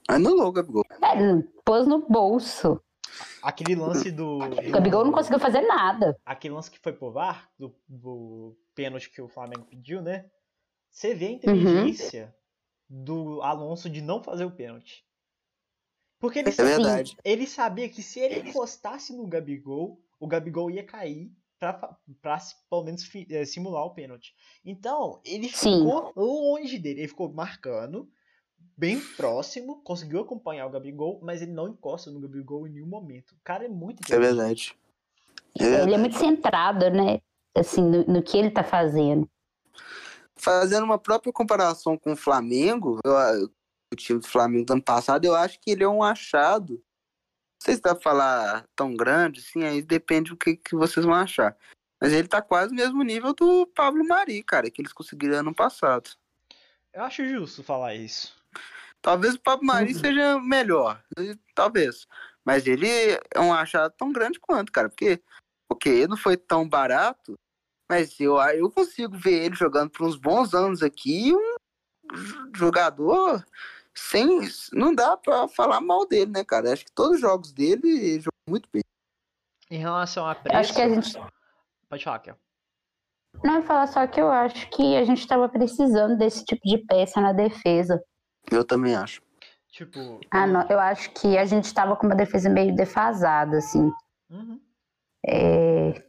Anulou 0.09 0.47
o 0.49 0.53
Gabigol. 0.53 0.85
É, 1.03 1.43
pôs 1.65 1.87
no 1.89 2.07
bolso. 2.09 2.81
Aquele 3.45 3.75
lance 3.75 4.11
do. 4.11 4.39
O 4.39 4.73
Gabigol 4.73 5.05
não 5.05 5.13
conseguiu 5.13 5.39
fazer 5.39 5.61
nada. 5.61 6.17
Aquele 6.25 6.55
lance 6.55 6.71
que 6.71 6.79
foi 6.79 6.93
pro 6.95 7.13
VAR, 7.13 7.51
do, 7.59 7.75
do 7.87 8.57
pênalti 8.75 9.11
que 9.11 9.21
o 9.21 9.29
Flamengo 9.29 9.67
pediu, 9.67 10.01
né? 10.01 10.31
Você 10.91 11.15
vê 11.15 11.27
a 11.27 11.31
Uhum. 11.31 11.35
inteligência 11.35 12.35
do 12.89 13.43
Alonso 13.43 13.91
de 13.91 14.01
não 14.01 14.23
fazer 14.23 14.45
o 14.45 14.51
pênalti. 14.51 15.05
Porque 16.19 16.39
ele, 16.39 16.49
É 16.49 16.53
sabia, 16.53 16.77
verdade. 16.77 17.17
ele 17.25 17.47
sabia 17.47 17.89
que 17.89 18.03
se 18.03 18.19
ele 18.21 18.49
encostasse 18.49 19.15
no 19.15 19.27
Gabigol, 19.27 20.01
o 20.19 20.27
Gabigol 20.27 20.71
ia 20.71 20.83
cair 20.85 21.31
pra, 21.59 21.75
pra 22.23 22.39
pelo 22.71 22.85
menos 22.85 23.07
eh, 23.31 23.45
simular 23.45 23.85
o 23.85 23.95
pênalti. 23.95 24.35
Então, 24.65 25.21
ele 25.25 25.49
Sim. 25.49 25.81
ficou 25.81 26.13
longe 26.17 26.79
dele, 26.79 27.01
ele 27.01 27.09
ficou 27.09 27.31
marcando, 27.33 28.09
bem 28.77 29.01
próximo, 29.01 29.81
conseguiu 29.83 30.21
acompanhar 30.21 30.67
o 30.67 30.71
Gabigol, 30.71 31.21
mas 31.23 31.43
ele 31.43 31.53
não 31.53 31.69
encosta 31.69 32.11
no 32.11 32.21
Gabigol 32.21 32.67
em 32.67 32.71
nenhum 32.73 32.87
momento. 32.87 33.33
O 33.33 33.41
cara 33.45 33.65
é 33.65 33.69
muito 33.69 34.01
É 34.13 34.19
verdade. 34.19 34.77
É 35.59 35.63
verdade. 35.65 35.85
Ele 35.85 35.95
é 35.95 35.99
muito 35.99 36.17
centrado, 36.19 36.91
né? 36.91 37.21
Assim, 37.57 37.83
no, 37.83 38.05
no 38.05 38.23
que 38.23 38.37
ele 38.37 38.51
tá 38.51 38.65
fazendo. 38.65 39.29
Fazendo 40.37 40.85
uma 40.85 40.99
própria 40.99 41.33
comparação 41.33 41.97
com 41.97 42.13
o 42.13 42.17
Flamengo, 42.17 42.99
eu- 43.05 43.51
o 43.93 43.97
time 43.97 44.19
do 44.19 44.27
Flamengo 44.27 44.67
do 44.67 44.73
ano 44.73 44.83
passado, 44.83 45.25
eu 45.25 45.35
acho 45.37 45.61
que 45.61 45.71
ele 45.71 45.85
é 45.85 45.89
um 45.89 46.03
achado. 46.03 46.75
Não 46.75 47.61
sei 47.61 47.77
se 47.77 47.81
dá 47.81 47.95
pra 47.95 48.03
falar 48.03 48.65
tão 48.75 48.95
grande, 48.97 49.41
assim, 49.41 49.63
aí 49.63 49.81
depende 49.81 50.31
do 50.31 50.37
que, 50.37 50.57
que 50.57 50.75
vocês 50.75 51.07
vão 51.07 51.15
achar. 51.15 51.57
Mas 52.01 52.13
ele 52.13 52.27
tá 52.27 52.43
quase 52.43 52.71
no 52.71 52.77
mesmo 52.77 53.03
nível 53.05 53.33
do 53.33 53.67
Pablo 53.69 54.05
Mari, 54.07 54.43
cara, 54.43 54.69
que 54.71 54.83
eles 54.83 54.93
conseguiram 54.93 55.39
ano 55.39 55.55
passado. 55.55 56.11
Eu 56.93 57.05
acho 57.05 57.25
justo 57.25 57.63
falar 57.63 57.95
isso. 57.95 58.35
Talvez 59.05 59.35
o 59.35 59.41
Pablo 59.41 59.67
Mari 59.67 59.93
Uhum. 59.93 59.99
seja 60.01 60.41
melhor, 60.41 60.99
talvez. 61.55 62.07
Mas 62.43 62.67
ele 62.67 62.89
é 63.35 63.39
um 63.39 63.53
achado 63.53 63.93
tão 63.99 64.11
grande 64.11 64.41
quanto, 64.41 64.73
cara, 64.73 64.89
porque, 64.89 65.23
ok, 65.71 65.93
ele 65.93 66.07
não 66.09 66.17
foi 66.17 66.39
tão 66.39 66.67
barato, 66.67 67.35
mas 67.91 68.19
eu, 68.19 68.39
eu 68.41 68.71
consigo 68.71 69.15
ver 69.15 69.45
ele 69.45 69.55
jogando 69.55 69.91
por 69.91 70.07
uns 70.07 70.17
bons 70.17 70.55
anos 70.55 70.83
aqui, 70.83 71.35
um 71.35 72.57
jogador 72.57 73.45
sem. 73.95 74.41
Não 74.73 74.95
dá 74.95 75.19
pra 75.19 75.49
falar 75.49 75.83
mal 75.83 76.07
dele, 76.07 76.31
né, 76.31 76.43
cara? 76.43 76.73
Acho 76.73 76.87
que 76.87 76.93
todos 76.93 77.17
os 77.17 77.21
jogos 77.21 77.53
dele 77.53 77.87
ele 77.87 78.21
jogou 78.21 78.33
muito 78.49 78.71
bem. 78.73 78.83
Em 79.71 79.79
relação 79.79 80.27
a 80.27 80.33
Eu 80.33 80.41
preço. 80.41 80.59
acho 80.61 80.75
que 80.75 80.81
a 80.81 80.89
gente. 80.89 81.13
Pode 81.91 82.05
falar, 82.05 82.19
Kel. 82.21 82.39
Não, 83.45 83.63
falar 83.63 83.87
só 83.87 84.07
que 84.07 84.19
eu 84.19 84.31
acho 84.31 84.71
que 84.71 84.97
a 84.97 85.05
gente 85.05 85.27
tava 85.27 85.47
precisando 85.47 86.17
desse 86.17 86.43
tipo 86.47 86.63
de 86.67 86.79
peça 86.79 87.21
na 87.21 87.35
defesa. 87.35 88.03
Eu 88.51 88.65
também 88.65 88.95
acho. 88.95 89.23
Tipo. 89.69 90.21
Ah, 90.31 90.47
não, 90.47 90.69
eu 90.69 90.79
acho 90.79 91.11
que 91.13 91.37
a 91.37 91.45
gente 91.45 91.73
tava 91.75 91.97
com 91.97 92.07
uma 92.07 92.15
defesa 92.15 92.49
meio 92.49 92.75
defasada, 92.75 93.59
assim. 93.59 93.91
Uhum. 94.31 94.61
É, 95.27 96.05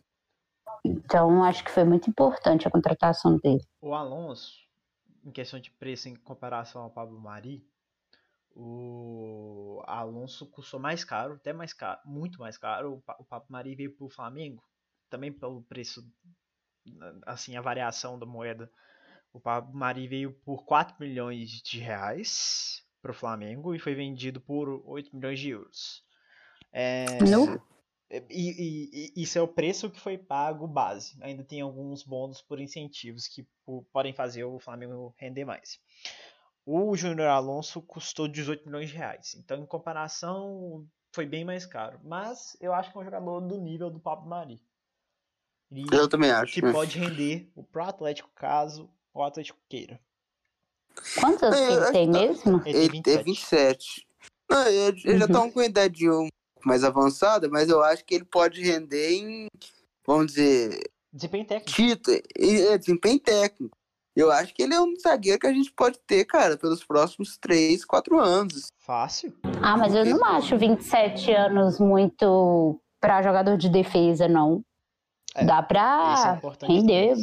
então, 0.85 1.43
acho 1.43 1.63
que 1.63 1.71
foi 1.71 1.83
muito 1.83 2.07
importante 2.09 2.67
a 2.67 2.71
contratação 2.71 3.37
dele. 3.37 3.65
O 3.81 3.95
Alonso, 3.95 4.53
em 5.23 5.31
questão 5.31 5.59
de 5.59 5.71
preço 5.71 6.07
em 6.07 6.15
comparação 6.15 6.83
ao 6.83 6.91
Pablo 6.91 7.19
Mari, 7.19 7.65
o 8.51 9.81
Alonso 9.87 10.45
custou 10.51 10.79
mais 10.79 11.03
caro, 11.03 11.33
até 11.33 11.51
mais 11.51 11.73
caro, 11.73 11.99
muito 12.05 12.39
mais 12.39 12.57
caro. 12.57 13.01
O 13.17 13.23
Pablo 13.25 13.47
Mari 13.49 13.75
veio 13.75 13.95
para 13.95 14.05
o 14.05 14.09
Flamengo, 14.09 14.63
também 15.09 15.31
pelo 15.31 15.63
preço, 15.63 16.07
assim, 17.25 17.57
a 17.57 17.61
variação 17.61 18.19
da 18.19 18.25
moeda. 18.27 18.71
O 19.35 19.39
Pablo 19.41 19.77
Mari 19.77 20.07
veio 20.07 20.31
por 20.45 20.63
4 20.63 20.95
milhões 20.97 21.49
de 21.61 21.77
reais 21.77 22.81
para 23.01 23.11
o 23.11 23.13
Flamengo 23.13 23.75
e 23.75 23.79
foi 23.79 23.93
vendido 23.93 24.39
por 24.39 24.81
8 24.85 25.13
milhões 25.13 25.37
de 25.41 25.49
euros. 25.49 26.05
É, 26.71 27.21
Não. 27.29 27.61
E, 28.09 28.23
e, 28.29 29.11
e, 29.13 29.21
isso 29.21 29.37
é 29.37 29.41
o 29.41 29.47
preço 29.47 29.91
que 29.91 29.99
foi 29.99 30.17
pago 30.17 30.65
base. 30.65 31.17
Ainda 31.21 31.43
tem 31.43 31.59
alguns 31.59 32.01
bônus 32.01 32.41
por 32.41 32.61
incentivos 32.61 33.27
que 33.27 33.45
podem 33.91 34.13
fazer 34.13 34.45
o 34.45 34.57
Flamengo 34.57 35.13
render 35.17 35.43
mais. 35.43 35.81
O 36.65 36.95
Júnior 36.95 37.27
Alonso 37.27 37.81
custou 37.81 38.29
18 38.29 38.65
milhões 38.65 38.89
de 38.89 38.95
reais. 38.95 39.35
Então, 39.35 39.57
em 39.57 39.65
comparação, 39.65 40.87
foi 41.13 41.25
bem 41.25 41.43
mais 41.43 41.65
caro. 41.65 41.99
Mas 42.05 42.55
eu 42.61 42.73
acho 42.73 42.89
que 42.89 42.97
é 42.97 43.01
um 43.01 43.05
jogador 43.05 43.41
do 43.41 43.59
nível 43.59 43.89
do 43.89 43.99
Pablo 43.99 44.29
Mari. 44.29 44.63
E 45.69 45.85
eu 45.91 46.07
também 46.07 46.31
acho. 46.31 46.53
Que 46.53 46.61
né? 46.61 46.71
pode 46.71 46.97
render 46.97 47.51
pro 47.69 47.83
Atlético 47.83 48.29
caso 48.33 48.89
o 49.15 49.23
Atlético 49.23 49.57
queira. 49.69 49.99
Quantos 51.19 51.43
anos 51.43 51.59
é, 51.59 51.71
ele 51.71 51.91
tem 51.91 52.09
mesmo? 52.09 52.61
Ele, 52.65 53.01
tem 53.01 53.23
27. 53.23 53.23
27. 53.23 54.07
Não, 54.49 54.67
ele, 54.67 55.01
ele 55.03 55.13
uhum. 55.13 55.19
já 55.19 55.27
tá 55.27 55.51
com 55.51 55.61
idade 55.61 56.09
um 56.09 56.27
mais 56.63 56.83
avançada, 56.83 57.47
mas 57.49 57.69
eu 57.69 57.83
acho 57.83 58.03
que 58.03 58.15
ele 58.15 58.25
pode 58.25 58.61
render 58.61 59.13
em, 59.13 59.47
vamos 60.05 60.27
dizer... 60.27 60.79
Desempenho 61.13 61.45
técnico. 61.45 61.71
Título, 61.71 62.17
é, 62.37 62.77
desempenho 62.77 63.19
técnico. 63.19 63.77
Eu 64.15 64.31
acho 64.31 64.53
que 64.53 64.63
ele 64.63 64.73
é 64.73 64.81
um 64.81 64.95
zagueiro 64.97 65.39
que 65.39 65.47
a 65.47 65.53
gente 65.53 65.71
pode 65.71 65.99
ter, 66.07 66.25
cara, 66.25 66.57
pelos 66.57 66.83
próximos 66.83 67.37
3, 67.37 67.83
4 67.83 68.19
anos. 68.19 68.67
Fácil. 68.79 69.33
Ah, 69.61 69.77
mas 69.77 69.93
eu 69.93 70.05
não 70.05 70.23
acho 70.25 70.57
27 70.57 71.31
anos 71.33 71.79
muito 71.79 72.79
para 73.01 73.21
jogador 73.21 73.57
de 73.57 73.69
defesa, 73.69 74.27
não. 74.27 74.61
É, 75.35 75.45
Dá 75.45 75.61
pra 75.61 76.39
é 76.41 76.65
render. 76.65 77.15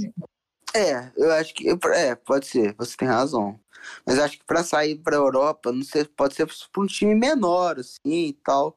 É, 0.75 1.11
eu 1.17 1.33
acho 1.33 1.55
que. 1.55 1.69
É, 1.69 2.15
pode 2.15 2.47
ser, 2.47 2.75
você 2.77 2.97
tem 2.97 3.09
razão. 3.09 3.59
Mas 4.07 4.19
acho 4.19 4.39
que 4.39 4.45
para 4.45 4.63
sair 4.63 4.97
pra 4.97 5.17
Europa, 5.17 5.73
não 5.73 5.83
sei, 5.83 6.05
pode 6.05 6.35
ser 6.35 6.47
pra 6.47 6.83
um 6.83 6.87
time 6.87 7.15
menor, 7.15 7.79
assim 7.79 8.29
e 8.29 8.33
tal. 8.33 8.77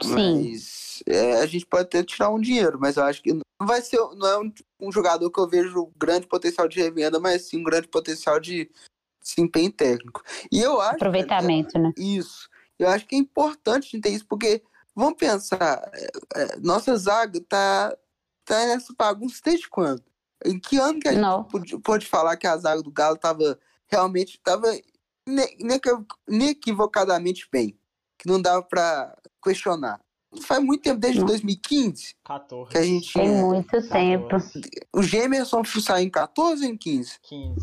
Sim. 0.00 0.48
Mas 0.48 1.02
é, 1.06 1.34
a 1.40 1.46
gente 1.46 1.66
pode 1.66 1.84
até 1.84 2.02
tirar 2.02 2.30
um 2.30 2.40
dinheiro, 2.40 2.78
mas 2.80 2.96
eu 2.96 3.04
acho 3.04 3.22
que 3.22 3.32
não 3.32 3.66
vai 3.66 3.82
ser. 3.82 3.98
Não 4.16 4.26
é 4.26 4.38
um, 4.38 4.52
um 4.80 4.92
jogador 4.92 5.30
que 5.30 5.40
eu 5.40 5.48
vejo 5.48 5.92
grande 5.96 6.26
potencial 6.26 6.68
de 6.68 6.80
revenda, 6.80 7.18
mas 7.18 7.42
sim 7.42 7.58
um 7.58 7.64
grande 7.64 7.88
potencial 7.88 8.38
de 8.38 8.70
desempenho 9.22 9.72
técnico. 9.72 10.22
E 10.50 10.60
eu 10.60 10.80
acho. 10.80 10.96
Aproveitamento, 10.96 11.76
é, 11.76 11.80
né? 11.80 11.92
Isso. 11.96 12.48
Eu 12.78 12.88
acho 12.88 13.06
que 13.06 13.14
é 13.14 13.18
importante 13.18 13.86
a 13.86 13.90
gente 13.90 14.00
ter 14.00 14.10
isso, 14.10 14.26
porque 14.26 14.62
vamos 14.94 15.16
pensar, 15.16 15.88
é, 15.94 16.10
é, 16.34 16.56
nossa 16.58 16.96
zaga 16.96 17.40
tá, 17.48 17.96
tá 18.44 18.66
nessa 18.66 18.92
bagunça 18.96 19.40
desde 19.44 19.68
quando? 19.68 20.02
Em 20.44 20.58
que 20.58 20.76
ano 20.76 21.00
que 21.00 21.08
a 21.08 21.12
gente 21.12 21.50
pode, 21.50 21.78
pode, 21.78 22.06
falar 22.06 22.36
que 22.36 22.46
a 22.46 22.56
zaga 22.56 22.82
do 22.82 22.90
Galo 22.90 23.16
tava 23.16 23.58
realmente 23.88 24.40
tava 24.42 24.68
inequivocadamente 26.28 27.48
bem? 27.50 27.78
Que 28.18 28.28
não 28.28 28.40
dava 28.40 28.62
para 28.62 29.16
questionar. 29.42 30.00
Faz 30.40 30.62
muito 30.64 30.82
tempo, 30.82 30.98
desde 30.98 31.22
2015. 31.24 32.14
14. 32.24 32.70
Que 32.70 32.78
a 32.78 32.82
gente... 32.82 33.12
Tem 33.12 33.28
muito 33.28 33.70
14. 33.70 33.90
tempo. 33.90 34.36
O 34.92 35.02
Gemerson 35.02 35.62
saiu 35.64 36.06
em 36.06 36.10
14 36.10 36.64
ou 36.64 36.70
em 36.70 36.76
15? 36.76 37.18
15. 37.20 37.60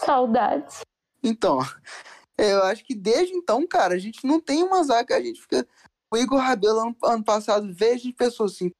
Saudades. 0.00 0.80
Então, 1.22 1.58
eu 2.38 2.62
acho 2.64 2.84
que 2.84 2.94
desde 2.94 3.34
então, 3.34 3.66
cara, 3.66 3.94
a 3.94 3.98
gente 3.98 4.24
não 4.24 4.40
tem 4.40 4.62
uma 4.62 4.82
zaga, 4.84 5.16
a 5.16 5.22
gente 5.22 5.40
fica. 5.40 5.66
O 6.12 6.16
Igor 6.16 6.38
Rabelo 6.38 6.78
ano, 6.78 6.96
ano 7.02 7.24
passado 7.24 7.66
a 7.68 7.96
gente 7.96 8.12
pensou 8.12 8.46
assim. 8.46 8.70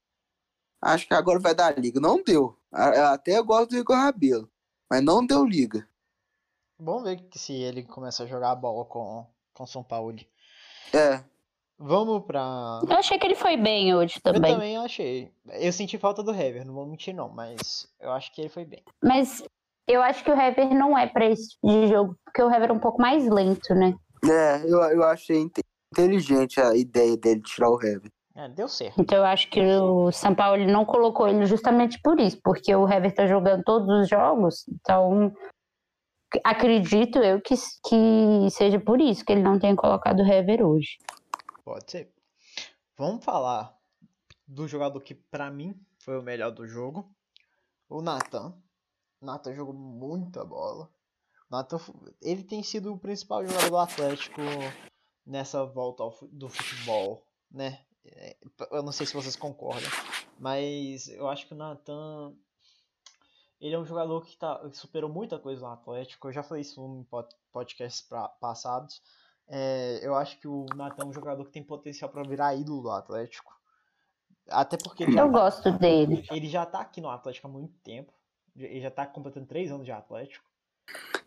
Acho 0.80 1.08
que 1.08 1.14
agora 1.14 1.40
vai 1.40 1.54
dar 1.54 1.76
liga. 1.76 1.98
Não 1.98 2.22
deu. 2.22 2.55
Até 2.72 3.38
eu 3.38 3.44
gosto 3.44 3.70
do 3.70 3.78
Igor 3.78 3.96
Rabelo. 3.96 4.50
Mas 4.90 5.02
não 5.02 5.26
deu 5.26 5.44
liga. 5.44 5.88
Vamos 6.78 7.04
ver 7.04 7.26
se 7.34 7.52
ele 7.52 7.82
começa 7.82 8.24
a 8.24 8.26
jogar 8.26 8.50
a 8.50 8.56
bola 8.56 8.84
com 8.84 9.26
o 9.58 9.66
São 9.66 9.82
Paulo. 9.82 10.16
É. 10.92 11.24
Vamos 11.78 12.24
pra. 12.24 12.80
Eu 12.88 12.96
achei 12.96 13.18
que 13.18 13.26
ele 13.26 13.34
foi 13.34 13.56
bem 13.56 13.94
hoje 13.94 14.20
também. 14.20 14.50
Eu 14.50 14.56
também 14.56 14.76
achei. 14.78 15.32
Eu 15.46 15.72
senti 15.72 15.98
falta 15.98 16.22
do 16.22 16.32
Hever, 16.32 16.64
não 16.64 16.74
vou 16.74 16.86
mentir 16.86 17.14
não, 17.14 17.28
mas 17.28 17.86
eu 18.00 18.10
acho 18.12 18.32
que 18.32 18.40
ele 18.40 18.48
foi 18.48 18.64
bem. 18.64 18.82
Mas 19.02 19.42
eu 19.86 20.02
acho 20.02 20.24
que 20.24 20.30
o 20.30 20.40
Hever 20.40 20.72
não 20.74 20.96
é 20.96 21.06
pra 21.06 21.26
esse 21.26 21.50
tipo 21.50 21.68
de 21.68 21.88
jogo, 21.88 22.16
porque 22.24 22.42
o 22.42 22.50
Hever 22.50 22.70
é 22.70 22.72
um 22.72 22.78
pouco 22.78 23.00
mais 23.00 23.28
lento, 23.28 23.74
né? 23.74 23.94
É, 24.24 24.64
eu, 24.64 24.80
eu 24.82 25.02
achei 25.04 25.48
inteligente 25.92 26.60
a 26.60 26.74
ideia 26.74 27.16
dele 27.16 27.42
tirar 27.42 27.70
o 27.70 27.80
Hever. 27.80 28.10
É, 28.36 28.50
deu 28.50 28.68
certo. 28.68 29.00
Então 29.00 29.16
eu 29.16 29.24
acho 29.24 29.48
que 29.48 29.60
o 29.60 30.12
São 30.12 30.34
Paulo 30.34 30.62
não 30.66 30.84
colocou 30.84 31.26
ele 31.26 31.46
justamente 31.46 31.98
por 32.02 32.20
isso, 32.20 32.38
porque 32.44 32.74
o 32.74 32.86
Hever 32.86 33.14
tá 33.14 33.26
jogando 33.26 33.64
todos 33.64 33.88
os 33.88 34.08
jogos, 34.08 34.68
então 34.68 35.32
acredito 36.44 37.18
eu 37.18 37.40
que, 37.40 37.54
que 37.88 38.50
seja 38.50 38.78
por 38.78 39.00
isso 39.00 39.24
que 39.24 39.32
ele 39.32 39.42
não 39.42 39.58
tenha 39.58 39.74
colocado 39.74 40.20
o 40.20 40.26
Hever 40.26 40.62
hoje. 40.66 40.98
Pode 41.64 41.90
ser. 41.90 42.12
Vamos 42.98 43.24
falar 43.24 43.74
do 44.46 44.68
jogador 44.68 45.00
que 45.00 45.14
para 45.14 45.50
mim 45.50 45.74
foi 45.98 46.18
o 46.18 46.22
melhor 46.22 46.50
do 46.50 46.66
jogo, 46.66 47.10
o 47.88 48.02
Nathan. 48.02 48.54
O 49.18 49.24
Nathan 49.24 49.54
jogou 49.54 49.74
muita 49.74 50.44
bola. 50.44 50.90
O 51.50 51.56
Nathan, 51.56 51.78
ele 52.20 52.44
tem 52.44 52.62
sido 52.62 52.92
o 52.92 52.98
principal 52.98 53.46
jogador 53.46 53.70
do 53.70 53.78
Atlético 53.78 54.42
nessa 55.24 55.64
volta 55.64 56.02
ao, 56.02 56.14
do 56.30 56.50
futebol, 56.50 57.26
né? 57.50 57.85
Eu 58.70 58.82
não 58.82 58.92
sei 58.92 59.06
se 59.06 59.14
vocês 59.14 59.36
concordam, 59.36 59.90
mas 60.38 61.08
eu 61.08 61.28
acho 61.28 61.46
que 61.46 61.54
o 61.54 61.56
Nathan 61.56 62.34
ele 63.60 63.74
é 63.74 63.78
um 63.78 63.84
jogador 63.84 64.22
que 64.22 64.36
tá, 64.36 64.60
superou 64.72 65.10
muita 65.10 65.38
coisa 65.38 65.62
no 65.62 65.72
Atlético. 65.72 66.28
Eu 66.28 66.32
já 66.32 66.42
falei 66.42 66.60
isso 66.60 66.80
em 66.80 67.06
podcasts 67.52 68.06
passados. 68.40 69.00
É, 69.48 70.00
eu 70.02 70.14
acho 70.14 70.38
que 70.40 70.48
o 70.48 70.66
Natan 70.74 71.04
é 71.04 71.06
um 71.06 71.12
jogador 71.12 71.44
que 71.44 71.52
tem 71.52 71.62
potencial 71.62 72.10
para 72.10 72.28
virar 72.28 72.54
ídolo 72.54 72.82
do 72.82 72.90
Atlético. 72.90 73.54
Até 74.48 74.76
porque 74.76 75.04
ele 75.04 75.18
Eu 75.18 75.30
gosto 75.30 75.70
dele. 75.72 76.24
Ele 76.30 76.48
já 76.48 76.66
tá 76.66 76.80
aqui 76.80 77.00
no 77.00 77.08
Atlético 77.08 77.46
há 77.46 77.50
muito 77.50 77.74
tempo. 77.78 78.12
Ele 78.54 78.80
já 78.80 78.90
tá 78.90 79.06
completando 79.06 79.46
três 79.46 79.70
anos 79.70 79.84
de 79.84 79.92
Atlético. 79.92 80.44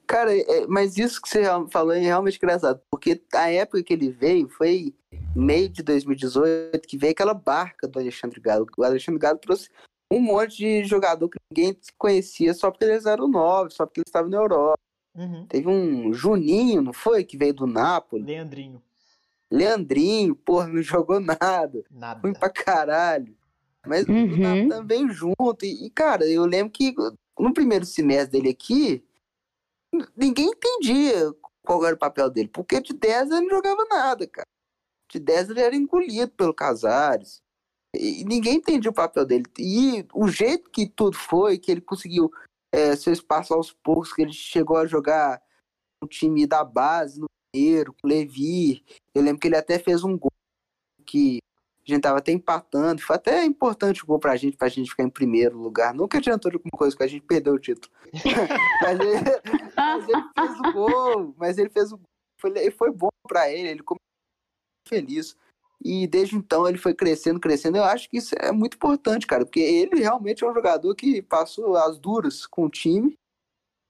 Cara, 0.09 0.35
é, 0.35 0.65
mas 0.65 0.97
isso 0.97 1.21
que 1.21 1.29
você 1.29 1.43
falou 1.69 1.93
é 1.93 1.99
realmente 1.99 2.37
engraçado, 2.37 2.81
porque 2.89 3.21
a 3.31 3.51
época 3.51 3.83
que 3.83 3.93
ele 3.93 4.09
veio 4.09 4.49
foi 4.49 4.91
meio 5.35 5.69
de 5.69 5.83
2018, 5.83 6.81
que 6.87 6.97
veio 6.97 7.11
aquela 7.11 7.35
barca 7.35 7.87
do 7.87 7.99
Alexandre 7.99 8.41
Galo. 8.41 8.65
O 8.75 8.83
Alexandre 8.83 9.19
Galo 9.19 9.37
trouxe 9.37 9.69
um 10.11 10.19
monte 10.19 10.57
de 10.57 10.83
jogador 10.83 11.29
que 11.29 11.37
ninguém 11.51 11.77
conhecia 11.95 12.55
só 12.55 12.71
porque 12.71 12.85
eles 12.85 13.05
eram 13.05 13.27
novos, 13.27 13.75
só 13.75 13.85
porque 13.85 13.99
eles 13.99 14.09
estavam 14.09 14.31
na 14.31 14.37
Europa. 14.37 14.79
Uhum. 15.15 15.45
Teve 15.45 15.67
um 15.67 16.11
Juninho, 16.11 16.81
não 16.81 16.93
foi? 16.93 17.23
Que 17.23 17.37
veio 17.37 17.53
do 17.53 17.67
Napoli. 17.67 18.23
Leandrinho. 18.23 18.81
Leandrinho, 19.51 20.33
porra, 20.33 20.69
não 20.69 20.81
jogou 20.81 21.19
nada. 21.19 21.83
Nada. 21.91 22.19
Foi 22.19 22.33
pra 22.33 22.49
caralho. 22.49 23.37
Mas 23.85 24.07
uhum. 24.07 24.23
o 24.23 24.37
Natan 24.37 24.87
veio 24.87 25.11
junto. 25.11 25.63
E, 25.63 25.85
e, 25.85 25.89
cara, 25.91 26.25
eu 26.25 26.45
lembro 26.45 26.73
que 26.73 26.95
no 27.39 27.53
primeiro 27.53 27.85
semestre 27.85 28.31
dele 28.31 28.49
aqui, 28.49 29.03
ninguém 30.15 30.47
entendia 30.47 31.33
qual 31.63 31.85
era 31.85 31.95
o 31.95 31.99
papel 31.99 32.29
dele. 32.29 32.49
Porque 32.49 32.81
de 32.81 32.93
10 32.93 33.31
ele 33.31 33.41
não 33.41 33.49
jogava 33.49 33.85
nada, 33.89 34.27
cara. 34.27 34.47
De 35.11 35.19
10 35.19 35.49
ele 35.49 35.61
era 35.61 35.75
engolido 35.75 36.31
pelo 36.31 36.53
Casares. 36.53 37.41
E 37.95 38.23
ninguém 38.23 38.55
entendia 38.55 38.91
o 38.91 38.93
papel 38.93 39.25
dele. 39.25 39.45
E 39.57 40.05
o 40.13 40.27
jeito 40.27 40.69
que 40.69 40.87
tudo 40.87 41.17
foi, 41.17 41.57
que 41.57 41.71
ele 41.71 41.81
conseguiu 41.81 42.31
é, 42.71 42.95
seu 42.95 43.11
espaço 43.11 43.53
aos 43.53 43.71
poucos, 43.71 44.13
que 44.13 44.21
ele 44.21 44.33
chegou 44.33 44.77
a 44.77 44.85
jogar 44.85 45.41
no 46.01 46.07
time 46.07 46.45
da 46.45 46.63
base, 46.63 47.19
no 47.19 47.27
primeiro, 47.51 47.93
com 47.93 48.07
o 48.07 48.09
Levi. 48.09 48.83
Eu 49.13 49.23
lembro 49.23 49.39
que 49.39 49.47
ele 49.47 49.57
até 49.57 49.79
fez 49.79 50.03
um 50.03 50.17
gol 50.17 50.31
que 51.05 51.39
a 51.91 51.95
gente 51.95 52.03
tava 52.03 52.19
até 52.19 52.31
empatando. 52.31 53.01
Foi 53.01 53.15
até 53.15 53.43
importante 53.43 54.03
o 54.03 54.07
gol 54.07 54.19
pra 54.19 54.35
gente, 54.35 54.57
pra 54.57 54.69
gente 54.69 54.89
ficar 54.89 55.03
em 55.03 55.09
primeiro 55.09 55.57
lugar. 55.57 55.93
Nunca 55.93 56.17
adiantou 56.17 56.51
alguma 56.51 56.71
coisa, 56.71 56.95
que 56.95 57.03
a 57.03 57.07
gente 57.07 57.25
perdeu 57.25 57.53
o 57.53 57.59
título. 57.59 57.93
mas, 58.81 58.99
ele, 58.99 59.19
mas, 59.75 60.09
ele, 60.09 60.23
fez 60.35 60.59
o 60.59 60.73
gol, 60.73 61.35
mas 61.37 61.57
ele 61.57 61.69
fez 61.69 61.91
o 61.91 61.97
gol. 61.97 62.05
Foi, 62.39 62.71
foi 62.71 62.91
bom 62.91 63.09
pra 63.27 63.51
ele, 63.51 63.69
ele 63.69 63.79
ficou 63.79 63.97
feliz. 64.87 65.35
E 65.83 66.07
desde 66.07 66.35
então 66.35 66.67
ele 66.67 66.77
foi 66.77 66.93
crescendo, 66.93 67.39
crescendo. 67.39 67.77
Eu 67.77 67.83
acho 67.83 68.09
que 68.09 68.17
isso 68.17 68.35
é 68.37 68.51
muito 68.51 68.75
importante, 68.75 69.25
cara, 69.25 69.45
porque 69.45 69.59
ele 69.59 70.01
realmente 70.01 70.43
é 70.43 70.49
um 70.49 70.53
jogador 70.53 70.93
que 70.93 71.21
passou 71.21 71.75
as 71.77 71.97
duras 71.97 72.45
com 72.45 72.65
o 72.65 72.69
time. 72.69 73.13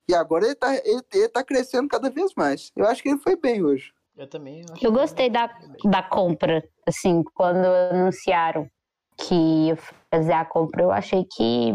E 0.08 0.14
agora 0.14 0.46
ele 0.46 0.56
tá, 0.56 0.76
ele, 0.76 1.02
ele 1.14 1.30
tá 1.30 1.44
crescendo 1.44 1.88
cada 1.88 2.10
vez 2.10 2.34
mais. 2.36 2.72
Eu 2.76 2.86
acho 2.86 3.02
que 3.02 3.10
ele 3.10 3.20
foi 3.20 3.36
bem 3.36 3.64
hoje. 3.64 3.94
Eu 4.20 4.28
também. 4.28 4.66
Eu 4.82 4.92
gostei 4.92 5.30
da, 5.30 5.48
da 5.86 6.04
compra, 6.04 6.62
assim, 6.86 7.24
quando 7.34 7.66
anunciaram 7.66 8.70
que 9.18 9.34
ia 9.34 9.78
fazer 10.12 10.34
a 10.34 10.44
compra, 10.44 10.84
eu 10.84 10.92
achei 10.92 11.24
que 11.24 11.74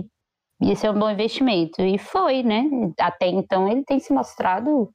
ia 0.60 0.76
ser 0.76 0.90
um 0.90 0.98
bom 0.98 1.08
investimento. 1.08 1.80
E 1.80 1.96
foi, 1.96 2.42
né? 2.42 2.64
Até 3.00 3.28
então 3.28 3.66
ele 3.66 3.82
tem 3.82 3.98
se 3.98 4.12
mostrado 4.12 4.92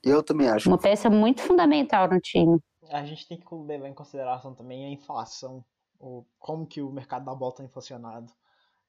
Eu 0.00 0.22
também 0.22 0.48
acho. 0.48 0.68
uma 0.68 0.78
peça 0.78 1.10
muito 1.10 1.42
fundamental 1.42 2.08
no 2.08 2.20
time. 2.20 2.60
A 2.88 3.04
gente 3.04 3.26
tem 3.26 3.36
que 3.36 3.52
levar 3.52 3.88
em 3.88 3.94
consideração 3.94 4.54
também 4.54 4.86
a 4.86 4.90
inflação, 4.90 5.64
o, 5.98 6.24
como 6.38 6.64
que 6.64 6.80
o 6.80 6.92
mercado 6.92 7.24
da 7.24 7.34
bola 7.34 7.50
está 7.50 7.64
inflacionado. 7.64 8.32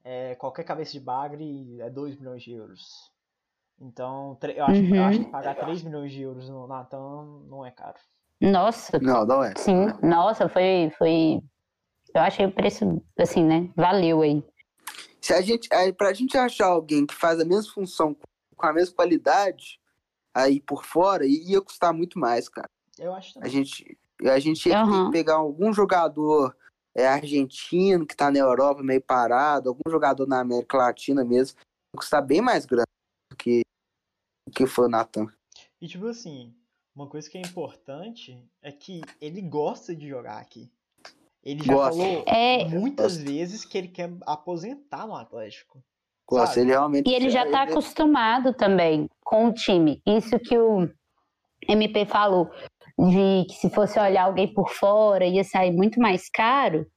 É, 0.04 0.36
qualquer 0.36 0.66
cabeça 0.66 0.92
de 0.92 1.00
bagre 1.00 1.82
é 1.82 1.90
2 1.90 2.20
milhões 2.20 2.44
de 2.44 2.52
euros. 2.52 3.12
Então, 3.80 4.38
eu 4.56 4.66
acho, 4.66 4.82
eu 4.82 4.86
Uhum. 4.88 5.04
acho 5.04 5.20
que 5.20 5.26
pagar 5.32 5.56
3 5.56 5.84
milhões 5.84 6.12
de 6.12 6.22
euros 6.22 6.48
no 6.50 6.68
Natan 6.68 7.42
não 7.50 7.66
é 7.66 7.72
caro. 7.72 7.98
Nossa, 8.42 9.00
Não, 9.00 9.26
não 9.26 9.44
é. 9.44 9.54
sim, 9.56 9.86
nossa, 10.02 10.50
foi, 10.50 10.92
foi. 10.98 11.40
Eu 12.14 12.22
achei 12.22 12.46
o 12.46 12.52
preço, 12.52 13.02
assim, 13.18 13.44
né? 13.44 13.70
Valeu 13.76 14.22
aí. 14.22 14.44
Se 15.22 15.34
a 15.34 15.42
gente, 15.42 15.68
aí, 15.74 15.94
pra 15.94 16.14
gente 16.14 16.38
achar 16.38 16.68
alguém 16.68 17.06
que 17.06 17.14
faz 17.16 17.40
a 17.40 17.46
mesma 17.46 17.72
função 17.74 18.16
com 18.56 18.66
a 18.66 18.74
mesma 18.74 18.96
qualidade, 18.96 19.80
aí 20.36 20.60
por 20.60 20.84
fora, 20.84 21.26
ia 21.26 21.62
custar 21.62 21.94
muito 21.94 22.20
mais, 22.20 22.50
cara. 22.50 22.68
Eu 23.00 23.14
acho 23.14 23.32
A 23.32 23.34
também. 23.36 23.52
gente, 23.52 23.98
a 24.26 24.40
gente 24.40 24.68
ia 24.70 24.76
que 24.84 25.12
pegar 25.12 25.36
algum 25.36 25.74
jogador 25.74 26.56
é, 26.96 27.08
argentino 27.08 28.06
que 28.06 28.16
tá 28.16 28.30
na 28.30 28.40
Europa 28.40 28.84
meio 28.84 29.02
parado, 29.02 29.70
algum 29.70 29.90
jogador 29.90 30.28
na 30.28 30.42
América 30.42 30.78
Latina 30.78 31.24
mesmo, 31.24 31.58
ia 31.60 31.98
custar 31.98 32.22
bem 32.22 32.42
mais 32.42 32.66
do 32.66 32.76
que 34.54 34.66
foi 34.68 34.86
o 34.86 34.90
Natan. 34.90 35.28
E 35.82 35.88
tipo 35.88 36.08
assim, 36.08 36.54
uma 36.96 37.08
coisa 37.08 37.30
que 37.30 37.38
é 37.38 37.42
importante 37.42 38.44
é 38.62 38.72
que 38.72 39.02
ele 39.20 39.42
gosta 39.42 39.96
de 39.96 40.08
jogar 40.08 40.38
aqui. 40.40 40.72
Ele 41.44 41.62
já 41.64 41.74
Gosta. 41.74 42.02
falou 42.02 42.24
É, 42.26 42.66
muitas 42.70 43.18
Gosta. 43.18 43.30
vezes 43.32 43.66
que 43.66 43.78
ele 43.78 43.90
quer 43.90 44.10
aposentar 44.26 45.06
no 45.06 45.16
Atlético. 45.16 45.84
Gosta, 46.26 46.62
ele 46.62 46.70
realmente. 46.72 47.10
E 47.10 47.14
ele 47.14 47.30
já 47.30 47.50
tá 47.52 47.64
ele- 47.64 47.72
acostumado 47.74 48.54
também 48.54 49.10
com 49.26 49.48
o 49.48 49.54
time. 49.54 50.02
Isso 50.06 50.40
que 50.40 50.58
o 50.58 50.90
MP 51.68 52.06
falou, 52.06 52.50
de 52.98 53.46
que 53.50 53.56
se 53.56 53.70
fosse 53.70 54.00
olhar 54.00 54.24
alguém 54.24 54.54
por 54.54 54.70
fora 54.70 55.26
ia 55.26 55.44
sair 55.44 55.72
muito 55.72 56.00
mais 56.00 56.30
caro. 56.30 56.90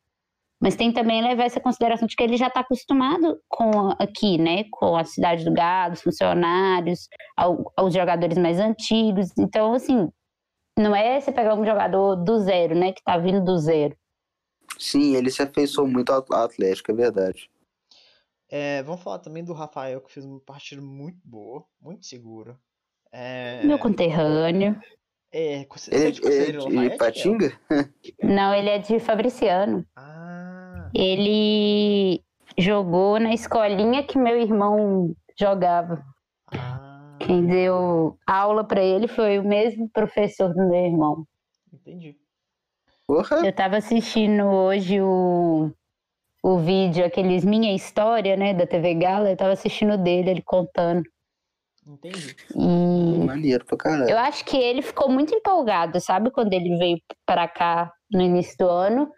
Mas 0.60 0.74
tem 0.74 0.92
também 0.92 1.22
levar 1.22 1.44
essa 1.44 1.60
consideração 1.60 2.06
de 2.08 2.16
que 2.16 2.22
ele 2.22 2.36
já 2.36 2.46
está 2.46 2.60
acostumado 2.60 3.38
com 3.48 3.90
aqui, 3.98 4.38
né? 4.38 4.64
Com 4.70 4.96
a 4.96 5.04
cidade 5.04 5.44
do 5.44 5.52
gado, 5.52 5.94
os 5.94 6.02
funcionários, 6.02 7.08
ao- 7.36 7.72
aos 7.76 7.92
jogadores 7.92 8.38
mais 8.38 8.58
antigos. 8.58 9.28
Então, 9.38 9.74
assim, 9.74 10.08
não 10.78 10.96
é 10.96 11.20
você 11.20 11.30
pegar 11.30 11.54
um 11.54 11.64
jogador 11.64 12.16
do 12.16 12.38
zero, 12.38 12.74
né? 12.74 12.92
Que 12.92 13.02
tá 13.02 13.18
vindo 13.18 13.44
do 13.44 13.58
zero. 13.58 13.94
Sim, 14.78 15.14
ele 15.14 15.30
se 15.30 15.42
afeiçoou 15.42 15.86
muito 15.86 16.10
ao 16.10 16.24
Atlético, 16.32 16.90
é 16.90 16.94
verdade. 16.94 17.50
É, 18.48 18.82
vamos 18.82 19.02
falar 19.02 19.18
também 19.18 19.44
do 19.44 19.52
Rafael, 19.52 20.00
que 20.00 20.12
fez 20.12 20.24
uma 20.24 20.40
partida 20.40 20.80
muito 20.80 21.18
boa, 21.24 21.64
muito 21.80 22.06
segura. 22.06 22.56
É, 23.12 23.62
Meu 23.64 23.78
conterrâneo. 23.78 24.78
é, 25.32 25.66
você 25.68 25.94
Ele, 25.94 26.08
é 26.08 26.10
de 26.10 26.20
Cruzeiro, 26.20 26.62
ele, 26.68 26.88
de 26.88 26.94
Ipatinga? 26.94 27.60
Não, 28.22 28.54
ele 28.54 28.68
é 28.70 28.78
de 28.78 28.98
Fabriciano. 29.00 29.84
Ah, 29.96 30.15
Ele 30.94 32.22
jogou 32.58 33.18
na 33.20 33.32
escolinha 33.34 34.02
que 34.02 34.18
meu 34.18 34.40
irmão 34.40 35.14
jogava. 35.38 36.02
ah, 36.52 37.16
Quem 37.20 37.46
deu 37.46 38.18
aula 38.26 38.64
para 38.64 38.82
ele 38.82 39.08
foi 39.08 39.38
o 39.38 39.44
mesmo 39.44 39.88
professor 39.90 40.48
do 40.54 40.68
meu 40.68 40.84
irmão. 40.86 41.26
entendi. 41.72 42.16
Porra, 43.06 43.46
Eu 43.46 43.52
tava 43.52 43.76
assistindo 43.76 44.44
hoje 44.46 45.00
o, 45.00 45.70
o 46.42 46.58
vídeo, 46.58 47.04
aqueles 47.04 47.44
Minha 47.44 47.72
História, 47.74 48.36
né, 48.36 48.52
da 48.52 48.66
TV 48.66 48.94
Gala. 48.94 49.30
Eu 49.30 49.36
tava 49.36 49.52
assistindo 49.52 49.96
dele, 49.96 50.30
ele 50.30 50.42
contando. 50.42 51.04
Entendi. 51.86 52.34
E 52.56 53.24
maneiro 53.24 53.64
pra 53.64 53.76
caralho. 53.76 54.10
eu 54.10 54.18
acho 54.18 54.44
que 54.44 54.56
ele 54.56 54.82
ficou 54.82 55.08
muito 55.08 55.32
empolgado, 55.32 56.00
sabe, 56.00 56.32
quando 56.32 56.52
ele 56.52 56.76
veio 56.78 56.98
para 57.24 57.46
cá 57.46 57.92
no 58.10 58.20
início 58.22 58.56
do 58.58 58.68
ano, 58.68 59.08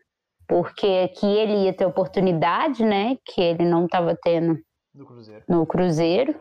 porque 0.49 0.86
aqui 1.05 1.26
ele 1.26 1.64
ia 1.64 1.74
ter 1.74 1.84
oportunidade, 1.84 2.84
né, 2.84 3.16
que 3.24 3.40
ele 3.40 3.64
não 3.64 3.84
estava 3.84 4.16
tendo 4.22 4.59
Do 4.94 5.05
Cruzeiro. 5.05 5.44
no 5.46 5.66
Cruzeiro. 5.66 6.40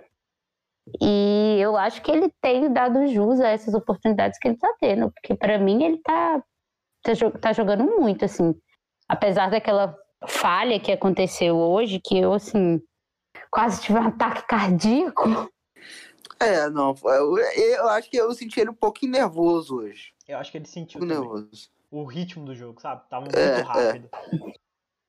E 1.02 1.58
eu 1.60 1.76
acho 1.76 2.02
que 2.02 2.10
ele 2.10 2.32
tem 2.42 2.72
dado 2.72 3.08
jus 3.08 3.42
a 3.42 3.50
essas 3.50 3.74
oportunidades 3.74 4.40
que 4.40 4.48
ele 4.48 4.56
está 4.56 4.74
tendo, 4.80 5.12
porque 5.12 5.36
para 5.36 5.60
mim 5.60 5.84
ele 5.84 5.98
tá, 5.98 6.42
tá, 7.04 7.12
tá 7.42 7.54
jogando 7.54 7.84
muito, 7.84 8.24
assim. 8.24 8.56
Apesar 9.10 9.50
daquela 9.50 9.94
falha 10.26 10.80
que 10.80 10.92
aconteceu 10.92 11.58
hoje, 11.58 12.00
que 12.00 12.18
eu, 12.18 12.32
assim, 12.32 12.82
quase 13.52 13.82
tive 13.82 14.00
um 14.00 14.08
ataque 14.08 14.48
cardíaco. 14.48 15.52
É, 16.40 16.70
não, 16.70 16.96
eu, 17.04 17.38
eu 17.38 17.90
acho 17.90 18.10
que 18.10 18.16
eu 18.16 18.32
senti 18.34 18.60
ele 18.60 18.70
um 18.70 18.76
pouquinho 18.76 19.12
nervoso 19.12 19.78
hoje. 19.78 20.14
Eu 20.26 20.38
acho 20.38 20.52
que 20.52 20.58
ele 20.58 20.68
sentiu 20.68 21.02
Um 21.02 21.06
nervoso. 21.06 21.70
O 21.92 22.04
ritmo 22.06 22.46
do 22.46 22.56
jogo, 22.56 22.82
sabe? 22.82 23.02
Tava 23.10 23.26
muito 23.26 23.38
É, 23.38 23.60
é. 23.60 23.62
rápido. 23.62 24.10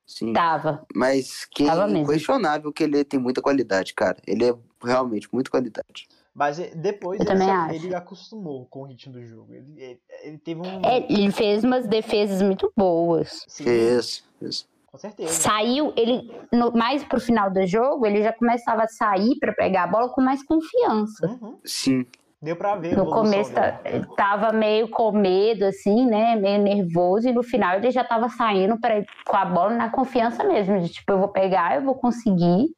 Sim. 0.07 0.33
Tava. 0.33 0.87
Mas 0.95 1.45
que 1.45 1.67
Tava 1.67 1.83
é 1.85 1.87
mesmo. 1.87 2.01
inquestionável 2.01 2.73
que 2.73 2.83
ele 2.83 3.05
tem 3.05 3.21
muita 3.21 3.43
qualidade, 3.43 3.93
cara. 3.95 4.17
Ele 4.27 4.45
é 4.49 4.55
realmente 4.83 5.29
muita 5.33 5.51
qualidade. 5.51 6.09
Mas 6.35 6.59
eh, 6.59 6.73
depois 6.75 7.21
ele, 7.21 7.75
ele 7.87 7.95
acostumou 7.95 8.65
com 8.67 8.81
o 8.83 8.85
ritmo 8.85 9.13
do 9.13 9.25
jogo. 9.27 9.53
Ele, 9.53 9.75
ele- 9.77 10.01
ele 10.23 10.39
teve 10.39 10.61
um. 10.61 10.83
É, 10.85 11.05
ele 11.13 11.31
fez 11.31 11.63
umas 11.65 11.87
defesas 11.87 12.41
muito 12.41 12.73
boas. 12.77 13.45
Sim, 13.49 13.69
Isso, 13.99 14.25
isso. 14.41 14.67
com 14.87 14.97
certeza. 14.97 15.33
Saiu, 15.33 15.93
ele, 15.97 16.31
no- 16.53 16.73
mais 16.73 17.05
pro 17.05 17.21
final 17.21 17.51
do 17.51 17.67
jogo, 17.67 18.07
ele 18.07 18.23
já 18.23 18.33
começava 18.33 18.85
a 18.85 18.89
sair 18.89 19.37
para 19.39 19.53
pegar 19.53 19.83
a 19.85 19.87
bola 19.89 20.09
com 20.11 20.23
mais 20.23 20.43
confiança. 20.45 21.27
Uhum. 21.27 21.59
Sim. 21.65 22.07
Deu 22.41 22.55
pra 22.55 22.77
ver. 22.77 22.97
No 22.97 23.07
começo 23.11 23.53
tá- 23.53 23.81
tava 24.17 24.53
meio 24.53 24.89
com 24.89 25.11
medo, 25.11 25.65
assim, 25.65 26.07
né? 26.07 26.37
Meio 26.37 26.63
nervoso, 26.63 27.29
e 27.29 27.33
no 27.33 27.43
final 27.43 27.77
ele 27.77 27.91
já 27.91 28.05
tava 28.05 28.29
saindo 28.29 28.79
pra, 28.81 29.05
com 29.27 29.37
a 29.37 29.45
bola 29.45 29.75
na 29.75 29.91
confiança 29.91 30.45
mesmo, 30.45 30.81
de 30.81 30.89
tipo, 30.89 31.11
eu 31.13 31.19
vou 31.19 31.29
pegar, 31.29 31.75
eu 31.77 31.83
vou 31.83 31.97
conseguir. 31.97 32.71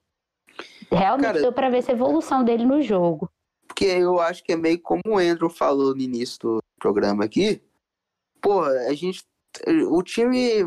Realmente 0.90 1.26
Cara- 1.26 1.40
deu 1.40 1.52
pra 1.52 1.68
ver 1.68 1.78
essa 1.78 1.92
evolução 1.92 2.42
dele 2.42 2.64
no 2.64 2.80
jogo. 2.80 3.30
Porque 3.68 3.84
eu 3.84 4.18
acho 4.18 4.42
que 4.42 4.52
é 4.52 4.56
meio 4.56 4.80
como 4.80 5.02
o 5.06 5.18
Andrew 5.18 5.48
falou 5.50 5.94
no 5.94 6.00
início 6.00 6.38
do 6.40 6.58
programa 6.78 7.24
aqui. 7.24 7.62
Porra, 8.40 8.70
a 8.88 8.94
gente. 8.94 9.22
O 9.90 10.02
time 10.02 10.62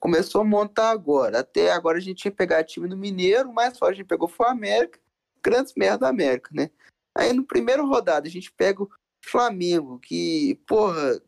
começou 0.00 0.40
a 0.40 0.44
montar 0.44 0.90
agora. 0.90 1.40
Até 1.40 1.70
agora 1.72 1.98
a 1.98 2.00
gente 2.00 2.22
tinha 2.22 2.32
pegado 2.32 2.66
time 2.66 2.88
no 2.88 2.96
Mineiro, 2.96 3.48
o 3.50 3.54
mais 3.54 3.78
forte 3.78 3.92
a 3.94 3.96
gente 3.98 4.06
pegou 4.06 4.28
foi 4.28 4.46
o 4.46 4.50
América. 4.50 4.98
Grandes 5.42 5.72
merda 5.76 5.98
da 5.98 6.08
América, 6.08 6.50
né? 6.52 6.70
Aí 7.16 7.32
no 7.32 7.44
primeiro 7.44 7.86
rodada 7.86 8.28
a 8.28 8.30
gente 8.30 8.52
pega 8.52 8.82
o 8.82 8.90
Flamengo, 9.24 9.98
que, 9.98 10.60
porra, 10.66 11.20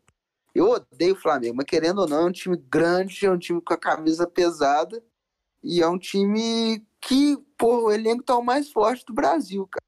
eu 0.53 0.69
odeio 0.69 1.13
o 1.13 1.19
Flamengo, 1.19 1.55
mas 1.57 1.65
querendo 1.65 1.99
ou 1.99 2.07
não, 2.07 2.21
é 2.21 2.25
um 2.25 2.31
time 2.31 2.55
grande, 2.55 3.25
é 3.25 3.31
um 3.31 3.37
time 3.37 3.61
com 3.61 3.73
a 3.73 3.77
camisa 3.77 4.27
pesada. 4.27 5.03
E 5.63 5.81
é 5.81 5.87
um 5.87 5.97
time 5.97 6.85
que, 7.01 7.37
porra, 7.57 7.81
o 7.81 7.91
elenco 7.91 8.23
tá 8.23 8.37
o 8.37 8.43
mais 8.43 8.71
forte 8.71 9.05
do 9.05 9.13
Brasil, 9.13 9.67
cara. 9.67 9.83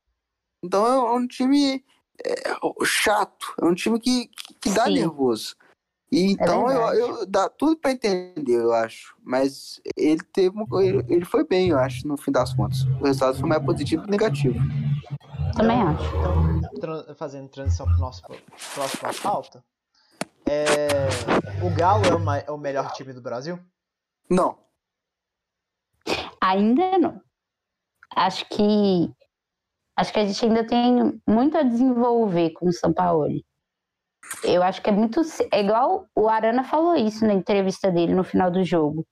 Então 0.64 0.86
é 0.86 1.14
um 1.14 1.26
time 1.26 1.84
é, 2.24 2.54
chato, 2.86 3.54
é 3.62 3.66
um 3.66 3.74
time 3.74 3.99
que, 3.99 4.30
que, 4.60 4.70
dá 4.70 4.86
Sim. 4.86 4.93
nervoso. 4.93 5.56
E 6.12 6.34
então 6.34 6.70
eu, 6.70 6.88
verdade. 6.88 6.99
eu- 6.99 7.26
dá 7.26 7.47
tudo 7.49 7.78
pra 7.78 7.91
entender, 7.91 8.62
eu 8.62 8.74
acho. 8.74 9.16
Mas 9.24 9.80
ele 9.95 10.22
teve 10.34 10.54
ele, 10.84 11.06
ele 11.08 11.26
foi 11.26 11.45
bem, 11.45 11.70
eu 11.70 11.80
acho, 11.80 12.06
no 12.06 12.18
fim 12.18 12.32
das 12.32 12.54
contas. 12.54 12.84
O 12.84 13.06
resultado 13.06 13.39
foi 13.39 13.47
mais 13.49 13.64
positivo 13.64 14.04
que 14.04 14.12
negativo. 14.12 14.60
Também 15.56 15.78
Então, 15.82 15.89
acho. 15.93 16.16
Então, 16.18 16.80
tran- 16.80 17.16
fazendo 17.16 17.49
transição 17.49 17.86
para 17.86 17.97
nosso 17.97 18.22
próxima 18.74 19.12
pauta. 19.22 19.64
É, 20.49 21.08
o 21.64 21.70
Galo 21.76 22.04
é 22.06 22.16
o, 22.16 22.32
é 22.47 22.52
o 22.52 22.58
melhor 22.58 22.91
time 22.93 23.14
do 23.14 23.22
Brasil? 23.22 23.60
Não, 24.30 24.58
Ainda 26.41 26.97
não. 26.97 27.22
Acho 28.16 28.45
que 28.49 29.14
acho 29.95 30.12
que 30.12 30.20
a 30.20 30.26
gente 30.26 30.43
ainda 30.43 30.66
tem 30.66 31.22
muito 31.28 31.58
a 31.58 31.62
desenvolver 31.64 32.49
com 32.52 32.68
o 32.68 32.74
São 32.74 32.91
Paulo. 32.91 33.28
Eu 34.43 34.64
acho 34.64 34.82
que 34.82 34.89
é 34.89 34.93
muito 34.93 35.22
é 35.52 35.60
igual 35.62 36.08
o 36.16 36.28
Arana 36.28 36.64
falou 36.64 36.95
isso 36.95 37.26
na 37.26 37.34
entrevista 37.34 37.91
dele 37.91 38.14
no 38.16 38.24
final 38.24 38.49
do 38.49 38.64
jogo, 38.64 39.06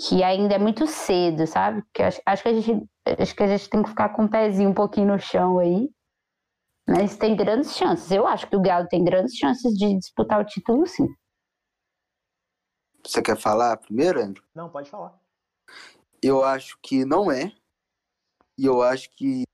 que 0.00 0.22
ainda 0.22 0.54
é 0.54 0.58
muito 0.58 0.86
cedo, 0.86 1.46
sabe? 1.46 1.82
Que 1.92 2.02
acho, 2.02 2.20
acho 2.24 2.42
que 2.42 2.48
a 2.48 2.60
gente 2.60 2.88
acho 3.18 3.34
que 3.34 3.42
a 3.42 3.46
gente 3.46 3.68
tem 3.68 3.82
que 3.82 3.90
ficar 3.90 4.08
com 4.10 4.24
o 4.24 4.30
pezinho 4.30 4.70
um 4.70 4.74
pouquinho 4.74 5.08
no 5.08 5.18
chão 5.18 5.58
aí. 5.58 5.90
Mas 6.88 7.16
tem 7.16 7.36
grandes 7.36 7.76
chances. 7.76 8.10
Eu 8.10 8.26
acho 8.26 8.48
que 8.48 8.56
o 8.56 8.62
Galo 8.62 8.88
tem 8.88 9.04
grandes 9.04 9.36
chances 9.36 9.74
de 9.74 9.98
disputar 9.98 10.40
o 10.40 10.44
título, 10.44 10.86
sim. 10.86 11.06
você 13.04 13.22
quer 13.22 13.36
falar 13.36 13.76
primeiro, 13.76 14.20
Andrew? 14.20 14.44
Não, 14.54 14.70
pode 14.70 14.90
falar. 14.90 15.18
Eu 16.22 16.42
acho 16.44 16.78
que 16.82 17.04
não 17.04 17.30
é. 17.30 17.52
E 18.58 18.64
eu 18.64 18.82
acho 18.82 19.10
que 19.16 19.44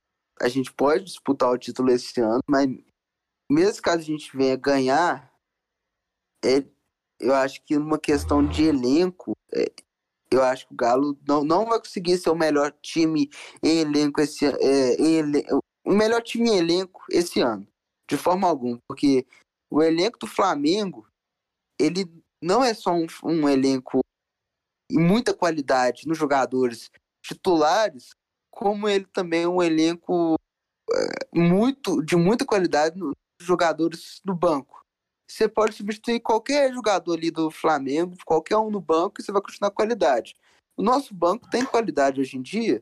a 0.41 0.47
gente 0.47 0.71
pode 0.71 1.03
disputar 1.03 1.51
o 1.51 1.57
título 1.57 1.91
esse 1.91 2.19
ano, 2.21 2.41
mas 2.49 2.67
mesmo 3.49 3.81
caso 3.81 3.99
a 3.99 4.05
gente 4.05 4.35
venha 4.35 4.55
ganhar, 4.55 5.31
é, 6.43 6.63
eu 7.19 7.33
acho 7.33 7.63
que 7.63 7.77
numa 7.77 7.99
questão 7.99 8.45
de 8.45 8.63
elenco, 8.63 9.33
é, 9.53 9.71
Eu 10.31 10.43
acho 10.43 10.67
que 10.67 10.73
o 10.73 10.77
Galo 10.77 11.17
não, 11.27 11.43
não 11.43 11.65
vai 11.65 11.79
conseguir 11.79 12.17
ser 12.17 12.29
o 12.29 12.35
melhor 12.35 12.71
time 12.81 13.29
em 13.63 13.79
elenco 13.79 14.19
esse 14.19 14.45
é, 14.45 14.95
o 15.85 15.93
melhor 15.93 16.21
time 16.21 16.49
em 16.49 16.57
elenco 16.57 17.01
esse 17.09 17.39
ano, 17.39 17.65
de 18.09 18.17
forma 18.17 18.47
alguma, 18.47 18.77
porque 18.87 19.25
o 19.71 19.81
elenco 19.81 20.19
do 20.19 20.27
Flamengo 20.27 21.07
ele 21.79 22.05
não 22.41 22.63
é 22.63 22.73
só 22.73 22.91
um, 22.91 23.07
um 23.23 23.47
elenco 23.47 24.01
e 24.91 24.97
muita 24.97 25.33
qualidade 25.33 26.07
nos 26.07 26.17
jogadores 26.17 26.89
titulares, 27.23 28.09
como 28.51 28.87
ele 28.87 29.05
também 29.05 29.43
é 29.43 29.47
um 29.47 29.61
elenco 29.61 30.35
é, 30.91 31.27
muito 31.33 32.01
de 32.01 32.15
muita 32.15 32.45
qualidade 32.45 32.97
nos 32.97 33.13
jogadores 33.39 34.21
do 34.23 34.33
banco. 34.33 34.81
Você 35.29 35.47
pode 35.47 35.75
substituir 35.75 36.21
qualquer 36.21 36.73
jogador 36.73 37.13
ali 37.13 37.29
do 37.29 37.51
Flamengo, 37.51 38.15
qualquer 38.25 38.57
um 38.57 38.69
no 38.69 38.79
banco, 38.79 39.19
e 39.19 39.23
você 39.23 39.31
vai 39.31 39.41
continuar 39.41 39.71
qualidade. 39.71 40.35
O 40.77 40.81
nosso 40.81 41.13
banco 41.13 41.49
tem 41.49 41.65
qualidade 41.65 42.21
hoje 42.21 42.37
em 42.37 42.41
dia. 42.41 42.81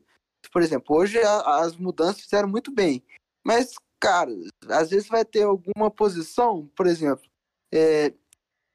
Por 0.52 0.62
exemplo, 0.62 0.96
hoje 0.96 1.18
as 1.20 1.76
mudanças 1.76 2.22
fizeram 2.22 2.48
muito 2.48 2.72
bem. 2.72 3.04
Mas, 3.44 3.74
cara, 4.00 4.32
às 4.70 4.92
vezes 4.92 5.08
vai 5.08 5.26
ter 5.26 5.44
alguma 5.44 5.90
posição, 5.90 6.70
por 6.76 6.86
exemplo, 6.86 7.28
é, 7.74 8.14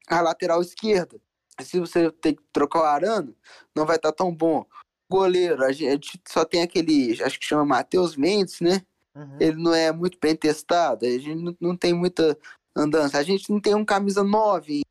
a 0.08 0.20
lateral 0.20 0.60
esquerda. 0.60 1.20
Se 1.60 1.78
você 1.78 2.10
tem 2.10 2.34
que 2.34 2.42
trocar 2.52 2.80
o 2.80 2.84
Arano, 2.84 3.36
não 3.76 3.86
vai 3.86 3.96
estar 3.96 4.10
tá 4.10 4.24
tão 4.24 4.34
bom. 4.34 4.66
Goleiro, 5.10 5.64
a 5.64 5.72
gente 5.72 6.20
só 6.26 6.44
tem 6.44 6.62
aquele, 6.62 7.22
acho 7.22 7.38
que 7.38 7.44
chama 7.44 7.64
Matheus 7.64 8.16
Mendes, 8.16 8.60
né? 8.60 8.82
Uhum. 9.14 9.36
Ele 9.40 9.62
não 9.62 9.74
é 9.74 9.92
muito 9.92 10.18
bem 10.20 10.36
testado, 10.36 11.04
a 11.04 11.08
gente 11.08 11.56
não 11.60 11.76
tem 11.76 11.92
muita 11.92 12.38
andança. 12.76 13.18
A 13.18 13.22
gente 13.22 13.50
não 13.50 13.60
tem 13.60 13.74
um 13.74 13.84
camisa 13.84 14.22
9. 14.22 14.82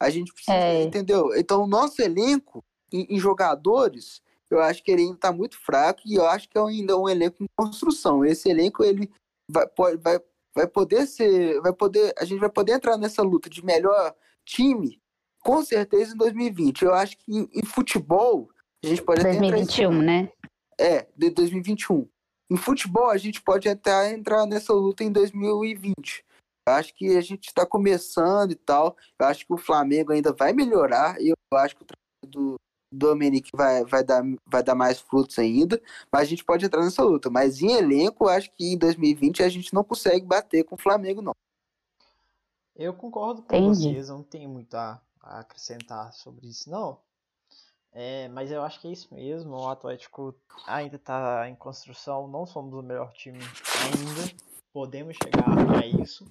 A 0.00 0.10
gente 0.10 0.32
precisa, 0.32 0.56
é. 0.56 0.82
entendeu? 0.82 1.34
Então, 1.36 1.62
o 1.62 1.66
nosso 1.66 2.00
elenco 2.00 2.64
em, 2.92 3.06
em, 3.10 3.18
jogadores, 3.18 4.22
eu 4.50 4.60
acho 4.60 4.82
que 4.82 4.90
ele 4.90 5.02
ainda 5.02 5.14
está 5.14 5.32
muito 5.32 5.58
fraco 5.58 6.02
e 6.06 6.14
eu 6.14 6.26
acho 6.26 6.48
que 6.48 6.56
é 6.56 6.60
ainda 6.60 6.96
um 6.96 7.08
elenco 7.08 7.42
em 7.42 7.48
construção. 7.56 8.24
Esse 8.24 8.48
elenco, 8.48 8.84
ele 8.84 9.10
vai, 9.50 9.66
vai, 9.96 10.20
vai 10.54 10.66
poder 10.66 11.06
ser, 11.06 11.60
vai 11.60 11.72
poder, 11.72 12.14
a 12.18 12.24
gente 12.24 12.38
vai 12.38 12.50
poder 12.50 12.72
entrar 12.72 12.96
nessa 12.96 13.22
luta 13.22 13.50
de 13.50 13.64
melhor 13.64 14.14
time, 14.44 15.00
com 15.40 15.64
certeza 15.64 16.14
em 16.14 16.16
2020. 16.16 16.82
Eu 16.82 16.94
acho 16.94 17.16
que 17.18 17.32
em, 17.32 17.48
em 17.52 17.64
futebol, 17.64 18.48
a 18.84 18.86
gente 18.86 19.02
pode 19.02 19.22
2021, 19.22 19.92
entrar 19.92 20.02
né? 20.02 20.32
É, 20.80 21.06
de 21.16 21.30
2021. 21.30 22.08
Em 22.50 22.56
futebol, 22.56 23.10
a 23.10 23.18
gente 23.18 23.42
pode 23.42 23.68
até 23.68 24.12
entrar 24.12 24.46
nessa 24.46 24.72
luta 24.72 25.02
em 25.02 25.10
2020. 25.10 26.24
Eu 26.68 26.74
acho 26.74 26.94
que 26.94 27.16
a 27.16 27.20
gente 27.22 27.46
está 27.46 27.64
começando 27.64 28.52
e 28.52 28.54
tal. 28.54 28.94
Eu 29.18 29.26
acho 29.26 29.46
que 29.46 29.52
o 29.52 29.56
Flamengo 29.56 30.12
ainda 30.12 30.34
vai 30.34 30.52
melhorar. 30.52 31.18
E 31.20 31.30
eu 31.30 31.58
acho 31.58 31.74
que 31.74 31.82
o 31.82 31.86
trabalho 31.86 32.30
do 32.30 32.60
Dominic 32.92 33.50
vai, 33.54 33.84
vai, 33.84 34.04
dar, 34.04 34.22
vai 34.46 34.62
dar 34.62 34.74
mais 34.74 35.00
frutos 35.00 35.38
ainda. 35.38 35.80
Mas 36.12 36.22
a 36.22 36.26
gente 36.26 36.44
pode 36.44 36.66
entrar 36.66 36.82
nessa 36.84 37.02
luta. 37.02 37.30
Mas 37.30 37.62
em 37.62 37.72
elenco, 37.72 38.24
eu 38.24 38.28
acho 38.28 38.50
que 38.52 38.72
em 38.72 38.76
2020 38.76 39.42
a 39.42 39.48
gente 39.48 39.72
não 39.72 39.82
consegue 39.82 40.26
bater 40.26 40.62
com 40.64 40.74
o 40.74 40.78
Flamengo, 40.78 41.22
não. 41.22 41.32
Eu 42.76 42.92
concordo 42.92 43.42
com 43.42 43.56
Entendi. 43.56 43.88
vocês. 43.88 44.08
Eu 44.10 44.16
não 44.16 44.22
tenho 44.22 44.50
muito 44.50 44.74
a, 44.74 45.00
a 45.22 45.40
acrescentar 45.40 46.12
sobre 46.12 46.48
isso, 46.48 46.70
não. 46.70 46.98
É, 47.92 48.28
mas 48.28 48.52
eu 48.52 48.62
acho 48.62 48.78
que 48.78 48.88
é 48.88 48.92
isso 48.92 49.12
mesmo. 49.14 49.56
O 49.56 49.68
Atlético 49.68 50.34
ainda 50.66 50.96
está 50.96 51.48
em 51.48 51.54
construção. 51.54 52.28
Não 52.28 52.44
somos 52.44 52.74
o 52.74 52.82
melhor 52.82 53.10
time 53.14 53.38
ainda. 53.38 54.48
Podemos 54.70 55.16
chegar 55.16 55.82
a 55.82 55.86
isso. 55.86 56.28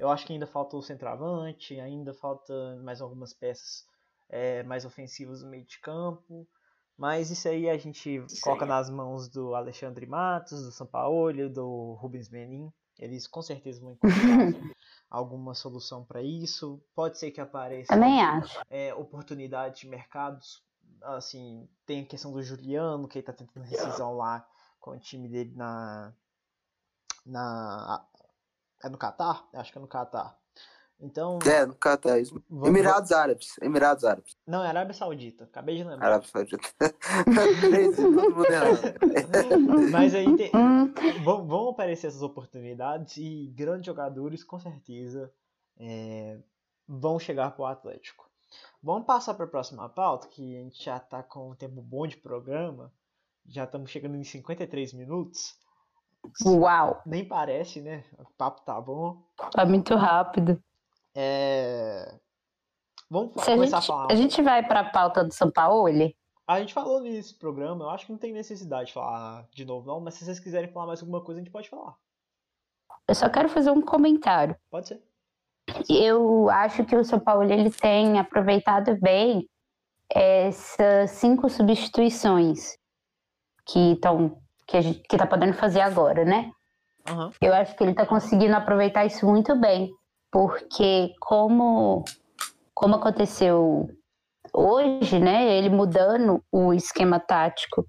Eu 0.00 0.10
acho 0.10 0.26
que 0.26 0.32
ainda 0.32 0.46
falta 0.46 0.78
o 0.78 0.82
centroavante, 0.82 1.78
ainda 1.78 2.14
falta 2.14 2.80
mais 2.82 3.02
algumas 3.02 3.34
peças 3.34 3.84
é, 4.30 4.62
mais 4.62 4.86
ofensivas 4.86 5.42
no 5.42 5.50
meio 5.50 5.66
de 5.66 5.78
campo. 5.78 6.48
Mas 6.96 7.30
isso 7.30 7.46
aí 7.46 7.68
a 7.68 7.76
gente 7.76 8.24
coloca 8.42 8.64
nas 8.64 8.88
mãos 8.88 9.28
do 9.28 9.54
Alexandre 9.54 10.06
Matos, 10.06 10.64
do 10.64 10.72
Sampaoli, 10.72 11.50
do 11.50 11.98
Rubens 12.00 12.30
Menin. 12.30 12.72
Eles 12.98 13.26
com 13.26 13.42
certeza 13.42 13.80
vão 13.80 13.92
encontrar 13.92 14.08
alguma 15.10 15.54
solução 15.54 16.02
para 16.02 16.22
isso. 16.22 16.82
Pode 16.94 17.18
ser 17.18 17.30
que 17.30 17.40
apareça 17.40 17.92
Também 17.92 18.22
acho. 18.22 18.58
É, 18.70 18.94
oportunidade 18.94 19.80
de 19.80 19.86
mercados. 19.86 20.62
Assim, 21.02 21.68
tem 21.84 22.02
a 22.02 22.06
questão 22.06 22.32
do 22.32 22.42
Juliano, 22.42 23.06
que 23.06 23.18
ele 23.18 23.26
tá 23.26 23.34
tentando 23.34 23.64
rescisão 23.64 24.16
lá 24.16 24.46
com 24.78 24.92
o 24.92 24.98
time 24.98 25.28
dele 25.28 25.52
na. 25.54 26.14
na 27.26 28.06
é 28.82 28.88
no 28.88 28.98
Catar? 28.98 29.48
Acho 29.54 29.72
que 29.72 29.78
é 29.78 29.80
no 29.80 29.88
Catar. 29.88 30.38
Então. 31.00 31.38
É, 31.46 31.64
no 31.64 31.74
Catar. 31.74 32.18
Vamos... 32.48 32.68
Emirados 32.68 33.10
Árabes. 33.10 33.56
Emirados 33.62 34.04
Árabes. 34.04 34.36
Não, 34.46 34.62
é 34.62 34.68
Arábia 34.68 34.92
Saudita. 34.92 35.44
Acabei 35.44 35.76
de 35.76 35.84
lembrar. 35.84 36.06
Arábia 36.06 36.28
Saudita. 36.28 36.58
Mas 39.90 40.14
aí 40.14 40.36
tem... 40.36 40.50
vão, 41.24 41.46
vão 41.46 41.70
aparecer 41.70 42.08
essas 42.08 42.22
oportunidades 42.22 43.16
e 43.16 43.46
grandes 43.56 43.86
jogadores, 43.86 44.44
com 44.44 44.58
certeza, 44.58 45.32
é... 45.78 46.38
vão 46.86 47.18
chegar 47.18 47.52
para 47.52 47.62
o 47.62 47.66
Atlético. 47.66 48.28
Vamos 48.82 49.06
passar 49.06 49.34
para 49.34 49.44
a 49.44 49.48
próxima 49.48 49.88
pauta, 49.88 50.28
que 50.28 50.56
a 50.56 50.60
gente 50.60 50.84
já 50.84 50.96
está 50.96 51.22
com 51.22 51.50
um 51.50 51.54
tempo 51.54 51.80
bom 51.80 52.06
de 52.06 52.16
programa. 52.16 52.92
Já 53.46 53.64
estamos 53.64 53.90
chegando 53.90 54.16
em 54.16 54.24
53 54.24 54.92
minutos. 54.94 55.56
Uau! 56.44 57.02
Nem 57.06 57.26
parece, 57.26 57.80
né? 57.80 58.04
O 58.18 58.24
papo 58.36 58.62
tá 58.62 58.80
bom. 58.80 59.22
Tá 59.52 59.64
muito 59.64 59.94
rápido. 59.94 60.62
É... 61.14 62.14
Vamos 63.10 63.32
Se 63.42 63.50
começar 63.50 63.78
a, 63.78 63.80
gente, 63.80 63.90
a 63.90 63.94
falar. 63.94 64.12
A 64.12 64.14
gente 64.14 64.42
vai 64.42 64.66
para 64.66 64.80
a 64.80 64.90
pauta 64.90 65.24
do 65.24 65.32
São 65.32 65.50
Paulo? 65.50 65.88
A 66.46 66.60
gente 66.60 66.74
falou 66.74 67.00
nesse 67.00 67.34
programa, 67.34 67.84
eu 67.84 67.90
acho 67.90 68.06
que 68.06 68.12
não 68.12 68.18
tem 68.18 68.32
necessidade 68.32 68.88
de 68.88 68.92
falar 68.92 69.46
de 69.52 69.64
novo, 69.64 69.86
não, 69.86 70.00
mas 70.00 70.14
se 70.14 70.24
vocês 70.24 70.40
quiserem 70.40 70.70
falar 70.70 70.86
mais 70.86 71.00
alguma 71.00 71.20
coisa, 71.22 71.40
a 71.40 71.44
gente 71.44 71.52
pode 71.52 71.68
falar. 71.68 71.94
Eu 73.06 73.14
só 73.14 73.28
quero 73.28 73.48
fazer 73.48 73.70
um 73.70 73.82
comentário. 73.82 74.56
Pode 74.70 74.88
ser. 74.88 75.02
Eu 75.88 76.50
acho 76.50 76.84
que 76.84 76.96
o 76.96 77.04
São 77.04 77.20
Paulo 77.20 77.44
ele 77.44 77.70
tem 77.70 78.18
aproveitado 78.18 78.98
bem 79.00 79.48
essas 80.08 81.12
cinco 81.12 81.48
substituições 81.48 82.76
que 83.64 83.92
estão 83.92 84.40
que 84.70 84.76
a 84.76 84.80
gente 84.80 85.00
que 85.00 85.16
tá 85.16 85.26
podendo 85.26 85.52
fazer 85.54 85.80
agora, 85.80 86.24
né? 86.24 86.52
Uhum. 87.10 87.30
Eu 87.40 87.52
acho 87.52 87.74
que 87.76 87.82
ele 87.82 87.90
está 87.90 88.06
conseguindo 88.06 88.54
aproveitar 88.54 89.04
isso 89.04 89.26
muito 89.26 89.56
bem, 89.56 89.90
porque 90.30 91.12
como 91.20 92.04
como 92.72 92.94
aconteceu 92.94 93.90
hoje, 94.54 95.18
né? 95.18 95.52
Ele 95.56 95.68
mudando 95.68 96.42
o 96.52 96.72
esquema 96.72 97.18
tático 97.18 97.84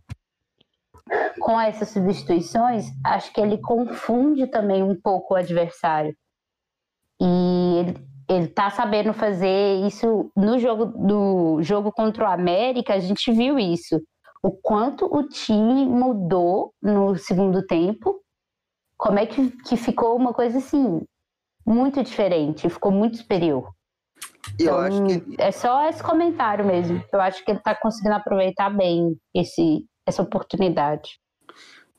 com 1.40 1.60
essas 1.60 1.90
substituições, 1.90 2.88
acho 3.06 3.32
que 3.32 3.40
ele 3.40 3.58
confunde 3.60 4.48
também 4.48 4.82
um 4.82 5.00
pouco 5.00 5.34
o 5.34 5.38
adversário. 5.38 6.16
E 7.22 7.78
ele, 7.78 8.08
ele 8.30 8.48
tá 8.48 8.70
sabendo 8.72 9.14
fazer 9.14 9.86
isso 9.86 10.32
no 10.36 10.58
jogo 10.58 10.86
do 10.86 11.62
jogo 11.62 11.92
contra 11.92 12.24
o 12.24 12.32
América, 12.32 12.94
a 12.94 13.00
gente 13.00 13.32
viu 13.32 13.60
isso 13.60 14.02
o 14.44 14.52
quanto 14.52 15.06
o 15.06 15.28
time 15.28 15.86
mudou 15.86 16.74
no 16.82 17.16
segundo 17.16 17.66
tempo, 17.66 18.22
como 18.98 19.20
é 19.20 19.26
que, 19.26 19.52
que 19.64 19.78
ficou 19.78 20.16
uma 20.16 20.34
coisa 20.34 20.58
assim, 20.58 21.02
muito 21.66 22.04
diferente, 22.04 22.70
ficou 22.70 22.92
muito 22.92 23.18
superior. 23.18 23.72
Eu 24.60 24.66
então, 24.66 24.80
acho 24.80 25.06
que... 25.06 25.42
É 25.42 25.52
só 25.52 25.88
esse 25.88 26.04
comentário 26.04 26.66
mesmo. 26.66 27.04
Eu 27.12 27.22
acho 27.22 27.44
que 27.44 27.52
ele 27.52 27.60
está 27.60 27.76
conseguindo 27.76 28.16
aproveitar 28.16 28.70
bem 28.70 29.18
esse, 29.34 29.86
essa 30.06 30.22
oportunidade. 30.22 31.20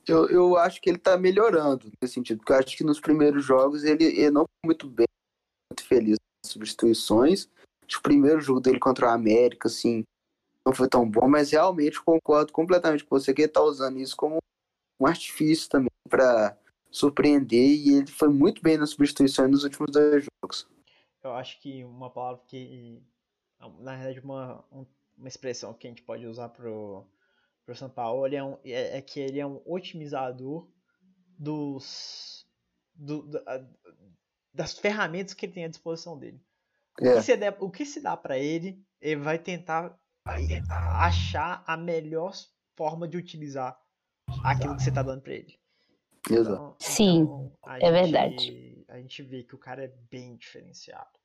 Eu, 0.07 0.29
eu 0.29 0.57
acho 0.57 0.81
que 0.81 0.89
ele 0.89 0.97
está 0.97 1.17
melhorando 1.17 1.89
nesse 2.01 2.15
sentido, 2.15 2.39
porque 2.39 2.51
eu 2.51 2.57
acho 2.57 2.77
que 2.77 2.83
nos 2.83 2.99
primeiros 2.99 3.43
jogos 3.45 3.83
ele, 3.83 4.03
ele 4.03 4.31
não 4.31 4.41
foi 4.41 4.67
muito 4.67 4.87
bem, 4.87 5.07
muito 5.71 5.87
feliz 5.87 6.17
nas 6.43 6.51
substituições. 6.51 7.45
o 7.45 8.01
primeiro 8.01 8.41
jogo 8.41 8.59
dele 8.59 8.79
contra 8.79 9.07
o 9.07 9.09
América, 9.09 9.69
assim, 9.69 10.03
não 10.65 10.73
foi 10.73 10.87
tão 10.87 11.09
bom, 11.09 11.27
mas 11.27 11.51
realmente 11.51 12.01
concordo 12.01 12.51
completamente 12.53 13.03
com 13.03 13.19
você 13.19 13.33
que 13.33 13.41
ele 13.41 13.47
está 13.47 13.61
usando 13.61 13.99
isso 13.99 14.15
como 14.15 14.37
um 14.99 15.05
artifício 15.05 15.69
também 15.69 15.89
para 16.09 16.57
surpreender 16.89 17.69
e 17.69 17.97
ele 17.97 18.07
foi 18.07 18.29
muito 18.29 18.61
bem 18.61 18.77
nas 18.77 18.91
substituições 18.91 19.49
nos 19.49 19.63
últimos 19.63 19.91
dois 19.91 20.25
jogos. 20.25 20.67
Eu 21.23 21.33
acho 21.33 21.59
que 21.59 21.83
uma 21.83 22.09
palavra 22.09 22.41
que, 22.47 23.01
na 23.79 23.95
verdade, 23.95 24.19
uma, 24.19 24.63
uma 25.17 25.27
expressão 25.27 25.73
que 25.73 25.87
a 25.87 25.89
gente 25.89 26.03
pode 26.03 26.25
usar 26.25 26.49
pro, 26.49 27.05
pro 27.65 27.75
São 27.75 27.89
Paulo 27.89 28.27
é, 28.27 28.43
um, 28.43 28.57
é, 28.63 28.97
é 28.97 29.01
que 29.01 29.19
ele 29.19 29.39
é 29.39 29.45
um 29.45 29.61
otimizador 29.65 30.67
dos 31.37 32.45
do, 32.95 33.27
das 34.53 34.77
ferramentas 34.77 35.33
que 35.33 35.45
ele 35.45 35.53
tem 35.53 35.65
à 35.65 35.69
disposição 35.69 36.17
dele. 36.17 36.39
É. 37.01 37.09
O, 37.09 37.15
que 37.15 37.21
se 37.23 37.37
der, 37.37 37.57
o 37.59 37.71
que 37.71 37.85
se 37.85 38.01
dá 38.01 38.15
para 38.15 38.37
ele, 38.37 38.85
ele 39.01 39.21
vai 39.21 39.39
tentar 39.39 39.97
achar 40.25 41.63
a 41.67 41.75
melhor 41.75 42.33
forma 42.75 43.07
de 43.07 43.17
utilizar 43.17 43.77
aquilo 44.43 44.75
que 44.75 44.83
você 44.83 44.89
está 44.89 45.03
dando 45.03 45.21
para 45.21 45.33
ele. 45.33 45.59
Exato. 46.29 46.53
Então, 46.53 46.75
Sim, 46.79 47.21
então, 47.21 47.51
é 47.65 47.79
gente, 47.79 47.91
verdade. 47.91 48.85
A 48.87 48.97
gente 48.97 49.23
vê 49.23 49.43
que 49.43 49.55
o 49.55 49.59
cara 49.59 49.83
é 49.83 49.93
bem 50.09 50.35
diferenciado. 50.37 51.19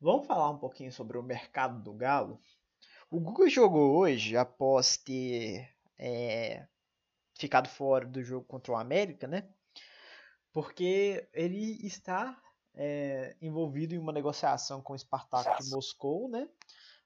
Vamos 0.00 0.26
falar 0.26 0.50
um 0.50 0.58
pouquinho 0.58 0.92
sobre 0.92 1.18
o 1.18 1.22
mercado 1.22 1.82
do 1.82 1.92
Galo. 1.92 2.40
O 3.10 3.18
Guga 3.20 3.48
jogou 3.48 3.96
hoje 3.96 4.36
após 4.36 4.96
ter 4.96 5.68
é, 5.98 6.66
ficado 7.38 7.68
fora 7.68 8.06
do 8.06 8.22
jogo 8.22 8.46
contra 8.46 8.72
o 8.72 8.76
América, 8.76 9.26
né? 9.26 9.48
Porque 10.52 11.28
ele 11.32 11.84
está 11.86 12.40
é, 12.74 13.36
envolvido 13.40 13.94
em 13.94 13.98
uma 13.98 14.12
negociação 14.12 14.82
com 14.82 14.92
o 14.92 14.98
Spartak 14.98 15.62
de 15.62 15.70
Moscou, 15.70 16.28
né? 16.28 16.48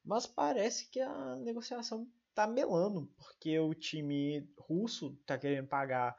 Mas 0.05 0.27
parece 0.27 0.89
que 0.91 1.01
a 1.01 1.37
negociação 1.37 2.07
tá 2.35 2.47
melando, 2.47 3.09
porque 3.17 3.59
o 3.59 3.73
time 3.73 4.47
russo 4.59 5.17
tá 5.25 5.39
querendo 5.39 5.67
pagar 5.67 6.17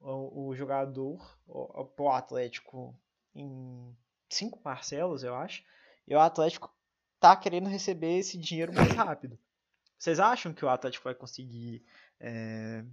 o, 0.00 0.48
o 0.48 0.56
jogador 0.56 1.38
o, 1.46 1.84
pro 1.84 2.10
Atlético 2.10 2.98
em 3.34 3.94
cinco 4.30 4.58
parcelas, 4.60 5.22
eu 5.22 5.34
acho. 5.34 5.62
E 6.06 6.14
o 6.14 6.20
Atlético 6.20 6.72
tá 7.20 7.36
querendo 7.36 7.68
receber 7.68 8.18
esse 8.18 8.38
dinheiro 8.38 8.72
mais 8.72 8.92
rápido. 8.92 9.38
Vocês 9.98 10.20
acham 10.20 10.52
que 10.52 10.64
o 10.64 10.68
Atlético 10.68 11.04
vai 11.04 11.14
conseguir 11.14 11.84
é, 12.20 12.84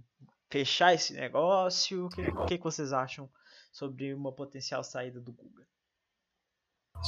fechar 0.50 0.94
esse 0.94 1.12
negócio? 1.12 2.06
O 2.06 2.08
que, 2.08 2.22
o 2.22 2.46
que 2.46 2.58
vocês 2.58 2.92
acham 2.92 3.30
sobre 3.72 4.12
uma 4.12 4.32
potencial 4.32 4.82
saída 4.82 5.20
do 5.20 5.32
Guga? 5.32 5.66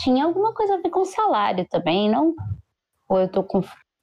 Tinha 0.02 0.24
alguma 0.24 0.52
coisa 0.54 0.74
a 0.74 0.80
ver 0.80 0.90
com 0.90 1.04
salário 1.04 1.66
também, 1.68 2.10
não? 2.10 2.34
Ou 3.08 3.20
eu 3.20 3.28
tô 3.28 3.42
com. 3.44 3.62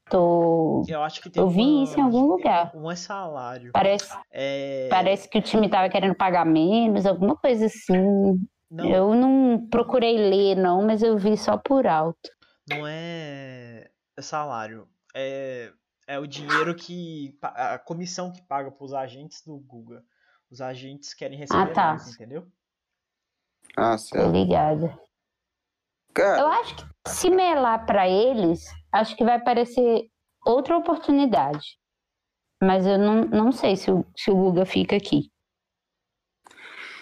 Tô... 0.09 0.83
Eu 0.87 1.01
acho 1.01 1.21
que 1.21 1.29
tem 1.29 1.41
Eu 1.41 1.49
vi 1.49 1.61
uma- 1.61 1.83
isso 1.83 1.99
em 1.99 2.03
algum 2.03 2.25
lugar. 2.27 2.71
Um 2.75 2.91
é 2.91 2.95
salário. 2.95 3.71
Parece, 3.71 4.13
É, 4.31 4.87
parece 4.89 5.29
que 5.29 5.37
o 5.37 5.41
time 5.41 5.69
tava 5.69 5.89
querendo 5.89 6.13
pagar 6.15 6.45
menos, 6.45 7.05
alguma 7.05 7.35
coisa 7.35 7.65
assim. 7.65 8.39
não, 8.69 8.89
Eu 8.89 9.15
não 9.15 9.67
procurei 9.69 10.17
ler, 10.17 10.55
não, 10.55 10.85
mas 10.85 11.01
eu 11.01 11.17
vi 11.17 11.37
só 11.37 11.57
por 11.57 11.87
alto. 11.87 12.29
não 12.67 12.85
é 12.87 13.89
salário. 14.19 14.87
É, 15.15 15.71
é 16.07 16.19
o 16.19 16.27
dinheiro 16.27 16.75
que. 16.75 17.37
A 17.41 17.77
comissão 17.79 18.31
que 18.31 18.41
paga 18.41 18.71
pros 18.71 18.93
agentes 18.93 19.41
do 19.45 19.57
Guga. 19.57 20.03
Os 20.51 20.61
agentes 20.61 21.13
querem 21.13 21.37
receber 21.37 21.73
tá. 21.73 21.93
mais, 21.93 22.07
entendeu? 22.13 22.45
Ah, 23.75 23.97
certo. 23.97 24.99
Ligada. 26.13 26.41
Eu 26.41 26.47
Cara, 26.47 26.59
acho 26.61 26.75
que 26.75 26.83
se 27.09 27.29
melar 27.29 27.85
pra 27.85 28.07
eles, 28.07 28.63
acho 28.91 29.15
que 29.15 29.23
vai 29.23 29.41
parecer 29.43 30.07
outra 30.45 30.77
oportunidade. 30.77 31.77
Mas 32.61 32.85
eu 32.85 32.97
não, 32.97 33.25
não 33.25 33.51
sei 33.51 33.75
se 33.75 33.91
o, 33.91 34.05
se 34.15 34.31
o 34.31 34.35
Guga 34.35 34.65
fica 34.65 34.95
aqui. 34.95 35.29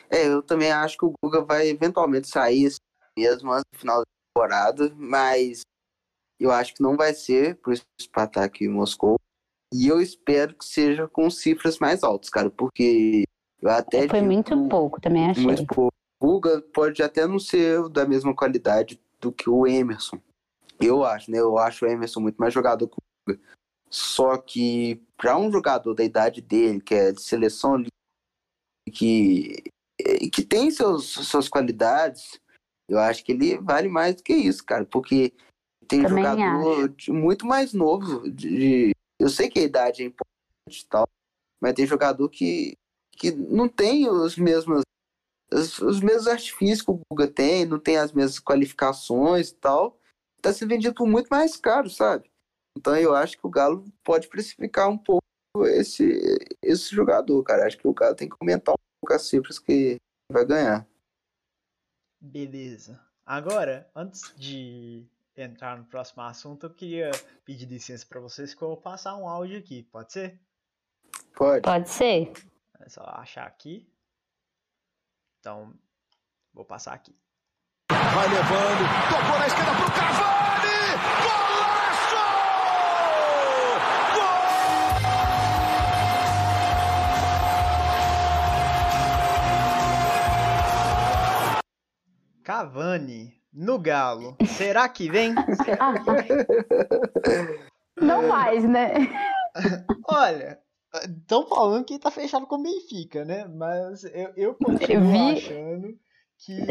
é, 0.09 0.27
eu 0.27 0.41
também 0.41 0.71
acho 0.71 0.97
que 0.97 1.05
o 1.05 1.13
Guga 1.23 1.43
vai 1.43 1.67
eventualmente 1.67 2.27
sair 2.27 2.67
assim 2.67 2.79
mesmo 3.17 3.51
antes 3.51 3.65
do 3.73 3.79
final 3.79 3.99
da 3.99 4.05
temporada, 4.33 4.93
mas 4.95 5.61
eu 6.39 6.51
acho 6.51 6.73
que 6.73 6.81
não 6.81 6.97
vai 6.97 7.13
ser 7.13 7.55
pro 7.61 7.73
Spartak 8.01 8.63
em 8.63 8.69
Moscou. 8.69 9.15
E 9.73 9.87
eu 9.87 10.01
espero 10.01 10.55
que 10.57 10.65
seja 10.65 11.07
com 11.07 11.29
cifras 11.29 11.77
mais 11.79 12.03
altas, 12.03 12.29
cara, 12.29 12.49
porque 12.49 13.23
eu 13.61 13.69
até 13.69 14.07
Foi 14.07 14.21
muito 14.21 14.67
pouco, 14.67 14.99
também 14.99 15.29
achei. 15.29 15.43
muito 15.43 15.65
pouco. 15.65 15.93
Guga 16.21 16.61
pode 16.61 17.01
até 17.01 17.25
não 17.25 17.39
ser 17.39 17.89
da 17.89 18.05
mesma 18.05 18.35
qualidade 18.35 19.01
do 19.19 19.31
que 19.31 19.49
o 19.49 19.65
Emerson. 19.65 20.21
Eu 20.79 21.03
acho, 21.03 21.31
né? 21.31 21.39
Eu 21.39 21.57
acho 21.57 21.83
o 21.83 21.87
Emerson 21.87 22.19
muito 22.19 22.37
mais 22.37 22.53
jogador 22.53 22.87
que 22.87 22.95
o 22.95 23.01
Guga. 23.33 23.41
Só 23.89 24.37
que 24.37 25.01
para 25.17 25.35
um 25.37 25.51
jogador 25.51 25.95
da 25.95 26.03
idade 26.03 26.39
dele, 26.41 26.79
que 26.79 26.93
é 26.93 27.11
de 27.11 27.21
seleção 27.21 27.83
que, 28.91 29.63
eh, 29.99 30.29
que 30.29 30.43
tem 30.43 30.69
seus, 30.69 31.05
suas 31.05 31.49
qualidades, 31.49 32.39
eu 32.87 32.99
acho 32.99 33.23
que 33.23 33.31
ele 33.31 33.57
vale 33.57 33.89
mais 33.89 34.15
do 34.15 34.23
que 34.23 34.33
isso, 34.33 34.63
cara. 34.63 34.85
Porque 34.85 35.33
tem 35.87 36.03
Também 36.03 36.23
jogador 36.23 36.93
muito 37.09 37.45
mais 37.45 37.73
novo. 37.73 38.29
De, 38.29 38.49
de- 38.49 38.95
eu 39.19 39.29
sei 39.29 39.49
que 39.49 39.59
a 39.59 39.63
idade 39.63 40.03
é 40.03 40.05
importante 40.05 40.81
e 40.83 40.87
tal, 40.87 41.07
mas 41.61 41.73
tem 41.73 41.85
jogador 41.85 42.29
que, 42.29 42.73
que 43.17 43.31
não 43.31 43.67
tem 43.67 44.09
os 44.09 44.37
mesmos 44.37 44.81
os, 45.53 45.79
os 45.79 46.01
mesmos 46.01 46.27
artifícios 46.27 46.81
que 46.81 46.91
o 46.91 47.01
Guga 47.09 47.27
tem, 47.27 47.65
não 47.65 47.79
tem 47.79 47.97
as 47.97 48.11
mesmas 48.11 48.39
qualificações 48.39 49.49
e 49.49 49.55
tal, 49.55 49.97
tá 50.41 50.53
sendo 50.53 50.69
vendido 50.69 50.95
por 50.95 51.07
muito 51.07 51.27
mais 51.27 51.57
caro, 51.57 51.89
sabe? 51.89 52.29
Então 52.77 52.95
eu 52.95 53.13
acho 53.13 53.37
que 53.37 53.45
o 53.45 53.49
Galo 53.49 53.85
pode 54.03 54.27
precificar 54.27 54.89
um 54.89 54.97
pouco 54.97 55.21
esse, 55.67 56.19
esse 56.61 56.95
jogador, 56.95 57.43
cara. 57.43 57.65
Acho 57.65 57.77
que 57.77 57.87
o 57.87 57.93
Galo 57.93 58.15
tem 58.15 58.29
que 58.29 58.35
aumentar 58.39 58.71
um 58.71 58.75
pouco 59.01 59.13
as 59.13 59.23
cifras 59.23 59.59
que 59.59 59.97
vai 60.31 60.45
ganhar. 60.45 60.87
Beleza. 62.19 62.99
Agora, 63.25 63.89
antes 63.95 64.33
de 64.35 65.05
entrar 65.35 65.77
no 65.77 65.85
próximo 65.85 66.23
assunto, 66.23 66.65
eu 66.65 66.69
queria 66.69 67.11
pedir 67.43 67.65
licença 67.65 68.05
para 68.05 68.19
vocês 68.19 68.53
que 68.53 68.61
eu 68.61 68.69
vou 68.69 68.77
passar 68.77 69.15
um 69.17 69.27
áudio 69.27 69.57
aqui, 69.57 69.83
pode 69.83 70.13
ser? 70.13 70.39
Pode. 71.35 71.61
Pode 71.61 71.89
ser. 71.89 72.31
É 72.79 72.89
só 72.89 73.01
achar 73.03 73.45
aqui. 73.45 73.87
Então, 75.41 75.73
vou 76.53 76.63
passar 76.63 76.93
aqui. 76.93 77.17
Vai 77.89 78.27
levando, 78.27 78.85
tocou 79.09 79.39
na 79.39 79.47
esquerda 79.47 79.71
pro 79.73 79.91
Cavani! 79.91 80.85
Golaço! 81.23 82.21
Gol! 84.13 84.29
Cavani 92.43 93.33
no 93.51 93.79
Galo. 93.79 94.37
Será 94.45 94.87
que 94.87 95.09
vem? 95.09 95.33
Ah, 95.79 95.95
não 97.99 98.27
mais, 98.27 98.63
né? 98.63 98.93
Olha, 100.07 100.59
estão 101.03 101.45
falando 101.47 101.85
que 101.85 101.99
tá 101.99 102.11
fechado 102.11 102.45
com 102.47 102.55
o 102.55 102.63
Benfica, 102.63 103.23
né? 103.25 103.45
Mas 103.47 104.03
eu, 104.05 104.31
eu 104.35 104.53
continuo 104.55 105.11
vi- 105.11 105.37
achando 105.37 105.99
que, 106.37 106.65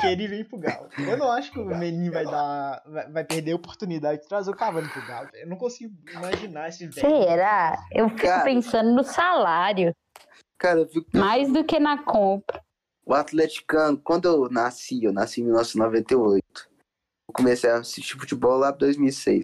que 0.00 0.06
ele 0.06 0.28
vem 0.28 0.44
pro 0.44 0.58
Galo. 0.58 0.88
Eu 0.98 1.16
não 1.16 1.30
acho 1.30 1.50
que 1.50 1.58
o 1.58 1.64
Menin 1.64 2.10
vai 2.10 2.24
dar. 2.24 2.82
Vai, 2.86 3.10
vai 3.10 3.24
perder 3.24 3.52
a 3.52 3.56
oportunidade 3.56 4.20
de 4.22 4.28
trazer 4.28 4.50
o 4.50 4.56
Cavani 4.56 4.88
pro 4.88 5.06
Galo. 5.06 5.28
Eu 5.34 5.48
não 5.48 5.56
consigo 5.56 5.94
imaginar 6.12 6.68
esse 6.68 6.86
velho. 6.86 7.08
Será? 7.24 7.82
Eu 7.90 8.08
fico 8.10 8.22
Cara. 8.22 8.44
pensando 8.44 8.92
no 8.92 9.02
salário, 9.02 9.92
Cara, 10.58 10.80
eu 10.80 10.86
que 10.88 11.04
mais 11.16 11.52
do 11.52 11.64
que 11.64 11.78
na 11.80 12.02
compra. 12.02 12.62
o 13.04 13.12
atleticano, 13.14 13.98
quando 13.98 14.26
eu 14.28 14.48
nasci, 14.50 15.02
eu 15.04 15.12
nasci 15.12 15.40
em 15.40 15.44
1998. 15.44 16.44
Eu 17.28 17.32
comecei 17.34 17.70
a 17.70 17.78
assistir 17.78 18.16
futebol 18.18 18.58
lá 18.58 18.70
em 18.70 18.76
2006. 18.78 19.40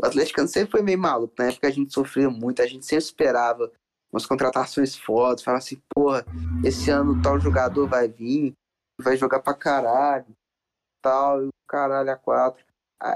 O 0.00 0.06
atleticano 0.06 0.46
sempre 0.46 0.70
foi 0.70 0.82
meio 0.82 0.98
maluco. 0.98 1.34
Na 1.38 1.46
época 1.46 1.66
a 1.66 1.70
gente 1.70 1.92
sofria 1.92 2.30
muito, 2.30 2.62
a 2.62 2.66
gente 2.66 2.86
sempre 2.86 3.04
esperava 3.04 3.72
umas 4.12 4.24
contratações 4.24 4.96
fodas. 4.96 5.42
Falava 5.42 5.58
assim, 5.58 5.82
porra, 5.92 6.24
esse 6.64 6.90
ano 6.90 7.20
tal 7.20 7.40
jogador 7.40 7.88
vai 7.88 8.08
vir, 8.08 8.52
vai 9.00 9.16
jogar 9.16 9.40
pra 9.40 9.54
caralho, 9.54 10.32
tal, 11.02 11.48
caralho 11.68 12.10
a 12.10 12.16
quatro. 12.16 12.64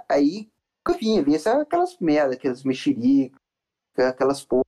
Aí 0.08 0.48
nunca 0.86 0.98
vinha, 0.98 1.22
vinha 1.22 1.38
aquelas 1.60 1.96
merda, 1.98 2.34
aqueles 2.34 2.64
mexericos, 2.64 3.38
aquelas 3.96 4.44
porra. 4.44 4.62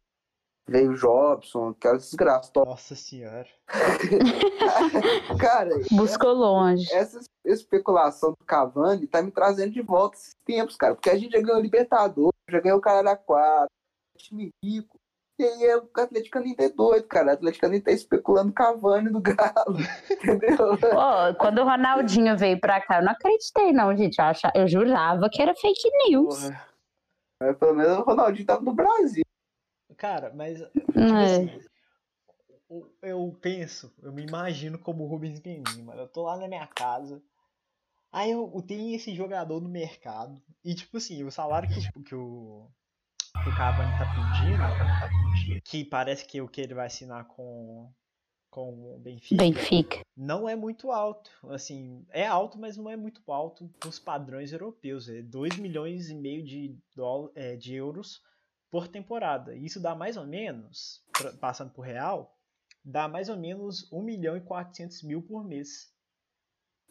Veio 0.67 0.93
o 0.93 0.97
Jobson, 0.97 1.69
aquelas 1.69 2.05
desgraças. 2.05 2.51
Nossa 2.57 2.95
senhora. 2.95 3.47
Cara, 5.39 5.71
Buscou 5.91 6.33
longe. 6.33 6.91
essa 6.93 7.21
especulação 7.45 8.31
do 8.31 8.45
Cavani 8.47 9.07
tá 9.07 9.21
me 9.23 9.31
trazendo 9.31 9.73
de 9.73 9.83
volta 9.83 10.17
esses 10.17 10.35
tempos, 10.45 10.77
cara. 10.77 10.95
Porque 10.95 11.11
a 11.11 11.19
gente 11.19 11.33
já 11.33 11.41
ganhou 11.43 11.59
o 11.59 11.63
Libertadores, 11.63 12.33
já 12.49 12.61
ganhou 12.61 12.79
o 12.79 12.81
Caralho 12.81 13.11
a 13.11 13.17
4, 13.17 13.67
time 14.17 14.51
rico. 14.65 14.97
E 15.39 15.45
aí 15.45 15.65
é 15.65 15.77
o 15.77 15.89
Atlético 15.97 16.39
ainda 16.39 16.65
é 16.65 16.69
doido, 16.69 17.09
cara. 17.09 17.33
O 17.33 17.35
Atlético 17.35 17.67
ainda 17.67 17.85
tá 17.85 17.91
especulando 17.91 18.51
o 18.51 18.55
Cavani 18.55 19.11
do 19.11 19.21
Galo. 19.21 19.77
Entendeu? 20.13 20.79
Ó, 20.95 21.35
quando 21.35 21.59
o 21.59 21.65
Ronaldinho 21.65 22.39
veio 22.39 22.59
pra 22.61 22.81
cá, 22.81 23.01
eu 23.01 23.05
não 23.05 23.13
acreditei, 23.13 23.73
não, 23.73 23.95
gente. 23.97 24.19
Eu, 24.19 24.25
achava, 24.27 24.53
eu 24.57 24.69
jurava 24.69 25.29
que 25.29 25.43
era 25.43 25.55
fake 25.55 25.91
news. 26.09 26.41
Porra. 26.41 26.67
Mas 27.43 27.57
pelo 27.59 27.75
menos 27.75 27.99
o 27.99 28.03
Ronaldinho 28.03 28.47
tava 28.47 28.63
no 28.63 28.73
Brasil. 28.73 29.24
Cara, 29.97 30.33
mas. 30.35 30.59
Tipo 30.59 30.99
É. 30.99 31.25
assim, 31.25 31.61
o- 32.69 32.87
eu 33.03 33.39
penso, 33.41 33.93
eu 34.03 34.13
me 34.13 34.23
imagino 34.23 34.79
como 34.79 35.05
o 35.05 35.07
Rubens 35.09 35.41
Menin, 35.43 35.83
mano. 35.83 36.01
Eu 36.03 36.09
tô 36.09 36.23
lá 36.25 36.37
na 36.37 36.49
minha 36.49 36.67
casa. 36.67 37.23
Aí 38.13 38.31
eu, 38.31 38.51
eu 38.55 38.63
tenho 38.63 38.95
esse 38.95 39.15
jogador 39.15 39.61
no 39.61 39.69
mercado. 39.69 40.41
E 40.65 40.75
tipo 40.75 40.97
assim, 40.97 41.23
o 41.25 41.31
salário 41.33 41.69
que, 41.69 41.81
tipo, 41.81 42.03
que 42.03 42.15
o. 42.15 42.69
Que 43.43 43.49
o 43.51 43.57
Cavani 43.57 43.91
tá 43.99 44.07
pedindo. 44.15 45.61
Que 45.65 45.85
parece 45.85 46.25
que 46.25 46.41
o 46.41 46.49
que 46.49 46.61
ele 46.61 46.75
vai 46.75 46.87
assinar 46.87 47.27
com. 47.27 47.91
Com 48.49 48.95
o 48.95 48.99
Benfica. 49.01 49.43
Benfica. 49.43 50.01
Não 50.17 50.49
é 50.49 50.55
muito 50.55 50.93
alto. 50.93 51.29
Assim, 51.51 52.07
é 52.11 52.25
alto, 52.25 52.57
mas 52.57 52.77
não 52.77 52.89
é 52.89 52.97
muito 52.97 53.21
alto 53.33 53.69
nos 53.85 53.99
padrões 53.99 54.53
europeus. 54.53 55.09
É 55.09 55.21
2 55.23 55.57
milhões 55.59 56.09
e 56.09 56.15
meio 56.15 56.45
de, 56.45 56.79
dólar, 56.95 57.33
é, 57.35 57.57
de 57.57 57.75
euros 57.75 58.23
por 58.75 58.89
temporada. 58.89 59.55
Isso 59.55 59.79
dá 59.81 59.95
mais 59.95 60.17
ou 60.17 60.27
menos, 60.27 61.01
passando 61.41 61.71
por 61.71 61.83
real, 61.83 62.37
dá 62.85 63.07
mais 63.07 63.29
ou 63.29 63.37
menos 63.37 63.89
1 63.93 64.03
milhão 64.03 64.37
e 64.37 64.41
400 64.41 65.01
mil 65.05 65.23
por 65.23 65.45
mês. 65.45 65.95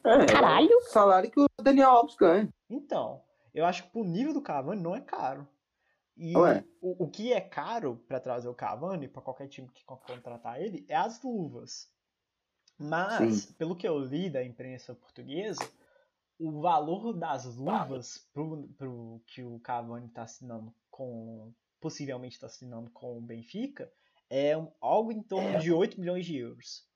É, 0.05 0.25
Caralho! 0.25 0.71
é 0.71 0.75
o 0.77 0.81
salário 0.83 1.29
que 1.29 1.41
o 1.41 1.45
Daniel 1.61 1.89
Alves 1.89 2.15
ganha. 2.15 2.47
Então, 2.69 3.21
eu 3.53 3.65
acho 3.65 3.83
que 3.83 3.89
pro 3.89 4.05
nível 4.05 4.33
do 4.33 4.41
Cavani 4.41 4.81
não 4.81 4.95
é 4.95 5.01
caro. 5.01 5.45
E 6.15 6.37
Ué. 6.37 6.63
o, 6.79 7.03
o 7.03 7.09
que 7.09 7.33
é 7.33 7.41
caro 7.41 7.97
pra 8.07 8.17
trazer 8.17 8.47
o 8.47 8.55
Cavani, 8.55 9.09
pra 9.09 9.21
qualquer 9.21 9.49
time 9.49 9.67
que 9.67 9.83
con- 9.83 9.97
contratar 9.97 10.61
ele, 10.61 10.85
é 10.87 10.95
as 10.95 11.21
luvas. 11.21 11.91
Mas, 12.79 13.47
pelo 13.57 13.75
que 13.75 13.85
eu 13.85 13.99
li 13.99 14.29
da 14.29 14.41
imprensa 14.41 14.95
portuguesa, 14.95 15.69
o 16.39 16.61
valor 16.61 17.11
das 17.11 17.43
luvas 17.43 18.19
pro, 18.33 18.69
pro 18.77 19.21
que 19.27 19.43
o 19.43 19.59
Cavani 19.59 20.07
tá 20.07 20.23
assinando 20.23 20.73
com. 20.89 21.53
Possivelmente 21.87 22.39
tá 22.39 22.47
assinando 22.47 22.89
com 22.91 23.17
o 23.17 23.21
Benfica 23.21 23.91
é 24.29 24.57
um- 24.57 24.71
algo 24.79 25.11
em 25.11 25.21
torno 25.21 25.59
de 25.59 25.69
8 25.69 25.99
milhões 25.99 26.25
de 26.25 26.37
euros. 26.37 26.87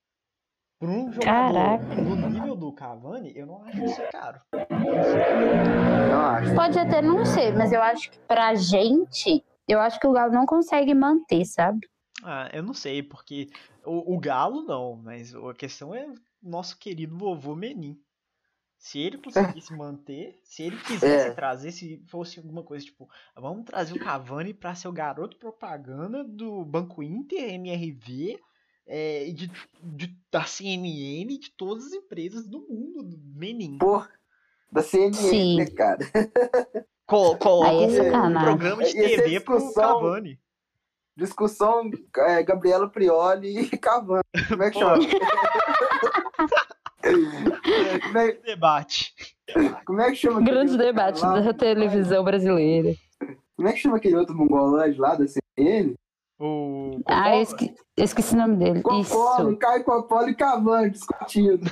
Por 0.80 0.88
um 0.90 1.12
jogador 1.12 1.24
Caraca. 1.26 1.96
do 1.96 2.30
nível 2.30 2.56
do 2.56 2.72
Cavani, 2.72 3.34
eu 3.36 3.46
não 3.46 3.62
acho 3.64 3.84
isso 3.84 4.02
caro. 4.12 4.40
Não 6.10 6.22
acho. 6.22 6.56
Pode 6.56 6.80
até 6.80 7.02
não 7.02 7.26
ser, 7.26 7.54
mas 7.54 7.74
eu 7.74 7.82
acho 7.82 8.10
que 8.12 8.20
pra 8.20 8.56
gente, 8.56 9.44
eu 9.68 9.80
acho 9.82 10.00
que 10.00 10.08
o 10.08 10.14
Galo 10.14 10.32
não 10.32 10.46
consegue 10.46 10.94
manter, 10.94 11.44
sabe? 11.46 11.86
Ah, 12.24 12.50
eu 12.54 12.64
não 12.64 12.74
sei, 12.74 13.04
porque 13.04 13.48
o, 13.86 14.16
o 14.16 14.20
Galo 14.20 14.62
não, 14.64 14.96
mas 14.96 15.36
a 15.36 15.54
questão 15.54 15.94
é 15.94 16.08
nosso 16.42 16.78
querido 16.80 17.18
vovô 17.18 17.56
Menin. 17.56 18.00
Se 18.78 19.00
ele 19.00 19.18
conseguisse 19.18 19.76
manter, 19.76 20.40
se 20.44 20.64
ele 20.64 20.78
quisesse 20.78 21.30
É. 21.30 21.34
trazer, 21.34 21.72
se 21.72 22.02
fosse 22.08 22.40
alguma 22.40 22.64
coisa 22.64 22.86
tipo, 22.86 23.10
vamos 23.36 23.66
trazer 23.66 23.94
o 23.96 24.00
Cavani 24.00 24.54
pra 24.54 24.76
ser 24.76 24.88
o 24.88 24.92
garoto 24.94 25.36
propaganda 25.38 26.24
do 26.24 26.64
Banco 26.64 27.02
Inter, 27.02 27.50
MRV, 27.56 28.40
é, 28.86 29.28
e 29.28 29.34
de, 29.34 29.52
de- 29.84 30.16
da 30.32 30.46
CNN 30.46 31.34
e 31.34 31.40
de 31.40 31.50
todas 31.58 31.88
as 31.88 31.94
empresas 31.94 32.48
do 32.48 32.60
mundo, 32.70 33.04
do 33.04 33.18
Menin. 33.36 33.80
Porra, 33.80 34.10
da 34.72 34.84
CNN, 34.84 35.14
Sim. 35.14 35.58
né, 35.58 35.66
cara? 35.66 35.98
Co- 37.06 37.36
Coloca 37.38 37.70
Aí 37.70 37.84
é 37.84 37.88
um 37.88 37.96
sacanagem. 38.06 38.48
programa 38.48 38.84
de 38.84 38.94
TV 38.94 39.40
pro. 39.40 39.74
Cavani. 39.74 40.40
Discussão 41.16 41.90
é, 42.18 42.44
Gabriela 42.44 42.88
Prioli 42.88 43.62
e 43.62 43.78
Cavani. 43.78 44.22
Como 44.48 44.62
é 44.64 44.70
que 44.70 44.78
chama? 44.78 44.98
como, 48.00 48.18
é, 48.18 48.32
Debate. 48.34 49.14
como 49.86 50.02
é 50.02 50.10
que 50.10 50.16
chama? 50.16 50.42
Grande 50.42 50.78
debate 50.78 51.22
lá? 51.22 51.40
da 51.40 51.54
televisão 51.54 52.24
brasileira. 52.24 52.94
Como 53.56 53.68
é 53.68 53.74
que 53.74 53.80
chama 53.80 53.98
aquele 53.98 54.16
outro 54.16 54.36
mongolante 54.36 55.00
lá 55.00 55.16
da 55.16 55.26
CNN? 55.28 55.96
O 56.40 57.00
Ah, 57.08 57.36
eu 57.36 57.42
esque- 57.42 57.74
eu 57.98 58.04
esqueci 58.04 58.36
o 58.36 58.38
nome 58.38 58.58
dele. 58.58 58.82
Coppola, 58.84 59.50
Isso. 59.50 59.58
Caio 59.58 59.84
Coppola 59.84 60.30
e 60.30 60.36
Cavani 60.36 60.92
discutindo. 60.92 61.66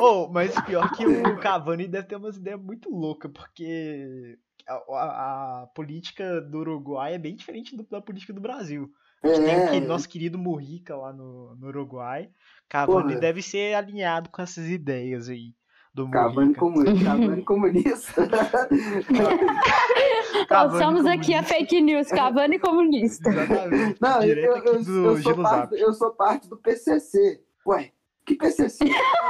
Oh, 0.00 0.28
mas 0.28 0.54
pior 0.62 0.88
que 0.92 1.04
o 1.04 1.36
Cavani 1.38 1.88
deve 1.88 2.06
ter 2.06 2.14
umas 2.16 2.36
ideias 2.36 2.60
muito 2.60 2.88
loucas, 2.94 3.32
porque 3.32 4.38
a, 4.68 4.74
a- 4.74 5.62
a 5.62 5.66
política 5.74 6.40
do 6.40 6.58
Uruguai 6.58 7.14
é 7.14 7.18
bem 7.18 7.34
diferente 7.34 7.76
do- 7.76 7.82
da 7.90 8.00
política 8.00 8.32
do 8.32 8.40
Brasil. 8.40 8.88
Tem 9.20 9.50
É, 9.50 9.64
aquele 9.66 9.86
nosso 9.86 10.08
querido 10.08 10.38
Murrica 10.38 10.94
lá 10.94 11.12
no, 11.12 11.56
no 11.56 11.66
Uruguai. 11.68 12.28
Cavani 12.68 13.08
Porra. 13.08 13.20
deve 13.20 13.42
ser 13.42 13.74
alinhado 13.74 14.28
com 14.30 14.40
essas 14.42 14.68
ideias 14.68 15.28
aí 15.28 15.52
do 15.94 16.10
Cavani 16.10 16.54
comunista. 16.54 17.04
Cavani 17.04 17.42
comunista. 17.42 18.28
Passamos 20.48 21.06
aqui 21.06 21.32
a 21.32 21.42
fake 21.42 21.80
news, 21.80 22.08
Cavani 22.08 22.58
comunista. 22.58 23.30
Exatamente. 23.30 23.98
Não, 24.00 24.22
eu, 24.22 24.36
eu, 24.36 24.56
eu, 24.74 25.22
sou 25.22 25.36
parte, 25.36 25.74
eu 25.76 25.94
sou 25.94 26.10
parte 26.10 26.48
do 26.48 26.56
PCC. 26.56 27.40
Ué, 27.66 27.92
que 28.26 28.34
PCC? 28.34 28.84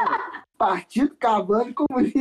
Partido 0.57 1.15
Cavani 1.17 1.75
Comunista. 1.75 2.21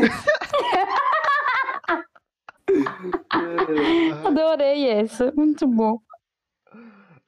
Adorei 4.25 4.89
essa. 4.89 5.31
Muito 5.35 5.67
bom. 5.67 5.99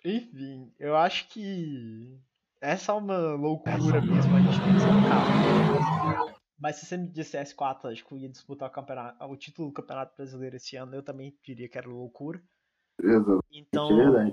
Enfim, 0.03 0.74
eu 0.80 0.95
acho 0.95 1.30
que 1.30 2.20
essa 2.59 2.91
é 2.91 2.95
uma 2.95 3.36
loucura 3.36 4.01
mesmo 4.01 4.36
a 4.36 4.41
gente 4.41 4.59
pensar 4.59 4.91
no 4.91 5.07
Cavani. 5.07 6.34
Mas 6.58 6.78
se 6.78 6.86
você 6.86 6.97
me 6.97 7.08
dissesse 7.08 7.56
que 7.56 7.62
o 7.62 7.66
Atlético 7.66 8.18
ia 8.18 8.30
disputar 8.30 8.70
o, 8.70 8.72
campeonato, 8.72 9.24
o 9.26 9.36
título 9.36 9.68
do 9.70 9.74
Campeonato 9.74 10.16
Brasileiro 10.16 10.56
esse 10.56 10.76
ano, 10.78 10.95
eu 10.95 11.03
também 11.03 11.38
diria 11.43 11.68
que 11.68 11.78
era 11.78 11.88
loucura. 11.88 12.41
Exato, 13.01 13.43
Então, 13.51 14.18
é 14.18 14.32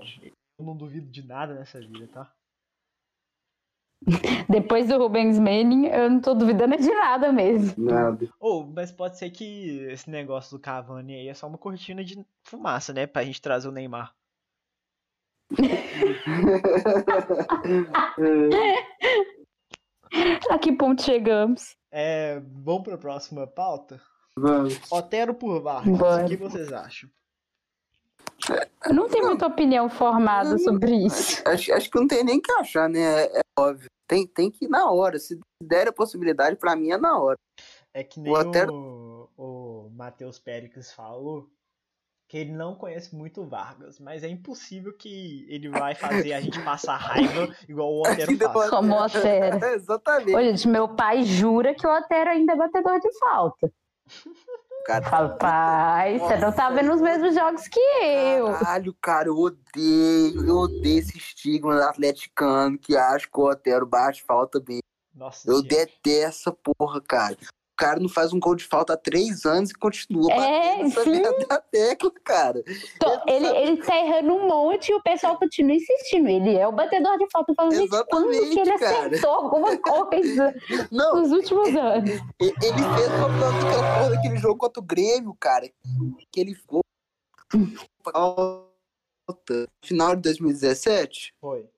eu 0.59 0.65
não 0.65 0.77
duvido 0.77 1.11
de 1.11 1.27
nada 1.27 1.55
nessa 1.55 1.81
vida, 1.81 2.07
tá? 2.09 2.33
Depois 4.49 4.89
do 4.89 4.99
Rubens 4.99 5.39
Manning, 5.39 5.87
eu 5.87 6.11
não 6.11 6.21
tô 6.21 6.35
duvidando 6.35 6.77
de 6.77 6.91
nada 6.91 7.33
mesmo. 7.33 7.85
Nada. 7.85 8.29
Ou, 8.39 8.67
mas 8.67 8.93
pode 8.93 9.19
ser 9.19 9.31
que 9.31 9.81
esse 9.91 10.11
negócio 10.11 10.57
do 10.57 10.61
Cavani 10.61 11.15
aí 11.15 11.29
é 11.29 11.35
só 11.35 11.47
uma 11.47 11.59
cortina 11.59 12.05
de 12.05 12.25
fumaça, 12.45 12.93
né? 12.93 13.07
Pra 13.07 13.25
gente 13.25 13.41
trazer 13.41 13.69
o 13.69 13.73
Neymar. 13.73 14.15
É, 18.19 18.83
A 20.51 20.59
que 20.59 20.73
ponto 20.73 21.03
chegamos? 21.03 21.77
É, 21.93 22.41
vamos 22.65 22.83
pra 22.85 22.97
próxima 22.99 23.47
pauta? 23.47 24.01
vamos. 24.37 24.81
Otero 24.91 25.35
por 25.35 25.61
Vargas, 25.61 25.99
Bora. 25.99 26.25
o 26.25 26.29
que 26.29 26.37
vocês 26.37 26.73
acham? 26.73 27.11
Eu 28.85 28.95
não 28.95 29.09
tenho 29.09 29.27
muita 29.27 29.47
opinião 29.47 29.89
formada 29.91 30.59
sobre 30.59 31.07
isso. 31.07 31.43
Acho, 31.47 31.73
acho 31.75 31.91
que 31.91 31.99
não 32.01 32.09
tem 32.09 32.25
nem 32.25 32.41
que 32.41 32.51
achar, 32.53 32.89
né? 32.89 33.01
É, 33.25 33.39
é 33.39 33.43
óbvio. 33.59 33.89
Tem, 34.09 34.27
tem 34.27 34.51
que 34.51 34.65
ir 34.65 34.69
na 34.69 34.91
hora. 34.91 35.19
Se 35.19 35.39
der 35.63 35.89
a 35.89 35.93
possibilidade, 35.93 36.57
pra 36.57 36.75
mim 36.75 36.91
é 36.91 36.97
na 36.99 37.19
hora. 37.19 37.39
É 37.95 38.03
que 38.03 38.19
nem 38.21 38.33
O 38.33 38.37
o, 38.37 38.41
Otero- 38.41 39.31
o, 39.37 39.91
Matheus 39.95 40.39
Péricles 40.39 40.93
falou 40.93 41.49
que 42.33 42.39
ele 42.39 42.53
não 42.53 42.75
conhece 42.75 43.15
muito 43.15 43.45
Vargas, 43.45 44.01
mas 44.01 44.25
é 44.25 44.27
impossível 44.27 44.91
que 44.95 45.45
ele 45.51 45.69
vai 45.69 45.95
fazer 45.95 46.33
a 46.33 46.41
gente 46.41 46.59
passar 46.65 46.97
raiva 46.97 47.55
igual 47.69 47.93
o 47.93 48.01
Otero 48.01 48.39
faz. 48.39 48.71
Como 48.71 48.95
o 48.95 49.05
Otero. 49.05 49.61
Exatamente. 49.77 50.35
Ô, 50.35 50.41
gente, 50.41 50.67
meu 50.67 50.89
pai 50.89 51.25
jura 51.25 51.75
que 51.75 51.87
o 51.87 51.95
Otero 51.95 52.31
ainda 52.31 52.55
é 52.55 52.57
batedor 52.57 52.99
de 53.01 53.19
falta. 53.19 53.71
Cara, 54.87 55.11
Fala, 55.11 55.29
pai, 55.37 56.19
você 56.19 56.39
não 56.39 56.51
tá 56.51 56.71
vendo 56.71 56.95
os 56.95 57.03
mesmos 57.03 57.35
jogos 57.35 57.69
que 57.69 57.79
eu. 57.79 58.51
Caralho, 58.55 58.97
cara, 59.03 59.29
eu 59.29 59.37
odeio, 59.37 60.47
eu 60.49 60.57
odeio 60.57 61.01
esse 61.01 61.19
estigma 61.19 61.75
do 61.75 61.83
atleticano 61.83 62.79
que 62.79 62.97
acha 62.97 63.29
que 63.31 63.39
o 63.39 63.45
Otero 63.45 63.85
bate 63.85 64.23
falta 64.23 64.59
bem. 64.59 64.81
Nossa, 65.15 65.51
Eu 65.51 65.57
gente. 65.57 65.69
detesto 65.69 66.49
essa 66.49 66.51
porra, 66.51 66.99
cara. 67.03 67.37
O 67.83 67.85
cara 67.85 67.99
não 67.99 68.09
faz 68.09 68.33
um 68.33 68.39
gol 68.39 68.55
de 68.55 68.63
falta 68.65 68.93
há 68.93 68.97
três 68.97 69.45
anos 69.45 69.71
e 69.71 69.75
continua 69.75 70.33
É, 70.33 70.39
batendo 70.85 70.87
essa 70.87 71.05
merda 71.11 71.65
tecla, 71.73 72.13
cara. 72.23 72.63
Tô- 73.01 73.23
ele, 73.27 73.47
ele 73.49 73.77
tá 73.83 73.97
errando 73.97 74.35
um 74.35 74.47
monte 74.47 74.91
e 74.91 74.95
o 74.95 75.03
pessoal 75.03 75.37
continua 75.37 75.75
insistindo. 75.75 76.29
Ele 76.29 76.55
é 76.57 76.69
o 76.69 76.71
batedor 76.71 77.19
de 77.19 77.29
falta. 77.29 77.53
Falando, 77.57 77.73
Exatamente, 77.73 78.51
que 78.51 78.61
ele 78.61 78.79
cara. 78.79 79.07
acertou 79.09 79.31
alguma 79.31 79.77
coisa 79.83 80.55
Não, 80.93 81.17
nos 81.17 81.33
últimos 81.33 81.75
anos? 81.75 82.11
e- 82.41 82.45
ele 82.45 82.83
fez 82.95 83.09
uma 83.19 83.29
porra 83.29 84.11
daquele 84.11 84.37
jogo 84.37 84.59
contra 84.59 84.81
o 84.81 84.87
Grêmio, 84.87 85.35
cara. 85.41 85.69
Que 86.31 86.41
ele 86.41 86.55
ficou. 86.55 86.83
Falta. 88.05 89.69
Final 89.85 90.15
de 90.15 90.23
2017? 90.23 91.35
Foi. 91.41 91.69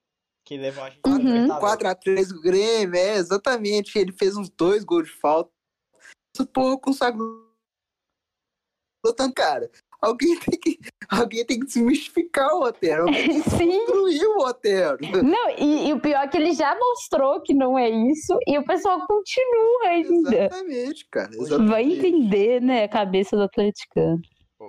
Que 0.44 0.58
levou 0.58 0.84
a 0.84 0.90
gente 0.90 1.00
Uhum. 1.06 1.14
pra 1.16 1.18
Libertadores. 1.24 1.60
4x3 1.60 2.28
do 2.28 2.40
Grêmio, 2.42 2.94
é, 2.96 3.14
exatamente. 3.16 3.98
Ele 3.98 4.12
fez 4.12 4.36
uns 4.36 4.50
dois 4.50 4.84
gols 4.84 5.06
de 5.06 5.14
falta. 5.14 5.50
Essa 6.34 6.46
porra 6.46 6.78
consagrou 6.78 7.54
tanto, 9.12 9.34
cara. 9.34 9.70
Alguém 10.00 10.36
tem 10.40 10.58
que, 10.58 10.78
alguém 11.08 11.44
tem 11.44 11.60
que 11.60 11.66
desmistificar 11.66 12.52
o 12.54 12.64
Otero. 12.64 13.02
Alguém 13.02 13.28
tem 13.28 13.42
que 13.42 13.50
Sim. 13.50 13.68
destruir 13.68 14.24
o 14.24 14.38
Otero. 14.38 14.98
Não, 15.22 15.50
e, 15.50 15.88
e 15.88 15.92
o 15.92 16.00
pior 16.00 16.24
é 16.24 16.28
que 16.28 16.36
ele 16.36 16.52
já 16.52 16.76
mostrou 16.78 17.40
que 17.40 17.54
não 17.54 17.78
é 17.78 17.88
isso 17.88 18.38
e 18.46 18.58
o 18.58 18.64
pessoal 18.64 19.06
continua 19.06 19.82
ainda. 19.84 20.36
Exatamente, 20.36 21.06
cara. 21.10 21.34
Exatamente. 21.34 21.70
Vai 21.70 21.84
entender, 21.84 22.60
né, 22.60 22.84
a 22.84 22.88
cabeça 22.88 23.36
do 23.36 23.42
atleticano. 23.42 24.20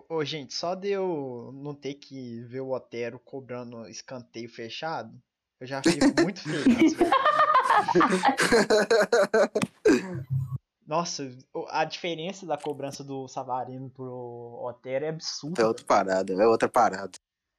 Ô, 0.09 0.25
gente, 0.25 0.53
só 0.53 0.75
de 0.75 0.89
eu 0.89 1.51
não 1.53 1.73
ter 1.73 1.93
que 1.93 2.41
ver 2.41 2.59
o 2.59 2.71
Otero 2.71 3.17
cobrando 3.19 3.87
escanteio 3.87 4.49
fechado, 4.49 5.13
eu 5.59 5.67
já 5.67 5.81
fico 5.81 6.21
muito 6.21 6.41
feliz. 6.41 6.95
Nossa, 10.85 11.27
a 11.69 11.83
diferença 11.83 12.45
da 12.45 12.57
cobrança 12.57 13.03
do 13.03 13.27
Savarino 13.27 13.89
pro 13.89 14.59
Otero 14.63 15.05
é 15.05 15.09
absurda. 15.09 15.61
É 15.61 15.65
outra 15.65 15.85
parada, 15.85 16.33
é 16.33 16.47
outra 16.47 16.69
parada. 16.69 17.11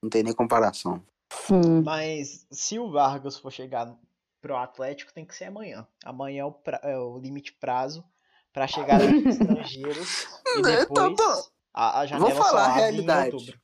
Não 0.03 0.09
tem 0.09 0.23
nem 0.23 0.33
comparação. 0.33 1.03
Sim. 1.33 1.83
Mas 1.85 2.47
se 2.53 2.79
o 2.79 2.91
Vargas 2.91 3.37
for 3.39 3.51
chegar 3.51 3.93
pro 4.41 4.57
Atlético, 4.57 5.13
tem 5.13 5.25
que 5.25 5.35
ser 5.35 5.47
amanhã. 5.47 5.87
Amanhã 6.05 6.43
é 6.43 6.45
o, 6.45 6.53
pra- 6.53 6.81
é 6.85 6.97
o 6.97 7.19
limite 7.19 7.53
prazo 7.55 8.05
pra 8.53 8.67
chegar 8.69 9.01
de 9.01 9.07
estrangeiros 9.29 10.27
e 10.47 10.63
Né, 10.63 10.77
tá 10.77 10.79
depois 11.09 11.17
bom. 11.17 11.43
a, 11.75 12.01
a 12.01 12.07
janela 12.07 12.31
Vamos 12.31 12.47
falar 12.47 12.65
a 12.67 12.73
realidade. 12.73 13.35
outubro. 13.35 13.61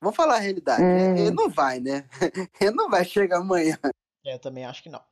Vamos 0.00 0.16
falar 0.16 0.36
a 0.36 0.40
realidade. 0.40 0.82
Hum. 0.82 1.16
Ele 1.16 1.30
não 1.32 1.50
vai, 1.50 1.80
né? 1.80 2.08
Ele 2.60 2.70
não 2.76 2.88
vai 2.88 3.04
chegar 3.04 3.38
amanhã. 3.38 3.76
É, 4.24 4.34
Eu 4.34 4.38
também 4.38 4.64
acho 4.64 4.82
que 4.84 4.88
não. 4.88 5.02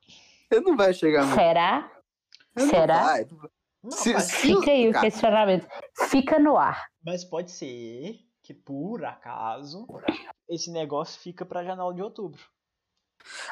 Ele 0.49 0.61
não 0.61 0.77
vai 0.77 0.93
chegar 0.93 1.23
amanhã. 1.23 1.35
Será? 1.35 1.91
Ele 2.55 2.65
não 2.65 2.69
Será? 2.73 3.03
vai. 3.03 3.27
Não, 3.83 3.91
Se- 3.91 4.13
mas, 4.13 4.31
Fica 4.31 4.71
aí 4.71 4.87
o 4.87 4.91
cara, 4.93 5.05
questionamento. 5.09 5.67
Fica 6.09 6.39
no 6.39 6.57
ar. 6.57 6.87
mas 7.03 7.23
pode 7.25 7.51
ser 7.51 8.19
que 8.41 8.53
por 8.53 9.03
acaso 9.05 9.85
esse 10.49 10.71
negócio 10.71 11.19
fica 11.21 11.45
pra 11.45 11.63
janela 11.63 11.93
de 11.93 12.01
outubro. 12.01 12.41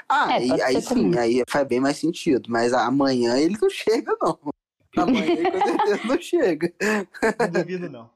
Ah, 0.07 0.33
É, 0.37 0.45
e 0.45 0.61
aí 0.61 0.81
sim, 0.81 1.11
também. 1.11 1.19
aí 1.19 1.43
faz 1.49 1.67
bem 1.67 1.79
mais 1.79 1.97
sentido. 1.97 2.49
Mas 2.49 2.73
amanhã 2.73 3.37
ele 3.37 3.57
não 3.61 3.69
chega, 3.69 4.15
não. 4.21 4.37
Amanhã 4.97 5.25
ele 5.25 5.51
com 5.51 5.59
certeza 5.67 6.07
não 6.07 6.21
chega. 6.21 6.73
Não 7.39 7.51
duvido, 7.51 7.89
não. 7.89 8.09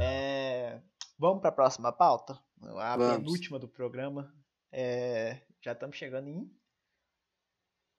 É, 0.00 0.80
Vamos 1.18 1.40
para 1.40 1.50
a 1.50 1.52
próxima 1.52 1.92
pauta? 1.92 2.38
A 2.78 2.96
Vamos. 2.96 3.16
penúltima 3.16 3.58
do 3.58 3.68
programa. 3.68 4.34
É, 4.72 5.38
Já 5.60 5.72
estamos 5.72 5.96
chegando 5.96 6.28
em 6.28 6.50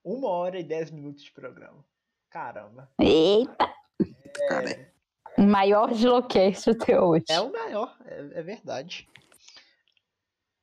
uma 0.03 0.27
hora 0.29 0.59
e 0.59 0.63
dez 0.63 0.91
minutos 0.91 1.23
de 1.23 1.31
programa. 1.31 1.85
Caramba. 2.33 2.89
Eita, 2.99 3.71
Cara, 4.47 4.91
o 5.37 5.43
maior 5.43 5.93
Gilocast 5.93 6.67
até 6.67 6.99
hoje. 6.99 7.25
É 7.29 7.39
o 7.39 7.51
maior, 7.51 7.95
é, 8.07 8.39
é 8.39 8.41
verdade. 8.41 9.07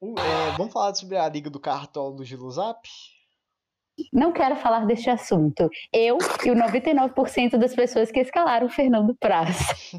É, 0.03 0.57
vamos 0.57 0.73
falar 0.73 0.93
sobre 0.97 1.17
a 1.17 1.29
Liga 1.29 1.49
do 1.49 1.61
Cartola 1.61 2.17
do 2.17 2.25
Giluzap? 2.25 2.89
Não 4.13 4.33
quero 4.33 4.57
falar 4.57 4.85
deste 4.85 5.11
assunto. 5.11 5.71
Eu 5.93 6.19
e 6.45 6.51
o 6.51 6.57
99% 6.57 7.57
das 7.57 7.73
pessoas 7.73 8.11
que 8.11 8.19
escalaram 8.19 8.67
o 8.67 8.71
Fernando 8.71 9.15
Praz. 9.15 9.93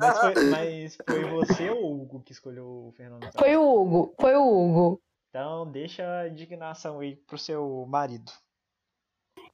Mas 0.00 0.18
foi, 0.18 0.44
mas 0.46 0.98
foi 1.06 1.24
você 1.30 1.70
ou 1.70 1.84
o 1.84 2.02
Hugo 2.02 2.22
que 2.22 2.32
escolheu 2.32 2.88
o 2.88 2.92
Fernando? 2.96 3.20
Praz? 3.20 3.34
Foi 3.38 3.56
o 3.56 3.62
Hugo, 3.62 4.14
foi 4.20 4.34
o 4.34 4.42
Hugo. 4.42 5.00
Então 5.28 5.70
deixa 5.70 6.02
a 6.22 6.28
indignação 6.28 6.98
aí 6.98 7.14
pro 7.14 7.38
seu 7.38 7.86
marido. 7.86 8.32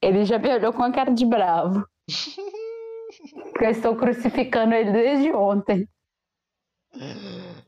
Ele 0.00 0.24
já 0.24 0.38
me 0.38 0.52
olhou 0.52 0.72
com 0.72 0.82
a 0.82 0.92
cara 0.92 1.12
de 1.12 1.26
bravo. 1.26 1.84
Porque 3.52 3.64
eu 3.64 3.70
estou 3.70 3.96
crucificando 3.96 4.74
ele 4.74 4.92
desde 4.92 5.32
ontem. 5.32 5.88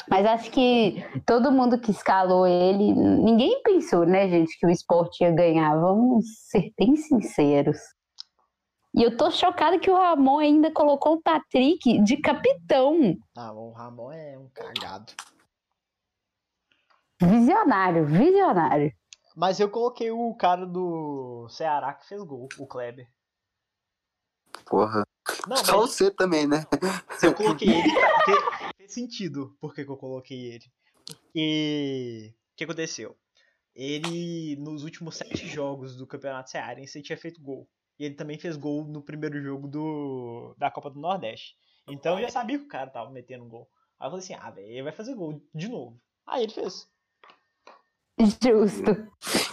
Mas 0.09 0.27
acho 0.27 0.51
que 0.51 1.05
todo 1.27 1.53
mundo 1.53 1.79
que 1.79 1.91
escalou 1.91 2.47
ele, 2.47 2.93
ninguém 2.95 3.63
pensou, 3.63 4.07
né, 4.07 4.29
gente, 4.29 4.59
que 4.59 4.67
o 4.67 4.71
esporte 4.71 5.23
ia 5.23 5.31
ganhar. 5.31 5.79
Vamos 5.79 6.25
ser 6.49 6.73
bem 6.79 6.97
sinceros. 6.97 7.79
E 8.95 9.03
eu 9.03 9.17
tô 9.17 9.31
chocada 9.31 9.79
que 9.79 9.91
o 9.91 9.97
Ramon 9.97 10.39
ainda 10.39 10.73
colocou 10.73 11.15
o 11.15 11.23
Patrick 11.23 12.03
de 12.03 12.17
capitão. 12.17 13.17
Ah, 13.37 13.53
o 13.53 13.71
Ramon 13.71 14.11
é 14.11 14.37
um 14.37 14.49
cagado. 14.49 15.13
Visionário, 17.23 18.07
visionário. 18.07 18.93
Mas 19.41 19.59
eu 19.59 19.71
coloquei 19.71 20.11
o 20.11 20.35
cara 20.35 20.67
do 20.67 21.49
Ceará 21.49 21.95
que 21.95 22.07
fez 22.07 22.23
gol, 22.23 22.47
o 22.59 22.67
Kleber. 22.67 23.11
porra. 24.67 25.03
Não, 25.49 25.57
Só 25.57 25.81
mas 25.81 25.93
você 25.93 26.11
também, 26.11 26.47
né? 26.47 26.67
se 27.19 27.27
eu 27.27 27.35
coloquei 27.35 27.71
ele, 27.71 27.89
porque 27.91 28.75
fez 28.77 28.93
sentido 28.93 29.57
por 29.59 29.75
que 29.75 29.83
que 29.83 29.91
eu 29.91 29.97
coloquei 29.97 30.53
ele. 30.53 30.65
Porque 31.07 32.35
o 32.53 32.55
que 32.55 32.65
aconteceu? 32.65 33.17
Ele, 33.75 34.57
nos 34.57 34.85
últimos 34.85 35.17
sete 35.17 35.47
jogos 35.49 35.97
do 35.97 36.07
Campeonato 36.07 36.51
Cearense, 36.51 36.99
ele 36.99 37.07
tinha 37.07 37.17
feito 37.17 37.41
gol. 37.41 37.67
E 37.99 38.05
ele 38.05 38.17
também 38.17 38.39
fez 38.39 38.59
gol 38.59 38.85
no 38.85 39.01
primeiro 39.01 39.41
jogo 39.41 39.67
do, 39.67 40.55
da 40.59 40.71
Copa 40.71 40.91
do 40.91 41.01
Nordeste. 41.01 41.57
Então 41.89 42.19
eu 42.19 42.27
já 42.27 42.29
sabia 42.31 42.59
que 42.59 42.67
o 42.67 42.69
cara 42.69 42.91
tava 42.91 43.11
metendo 43.11 43.47
gol. 43.47 43.71
Aí 43.99 44.07
eu 44.07 44.11
falei 44.11 44.23
assim, 44.23 44.35
ah, 44.35 44.51
velho, 44.51 44.69
ele 44.69 44.83
vai 44.83 44.93
fazer 44.93 45.15
gol 45.15 45.43
de 45.55 45.67
novo. 45.67 45.99
Aí 46.27 46.43
ele 46.43 46.53
fez. 46.53 46.87
Justo. 48.19 49.09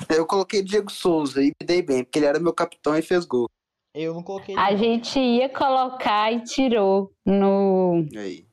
Eu 0.10 0.26
coloquei 0.26 0.62
Diego 0.62 0.92
Souza 0.92 1.42
e 1.42 1.48
me 1.60 1.66
dei 1.66 1.82
bem, 1.82 2.04
porque 2.04 2.20
ele 2.20 2.26
era 2.26 2.40
meu 2.40 2.54
capitão 2.54 2.96
e 2.98 3.02
fez 3.02 3.26
gol. 3.26 3.50
Eu 3.94 4.14
não 4.14 4.22
coloquei. 4.24 4.56
A 4.58 4.72
não. 4.72 4.78
gente 4.78 5.20
ia 5.20 5.50
colocar 5.50 6.32
e 6.32 6.42
tirou 6.44 7.12
no, 7.26 8.06
Aí. 8.16 8.46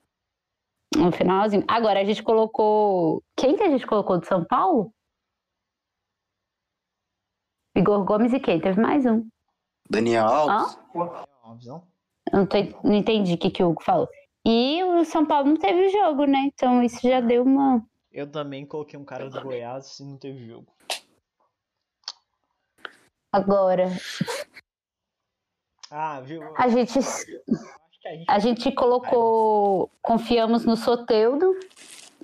no 0.96 1.10
finalzinho. 1.12 1.64
Agora, 1.68 2.00
a 2.00 2.04
gente 2.04 2.22
colocou. 2.22 3.22
Quem 3.36 3.56
que 3.56 3.62
a 3.62 3.68
gente 3.70 3.86
colocou 3.86 4.18
de 4.18 4.26
São 4.26 4.44
Paulo? 4.44 4.92
Igor 7.76 8.04
Gomes 8.04 8.32
e 8.32 8.40
quem? 8.40 8.60
Teve 8.60 8.80
mais 8.80 9.04
um. 9.04 9.26
Daniel 9.90 10.26
Alves. 10.26 10.78
Hã? 10.94 11.82
Não, 12.32 12.46
te- 12.46 12.74
não 12.82 12.94
entendi 12.94 13.34
o 13.34 13.38
que, 13.38 13.50
que 13.50 13.62
o 13.62 13.70
Hugo 13.70 13.82
falou. 13.82 14.08
E 14.46 14.82
o 14.82 15.04
São 15.04 15.26
Paulo 15.26 15.48
não 15.48 15.56
teve 15.56 15.88
jogo, 15.88 16.24
né? 16.24 16.50
Então 16.54 16.82
isso 16.82 17.00
já 17.02 17.20
deu 17.20 17.42
uma. 17.42 17.84
Eu 18.14 18.30
também 18.30 18.64
coloquei 18.64 18.96
um 18.96 19.04
cara 19.04 19.28
do 19.28 19.40
Goiás 19.42 19.98
e 19.98 20.04
não 20.04 20.16
teve 20.16 20.46
jogo. 20.46 20.72
Agora, 23.32 23.86
Ah, 25.90 26.20
viu? 26.20 26.40
A 26.56 26.68
gente, 26.68 27.00
a 28.28 28.38
gente. 28.38 28.72
colocou. 28.72 29.90
Confiamos 30.00 30.64
no 30.64 30.76
Soteudo. 30.76 31.58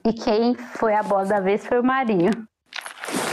E 0.06 0.12
quem 0.12 0.54
foi 0.54 0.94
a 0.94 1.02
bola 1.02 1.26
da 1.26 1.40
vez 1.40 1.66
foi 1.66 1.80
o 1.80 1.84
Marinho. 1.84 2.30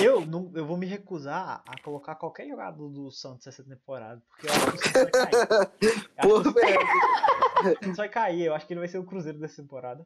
Eu, 0.04 0.26
não, 0.26 0.52
eu 0.56 0.66
vou 0.66 0.78
me 0.78 0.88
recusar 0.88 1.62
a 1.68 1.80
colocar 1.84 2.16
qualquer 2.16 2.48
jogador 2.48 2.90
do 2.90 3.12
Santos 3.12 3.46
essa 3.46 3.64
temporada. 3.64 4.20
Porque 4.30 4.48
eu 4.48 4.52
acho 4.54 4.72
que 4.72 4.78
o 4.78 4.92
Santos 4.92 5.12
vai 5.12 5.30
cair. 5.30 6.10
Pô, 6.22 6.38
acho 6.40 6.52
velho. 6.52 6.80
o 7.62 7.84
Santos 7.84 7.98
vai 7.98 8.10
cair. 8.10 8.42
Eu 8.46 8.56
acho 8.56 8.66
que 8.66 8.74
ele 8.74 8.80
vai 8.80 8.90
ser 8.90 8.98
o 8.98 9.06
Cruzeiro 9.06 9.38
dessa 9.38 9.62
temporada. 9.62 10.04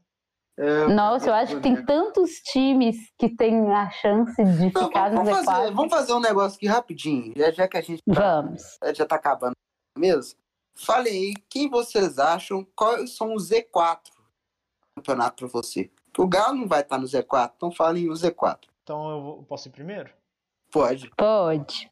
É, 0.58 0.88
Nossa, 0.88 1.28
eu 1.30 1.34
acho 1.34 1.56
que 1.56 1.62
tem 1.62 1.86
tantos 1.86 2.32
times 2.52 2.98
que 3.18 3.30
tem 3.36 3.72
a 3.74 3.90
chance 3.90 4.36
de 4.44 4.72
Não, 4.74 4.88
ficar 4.88 5.10
no 5.12 5.24
vamos, 5.24 5.46
fazer, 5.46 5.70
Z4. 5.70 5.74
vamos 5.74 5.92
fazer 5.92 6.14
um 6.14 6.20
negócio 6.20 6.58
aqui 6.58 6.68
rapidinho, 6.68 7.34
já, 7.36 7.52
já 7.52 7.68
que 7.68 7.78
a 7.78 7.82
gente 7.82 8.02
tá, 8.04 8.42
Vamos. 8.42 8.78
já 8.96 9.06
tá 9.06 9.16
acabando 9.16 9.54
mesmo. 9.98 10.38
Fale 10.78 11.10
aí, 11.10 11.34
quem 11.50 11.70
vocês 11.70 12.20
acham, 12.20 12.66
quais 12.76 13.16
são 13.16 13.34
os 13.34 13.50
Z4 13.50 14.04
do 14.10 14.22
campeonato 14.98 15.36
pra 15.38 15.48
você? 15.48 15.90
Porque 16.06 16.22
o 16.22 16.28
Galo 16.28 16.58
não 16.58 16.68
vai 16.68 16.82
estar 16.82 16.98
no 16.98 17.06
Z4, 17.08 17.54
então 17.56 17.72
falem 17.72 18.10
o 18.10 18.14
Z4. 18.14 18.68
Então 18.84 19.10
eu 19.10 19.22
vou- 19.22 19.44
posso 19.44 19.68
ir 19.68 19.72
primeiro? 19.72 20.14
Pode. 20.72 21.10
Pode. 21.18 21.90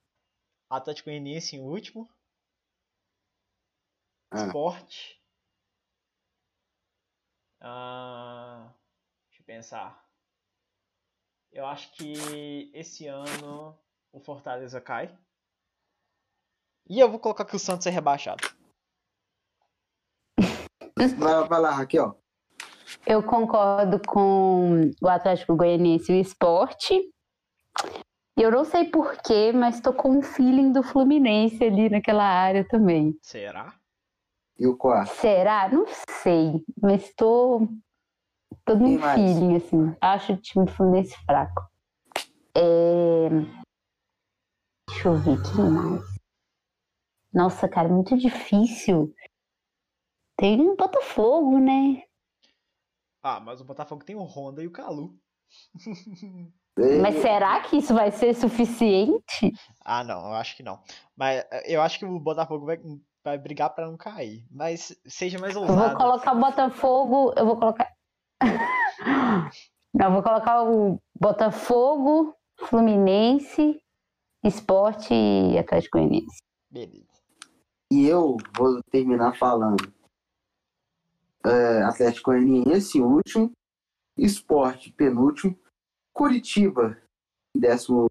Atlético 0.71 1.09
Goianiense 1.09 1.55
em 1.55 1.61
último. 1.61 2.09
Ah. 4.31 4.45
Sport. 4.47 5.18
Ah, 7.61 8.71
deixa 9.27 9.41
eu 9.41 9.45
pensar. 9.45 10.05
Eu 11.51 11.65
acho 11.65 11.91
que 11.93 12.71
esse 12.73 13.07
ano 13.07 13.77
o 14.11 14.19
Fortaleza 14.19 14.79
cai. 14.79 15.15
E 16.87 16.99
eu 16.99 17.09
vou 17.09 17.19
colocar 17.19 17.45
que 17.45 17.55
o 17.55 17.59
Santos 17.59 17.85
é 17.87 17.89
rebaixado. 17.89 18.47
Vai, 21.17 21.47
vai 21.47 21.61
lá, 21.61 21.71
Raquel. 21.71 22.19
Eu 23.05 23.23
concordo 23.23 24.01
com 24.07 24.91
o 25.01 25.07
Atlético 25.07 25.55
Goianiense 25.55 26.11
e 26.11 26.17
o 26.17 26.21
esporte. 26.21 27.09
Eu 28.35 28.51
não 28.51 28.63
sei 28.63 28.89
porquê, 28.89 29.51
mas 29.51 29.81
tô 29.81 29.93
com 29.93 30.17
um 30.17 30.21
feeling 30.21 30.71
do 30.71 30.81
Fluminense 30.81 31.63
ali 31.63 31.89
naquela 31.89 32.23
área 32.23 32.67
também. 32.67 33.17
Será? 33.21 33.78
E 34.59 34.67
o 34.67 34.75
quarto? 34.75 35.15
Será? 35.15 35.69
Não 35.69 35.85
sei, 36.21 36.65
mas 36.81 37.13
tô, 37.15 37.61
tô 38.65 38.77
Quem 38.77 38.97
num 38.97 38.99
feeling, 38.99 39.55
assim. 39.55 39.95
Acho 40.01 40.33
o 40.33 40.37
time 40.37 40.65
do 40.65 40.71
Fluminense 40.73 41.15
fraco. 41.23 41.61
É... 42.53 43.29
Deixa 44.89 45.07
eu 45.07 45.15
ver, 45.15 45.37
quem 45.43 45.69
mais? 45.69 46.03
Nossa, 47.33 47.69
cara, 47.69 47.87
muito 47.87 48.17
difícil. 48.17 49.13
Tem 50.37 50.59
o 50.59 50.75
Botafogo, 50.75 51.57
né? 51.57 52.03
Ah, 53.23 53.39
mas 53.39 53.61
o 53.61 53.65
Botafogo 53.65 54.03
tem 54.03 54.15
o 54.15 54.23
Honda 54.23 54.61
e 54.61 54.67
o 54.67 54.71
Calu. 54.71 55.17
Mas 57.01 57.15
será 57.21 57.61
que 57.61 57.77
isso 57.77 57.93
vai 57.93 58.11
ser 58.11 58.33
suficiente? 58.33 59.53
Ah, 59.83 60.03
não, 60.03 60.27
eu 60.27 60.33
acho 60.33 60.55
que 60.55 60.63
não. 60.63 60.81
Mas 61.15 61.45
eh, 61.51 61.75
eu 61.75 61.81
acho 61.81 61.99
que 61.99 62.05
o 62.05 62.19
Botafogo 62.19 62.65
vai, 62.65 62.79
vai 63.29 63.37
brigar 63.37 63.73
pra 63.73 63.87
não 63.87 63.97
cair. 63.97 64.45
Mas 64.49 64.97
seja 65.05 65.39
mais 65.39 65.55
Eu 65.55 65.61
ousado. 65.61 65.79
vou 65.79 65.97
colocar 65.97 66.35
o 66.35 66.39
Botafogo. 66.39 67.33
Eu 67.37 67.45
vou 67.45 67.57
colocar. 67.57 67.93
Não, 69.93 70.05
eu 70.05 70.13
vou 70.13 70.23
colocar 70.23 70.63
o 70.63 70.99
Botafogo, 71.19 72.35
Fluminense, 72.59 73.81
Esporte 74.43 75.13
e 75.13 75.57
Atlético 75.57 75.97
Goianiense. 75.97 76.37
Beleza. 76.69 77.07
E 77.91 78.05
eu 78.05 78.37
vou 78.55 78.81
terminar 78.91 79.35
falando. 79.35 79.91
É, 81.45 81.83
Atlético 81.83 82.31
Goianiense, 82.31 83.01
último. 83.01 83.51
Esporte, 84.17 84.91
penúltimo. 84.91 85.57
Curitiba, 86.13 87.01
décimo, 87.55 88.07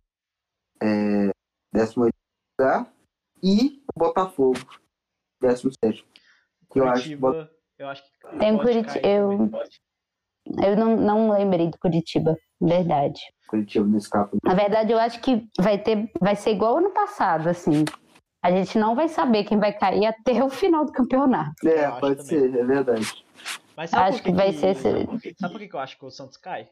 é, 0.83 1.31
décimo 1.73 2.09
lugar. 2.59 2.93
E 3.43 3.85
Botafogo, 3.97 4.59
décimo 5.41 5.71
sétimo. 5.83 6.09
Eu 6.75 6.89
acho 6.89 7.11
eu 7.79 7.89
acho 7.89 8.03
que. 8.03 8.39
Tem 8.39 8.57
Curitiba- 8.59 9.07
eu-. 9.07 9.51
Eu 10.67 10.77
não, 10.77 10.97
não 10.97 11.31
lembrei 11.31 11.69
do 11.71 11.79
Curitiba, 11.79 12.37
verdade. 12.61 13.21
Curitiba 13.49 13.87
não 13.87 13.99
escapa. 13.99 14.37
Na 14.43 14.55
verdade, 14.55 14.93
eu 14.93 14.99
acho 14.99 15.21
que 15.21 15.47
vai 15.59 15.79
ter, 15.79 16.11
vai 16.21 16.35
ser 16.37 16.51
igual 16.53 16.79
ano 16.79 16.91
passado, 16.91 17.49
assim. 17.49 17.85
A 18.43 18.51
gente 18.51 18.79
não 18.79 18.95
vai 18.95 19.09
saber 19.09 19.45
quem 19.45 19.59
vai 19.59 19.73
cair 19.73 20.07
até 20.07 20.43
o 20.43 20.49
final 20.49 20.85
do 20.85 20.93
campeonato. 20.93 21.67
É, 21.69 21.91
pode 22.01 22.17
também. 22.17 22.25
ser, 22.25 22.55
é 22.59 22.65
verdade. 22.65 23.25
Mas 23.77 23.91
sabe 23.91 24.03
Acho 24.09 24.19
por 24.19 24.25
que, 24.25 24.31
que 24.31 24.37
vai 24.37 24.53
que- 24.53 24.59
ser 24.59 24.75
Sabe 25.39 25.53
por 25.53 25.59
que 25.61 25.69
que 25.69 25.75
eu 25.77 25.81
acho 25.81 25.99
que 25.99 26.05
o 26.05 26.11
Santos 26.11 26.37
cai? 26.37 26.69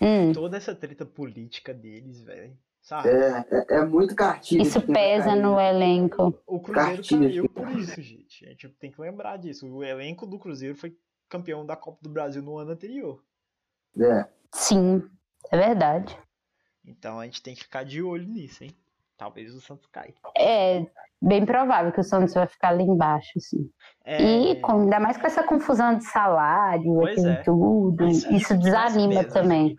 Hum, 0.00 0.32
Toda 0.32 0.56
essa 0.56 0.74
treta 0.74 1.04
política 1.06 1.72
deles, 1.74 2.22
velho. 2.22 2.56
Sabe? 2.86 3.08
É, 3.08 3.44
é, 3.50 3.74
é 3.78 3.84
muito 3.84 4.14
cartilha. 4.14 4.62
isso 4.62 4.80
pesa 4.80 5.34
no 5.34 5.58
elenco. 5.58 6.32
O 6.46 6.60
Cruzeiro 6.60 7.02
caiu 7.04 7.48
por 7.48 7.68
isso, 7.72 8.00
gente. 8.00 8.46
A 8.46 8.50
gente 8.50 8.68
tem 8.78 8.92
que 8.92 9.00
lembrar 9.00 9.38
disso. 9.38 9.66
O 9.68 9.82
elenco 9.82 10.24
do 10.24 10.38
Cruzeiro 10.38 10.76
foi 10.76 10.96
campeão 11.28 11.66
da 11.66 11.74
Copa 11.74 11.98
do 12.00 12.08
Brasil 12.08 12.40
no 12.40 12.56
ano 12.56 12.70
anterior. 12.70 13.20
É. 14.00 14.28
Sim, 14.52 15.02
é 15.50 15.56
verdade. 15.56 16.16
Então 16.84 17.18
a 17.18 17.24
gente 17.24 17.42
tem 17.42 17.56
que 17.56 17.64
ficar 17.64 17.82
de 17.84 18.00
olho 18.00 18.28
nisso, 18.28 18.62
hein? 18.62 18.70
Talvez 19.16 19.52
o 19.52 19.60
Santos 19.60 19.88
caia. 19.90 20.14
É 20.38 20.86
bem 21.20 21.44
provável 21.44 21.90
que 21.90 21.98
o 22.00 22.04
Santos 22.04 22.34
vai 22.34 22.46
ficar 22.46 22.68
ali 22.68 22.84
embaixo, 22.84 23.32
assim. 23.36 23.68
É, 24.04 24.22
E 24.22 24.60
com- 24.60 24.82
ainda 24.82 25.00
mais 25.00 25.16
com 25.16 25.26
essa 25.26 25.42
confusão 25.42 25.98
de 25.98 26.04
salário, 26.04 26.94
Pois 26.94 27.18
aquilo 27.18 27.32
é. 27.32 27.42
tudo, 27.42 28.04
Mas 28.04 28.18
isso 28.30 28.54
mas 28.54 28.62
desanima 28.62 29.24
também. 29.24 29.74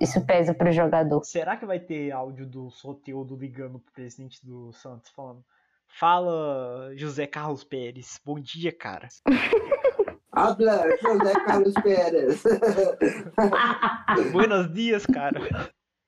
Isso 0.00 0.24
pesa 0.24 0.54
pro 0.54 0.70
jogador. 0.72 1.24
Será 1.24 1.56
que 1.56 1.66
vai 1.66 1.80
ter 1.80 2.10
áudio 2.12 2.46
do 2.46 2.70
Soteudo 2.70 3.36
ligando 3.36 3.78
pro 3.78 3.92
presidente 3.92 4.44
do 4.44 4.72
Santos 4.72 5.10
falando 5.10 5.44
Fala, 5.88 6.92
José 6.94 7.26
Carlos 7.26 7.64
Pérez. 7.64 8.20
Bom 8.24 8.38
dia, 8.38 8.70
cara. 8.70 9.08
Habla 10.30 10.84
José 11.02 11.32
Carlos 11.44 11.74
Pérez. 11.82 12.42
Buenos 14.30 14.72
dias, 14.72 15.04
cara. 15.06 15.40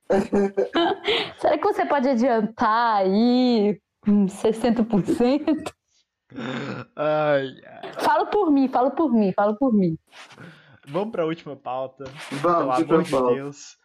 Será 1.40 1.58
que 1.58 1.64
você 1.64 1.86
pode 1.86 2.08
adiantar 2.08 2.98
aí 2.98 3.80
uns 4.06 4.32
60%? 4.34 5.72
Ai, 6.94 7.48
ai. 7.66 7.92
Fala 8.00 8.26
por 8.26 8.52
mim, 8.52 8.68
fala 8.68 8.90
por 8.90 9.12
mim, 9.12 9.32
fala 9.32 9.56
por 9.56 9.72
mim. 9.72 9.98
Vamos 10.86 11.10
pra 11.10 11.26
última 11.26 11.56
pauta. 11.56 12.04
Pelo 12.28 12.40
Vamos, 12.40 12.80
amor 12.80 13.04
super 13.04 13.28
de. 13.28 13.34
Deus. 13.34 13.79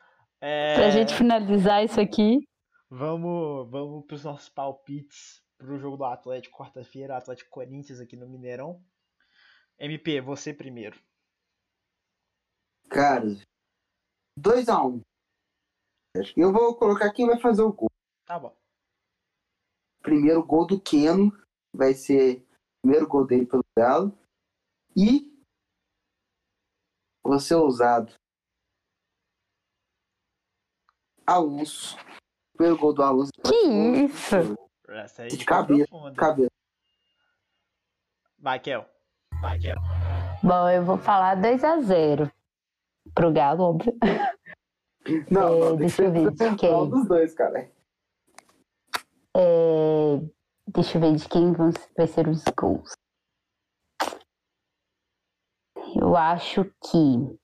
É, 0.48 0.76
Pra 0.76 0.92
gente 0.92 1.12
finalizar 1.16 1.84
isso 1.84 2.00
aqui. 2.00 2.48
Vamos, 2.88 3.68
vamos 3.72 4.06
pros 4.06 4.24
nossos 4.24 4.48
palpites 4.48 5.42
pro 5.58 5.80
jogo 5.80 5.98
do 5.98 6.06
Atlético 6.06 6.60
quarta-feira, 6.60 7.18
Atlético 7.18 7.50
Corinthians 7.50 8.00
aqui 8.00 8.16
no 8.16 8.30
Mineirão. 8.30 8.80
MP, 9.80 10.22
você 10.22 10.54
primeiro. 10.54 11.02
Cara, 12.92 13.26
2x1. 14.40 15.02
Eu 16.38 16.54
vou 16.54 16.78
colocar 16.78 17.12
quem 17.12 17.26
vai 17.26 17.40
fazer 17.40 17.64
o 17.64 17.74
gol. 17.74 17.90
Tá 18.28 18.38
bom. 18.38 18.56
Primeiro 20.04 20.46
gol 20.46 20.68
do 20.68 20.80
Keno. 20.80 21.32
Vai 21.74 21.96
ser 21.96 22.38
o 22.38 22.46
primeiro 22.84 23.08
gol 23.08 23.26
dele 23.26 23.48
pelo 23.48 23.64
Galo. 23.76 24.16
E. 24.96 25.36
Vou 27.24 27.40
ser 27.40 27.56
ousado. 27.56 28.14
Alonso. 31.26 31.98
Primeiro 32.56 32.80
gol 32.80 32.94
do 32.94 33.04
Alonso. 33.04 33.32
Que 33.44 33.56
isso? 34.06 34.36
Essa 34.88 35.24
aí 35.24 35.30
De 35.30 35.44
cabeça, 35.46 35.88
Kel. 38.60 38.86
Vai, 39.42 39.60
Kel. 39.60 39.76
Bom, 40.44 40.70
eu 40.70 40.86
vou 40.86 40.98
falar 40.98 41.36
2x0 41.38 42.32
pro 43.14 43.32
Galo, 43.34 43.64
óbvio. 43.64 43.98
Não, 45.30 45.48
É, 45.48 45.60
não, 45.70 45.76
deixa 45.76 46.04
eu 46.04 46.12
ver 46.12 46.32
de 46.32 46.56
quem. 46.56 46.90
dos 46.90 47.08
dois, 47.08 47.34
cara? 47.34 47.70
É, 49.36 50.18
deixa 50.68 50.98
eu 50.98 51.02
ver 51.02 51.16
de 51.16 51.28
quem 51.28 51.52
vão, 51.54 51.72
vai 51.98 52.08
ser 52.08 52.28
os 52.28 52.44
gols. 52.58 52.92
Eu 55.96 56.16
acho 56.16 56.66
que 56.84 57.38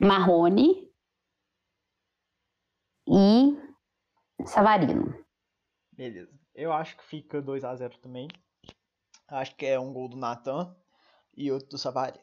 Marrone 0.00 0.87
e 3.08 4.46
Savarino. 4.46 5.14
Beleza. 5.92 6.38
Eu 6.54 6.72
acho 6.72 6.96
que 6.96 7.04
fica 7.04 7.42
2x0 7.42 7.98
também. 8.00 8.28
Acho 9.28 9.54
que 9.56 9.66
é 9.66 9.78
um 9.78 9.92
gol 9.92 10.08
do 10.08 10.16
Natan 10.16 10.74
e 11.36 11.52
outro 11.52 11.68
do 11.70 11.78
Savari. 11.78 12.20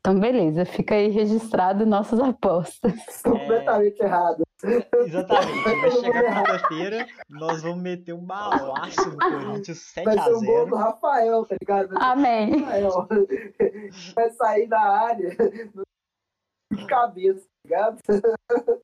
Então, 0.00 0.18
beleza, 0.18 0.64
fica 0.64 0.96
aí 0.96 1.08
registrado 1.08 1.86
nossas 1.86 2.18
apostas. 2.18 2.92
Completamente 3.22 4.02
errado. 4.02 4.42
Exatamente. 4.64 5.62
Vai 5.62 5.90
chegar 5.92 6.44
quarta-feira, 6.44 7.06
nós 7.28 7.62
vamos 7.62 7.82
meter 7.82 8.12
um 8.12 8.24
balaço 8.24 9.10
no 9.10 9.16
Corinthians 9.16 9.92
Vai 10.04 10.18
ser 10.18 10.34
um 10.34 10.44
gol 10.44 10.66
do 10.66 10.76
7x0. 10.76 10.78
Rafael, 10.78 11.46
tá 11.46 11.56
ligado? 11.60 11.94
Amém. 11.98 12.64
Rafael. 12.64 13.08
Vai 14.14 14.30
sair 14.30 14.66
da 14.66 14.80
área 14.80 15.36
de 16.72 16.86
cabeça, 16.86 17.48
ligado? 17.64 17.98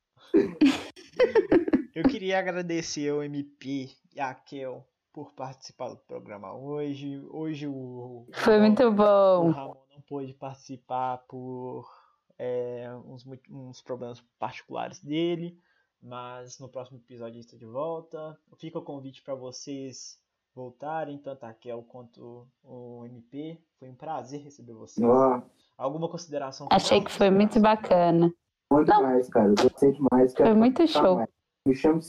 Eu 1.95 2.03
queria 2.03 2.39
agradecer 2.39 3.09
ao 3.09 3.23
MP 3.23 3.89
e 4.15 4.19
a 4.19 4.33
Kel 4.33 4.85
por 5.11 5.33
participar 5.33 5.89
do 5.89 5.97
programa 5.97 6.53
hoje. 6.55 7.21
Hoje 7.29 7.67
o, 7.67 8.25
Foi 8.31 8.53
Ramon- 8.53 8.65
muito 8.67 8.83
o 8.83 8.91
bom. 8.91 9.51
Ramon 9.51 9.75
não 9.93 10.01
pôde 10.07 10.33
participar 10.33 11.17
por 11.27 11.89
é, 12.37 12.89
uns, 13.05 13.25
uns 13.49 13.81
problemas 13.81 14.21
particulares 14.37 14.99
dele, 14.99 15.59
mas 16.01 16.57
no 16.59 16.69
próximo 16.69 16.99
episódio 16.99 17.33
ele 17.33 17.39
está 17.41 17.57
de 17.57 17.65
volta. 17.65 18.37
Fica 18.57 18.79
o 18.79 18.83
convite 18.83 19.21
para 19.21 19.35
vocês 19.35 20.17
voltarem, 20.55 21.17
tanto 21.17 21.43
a 21.45 21.53
Kel 21.53 21.83
quanto 21.83 22.47
o 22.63 23.03
MP. 23.05 23.59
Foi 23.77 23.89
um 23.89 23.95
prazer 23.95 24.41
receber 24.41 24.73
vocês. 24.73 25.05
Ó, 25.05 25.41
Alguma 25.77 26.09
consideração? 26.09 26.67
Achei 26.71 27.01
que 27.03 27.11
foi 27.11 27.29
muito 27.29 27.59
bacana. 27.59 28.33
Bom 28.69 28.77
Não. 28.83 28.83
demais, 28.83 29.29
cara. 29.29 29.49
Eu 29.49 29.55
gostei 29.55 29.91
demais. 29.91 30.33
Foi 30.33 30.53
muito 30.53 30.77
participar 30.77 31.03
show. 31.05 31.15
mais. 31.15 31.29
Me 31.65 31.75
chama 31.75 31.99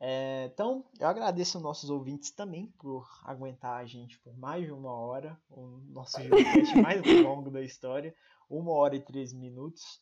É, 0.00 0.50
então, 0.52 0.84
eu 0.98 1.06
agradeço 1.08 1.56
aos 1.58 1.64
nossos 1.64 1.90
ouvintes 1.90 2.30
também 2.30 2.66
por 2.78 3.06
aguentar 3.24 3.80
a 3.80 3.86
gente 3.86 4.18
por 4.20 4.36
mais 4.38 4.64
de 4.64 4.72
uma 4.72 4.92
hora. 4.92 5.38
O 5.50 5.80
nosso 5.88 6.16
podcast 6.28 6.76
mais 6.80 7.00
longo 7.24 7.50
da 7.50 7.62
história. 7.62 8.14
Uma 8.48 8.72
hora 8.72 8.94
e 8.96 9.00
três 9.00 9.32
minutos. 9.32 10.00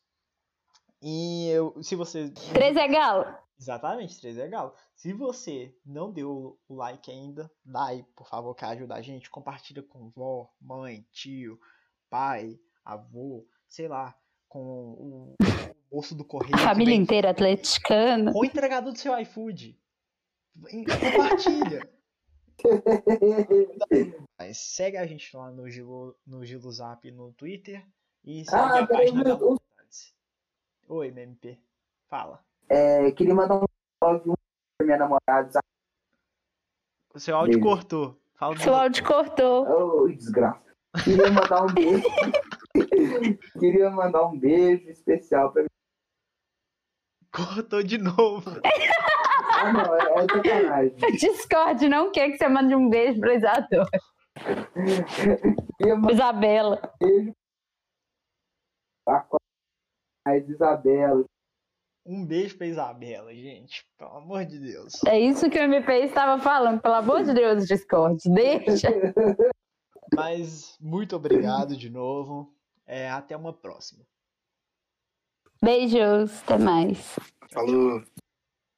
E 1.00 1.48
eu, 1.48 1.82
se 1.82 1.94
você. 1.94 2.30
3 2.30 2.76
é 2.76 2.88
Galo. 2.88 3.26
Exatamente, 3.58 4.18
3 4.20 4.38
é 4.38 4.42
legal. 4.44 4.74
Se 4.96 5.12
você 5.12 5.76
não 5.84 6.10
deu 6.10 6.58
o 6.66 6.74
like 6.74 7.10
ainda, 7.10 7.50
dá 7.64 7.86
aí, 7.86 8.02
por 8.16 8.26
favor, 8.26 8.54
que 8.54 8.64
ajuda 8.64 8.94
a 8.94 9.02
gente. 9.02 9.30
Compartilha 9.30 9.82
com 9.82 10.08
vó, 10.10 10.50
mãe, 10.60 11.06
tio, 11.12 11.58
pai, 12.10 12.58
avô, 12.84 13.46
sei 13.68 13.86
lá, 13.86 14.16
com 14.54 14.60
o, 14.60 15.34
o 15.90 15.96
moço 15.96 16.14
do 16.14 16.24
correio. 16.24 16.54
A 16.54 16.58
família 16.58 16.94
vem- 16.94 17.02
inteira 17.02 17.30
atleticana. 17.30 18.32
com 18.32 18.38
o 18.38 18.44
entregador 18.44 18.92
do 18.92 18.98
seu 18.98 19.18
iFood. 19.18 19.76
Compartilha. 20.62 21.90
Mas 24.38 24.58
segue 24.58 24.96
a 24.96 25.04
gente 25.06 25.36
lá 25.36 25.50
no 25.50 25.68
Gilo, 25.68 26.16
no 26.24 26.44
Gilo 26.44 26.70
Zap 26.70 27.10
no 27.10 27.32
Twitter 27.32 27.84
e 28.24 28.44
segue 28.44 28.56
Ah, 28.56 28.78
a 28.80 28.86
página 28.86 29.24
da 29.24 29.36
meu- 29.36 29.38
Vontades. 29.38 30.14
Oi, 30.88 31.08
MMP. 31.08 31.58
Fala. 32.08 32.40
É, 32.68 33.10
queria 33.10 33.34
mandar 33.34 33.56
um 33.56 33.64
salve 34.02 34.30
um 34.30 34.34
pra 34.78 34.86
minha 34.86 34.98
namorada. 34.98 35.58
O 37.12 37.18
seu 37.18 37.36
áudio 37.36 37.54
Beijo. 37.60 37.68
cortou. 37.68 38.20
Fala 38.36 38.56
Seu 38.58 38.74
áudio 38.74 39.04
cortou. 39.04 40.02
Ô, 40.02 40.08
desgraça. 40.08 40.62
Queria 41.02 41.30
mandar 41.32 41.64
um 41.64 41.74
beijo. 41.74 42.04
queria 43.58 43.90
mandar 43.90 44.26
um 44.26 44.38
beijo 44.38 44.88
especial 44.88 45.52
pra 45.52 45.64
Cortou 47.32 47.82
de 47.82 47.98
novo. 47.98 48.42
Ah, 49.56 49.72
não, 49.72 49.94
é, 49.94 49.98
é 49.98 50.20
sacanagem. 50.22 50.96
Discord 51.16 51.88
não 51.88 52.10
quer 52.10 52.28
que 52.30 52.36
você 52.36 52.48
mande 52.48 52.74
um 52.74 52.88
beijo 52.90 53.20
pro 53.20 53.32
Isadora. 53.32 53.88
Isabela. 56.10 56.92
um 57.00 57.06
beijo 57.06 57.32
pra 59.04 59.26
a 60.26 60.36
Isabela. 60.36 61.24
Um 62.06 62.26
beijo 62.26 62.58
pra 62.58 62.66
Isabela, 62.66 63.32
gente. 63.32 63.84
Pelo 63.96 64.16
amor 64.16 64.44
de 64.44 64.58
Deus. 64.58 64.92
É 65.06 65.18
isso 65.18 65.48
que 65.48 65.58
o 65.58 65.62
MP 65.62 66.00
estava 66.00 66.42
falando. 66.42 66.82
Pelo 66.82 66.94
amor 66.94 67.22
de 67.22 67.32
Deus, 67.32 67.66
Discord. 67.66 68.18
Deixa. 68.28 68.88
Mas 70.14 70.76
muito 70.80 71.16
obrigado 71.16 71.76
de 71.76 71.88
novo. 71.88 72.52
É, 72.86 73.10
até 73.10 73.36
uma 73.36 73.52
próxima. 73.52 74.04
Beijos. 75.62 76.42
Até 76.42 76.58
mais. 76.58 77.18
Falou. 77.52 78.02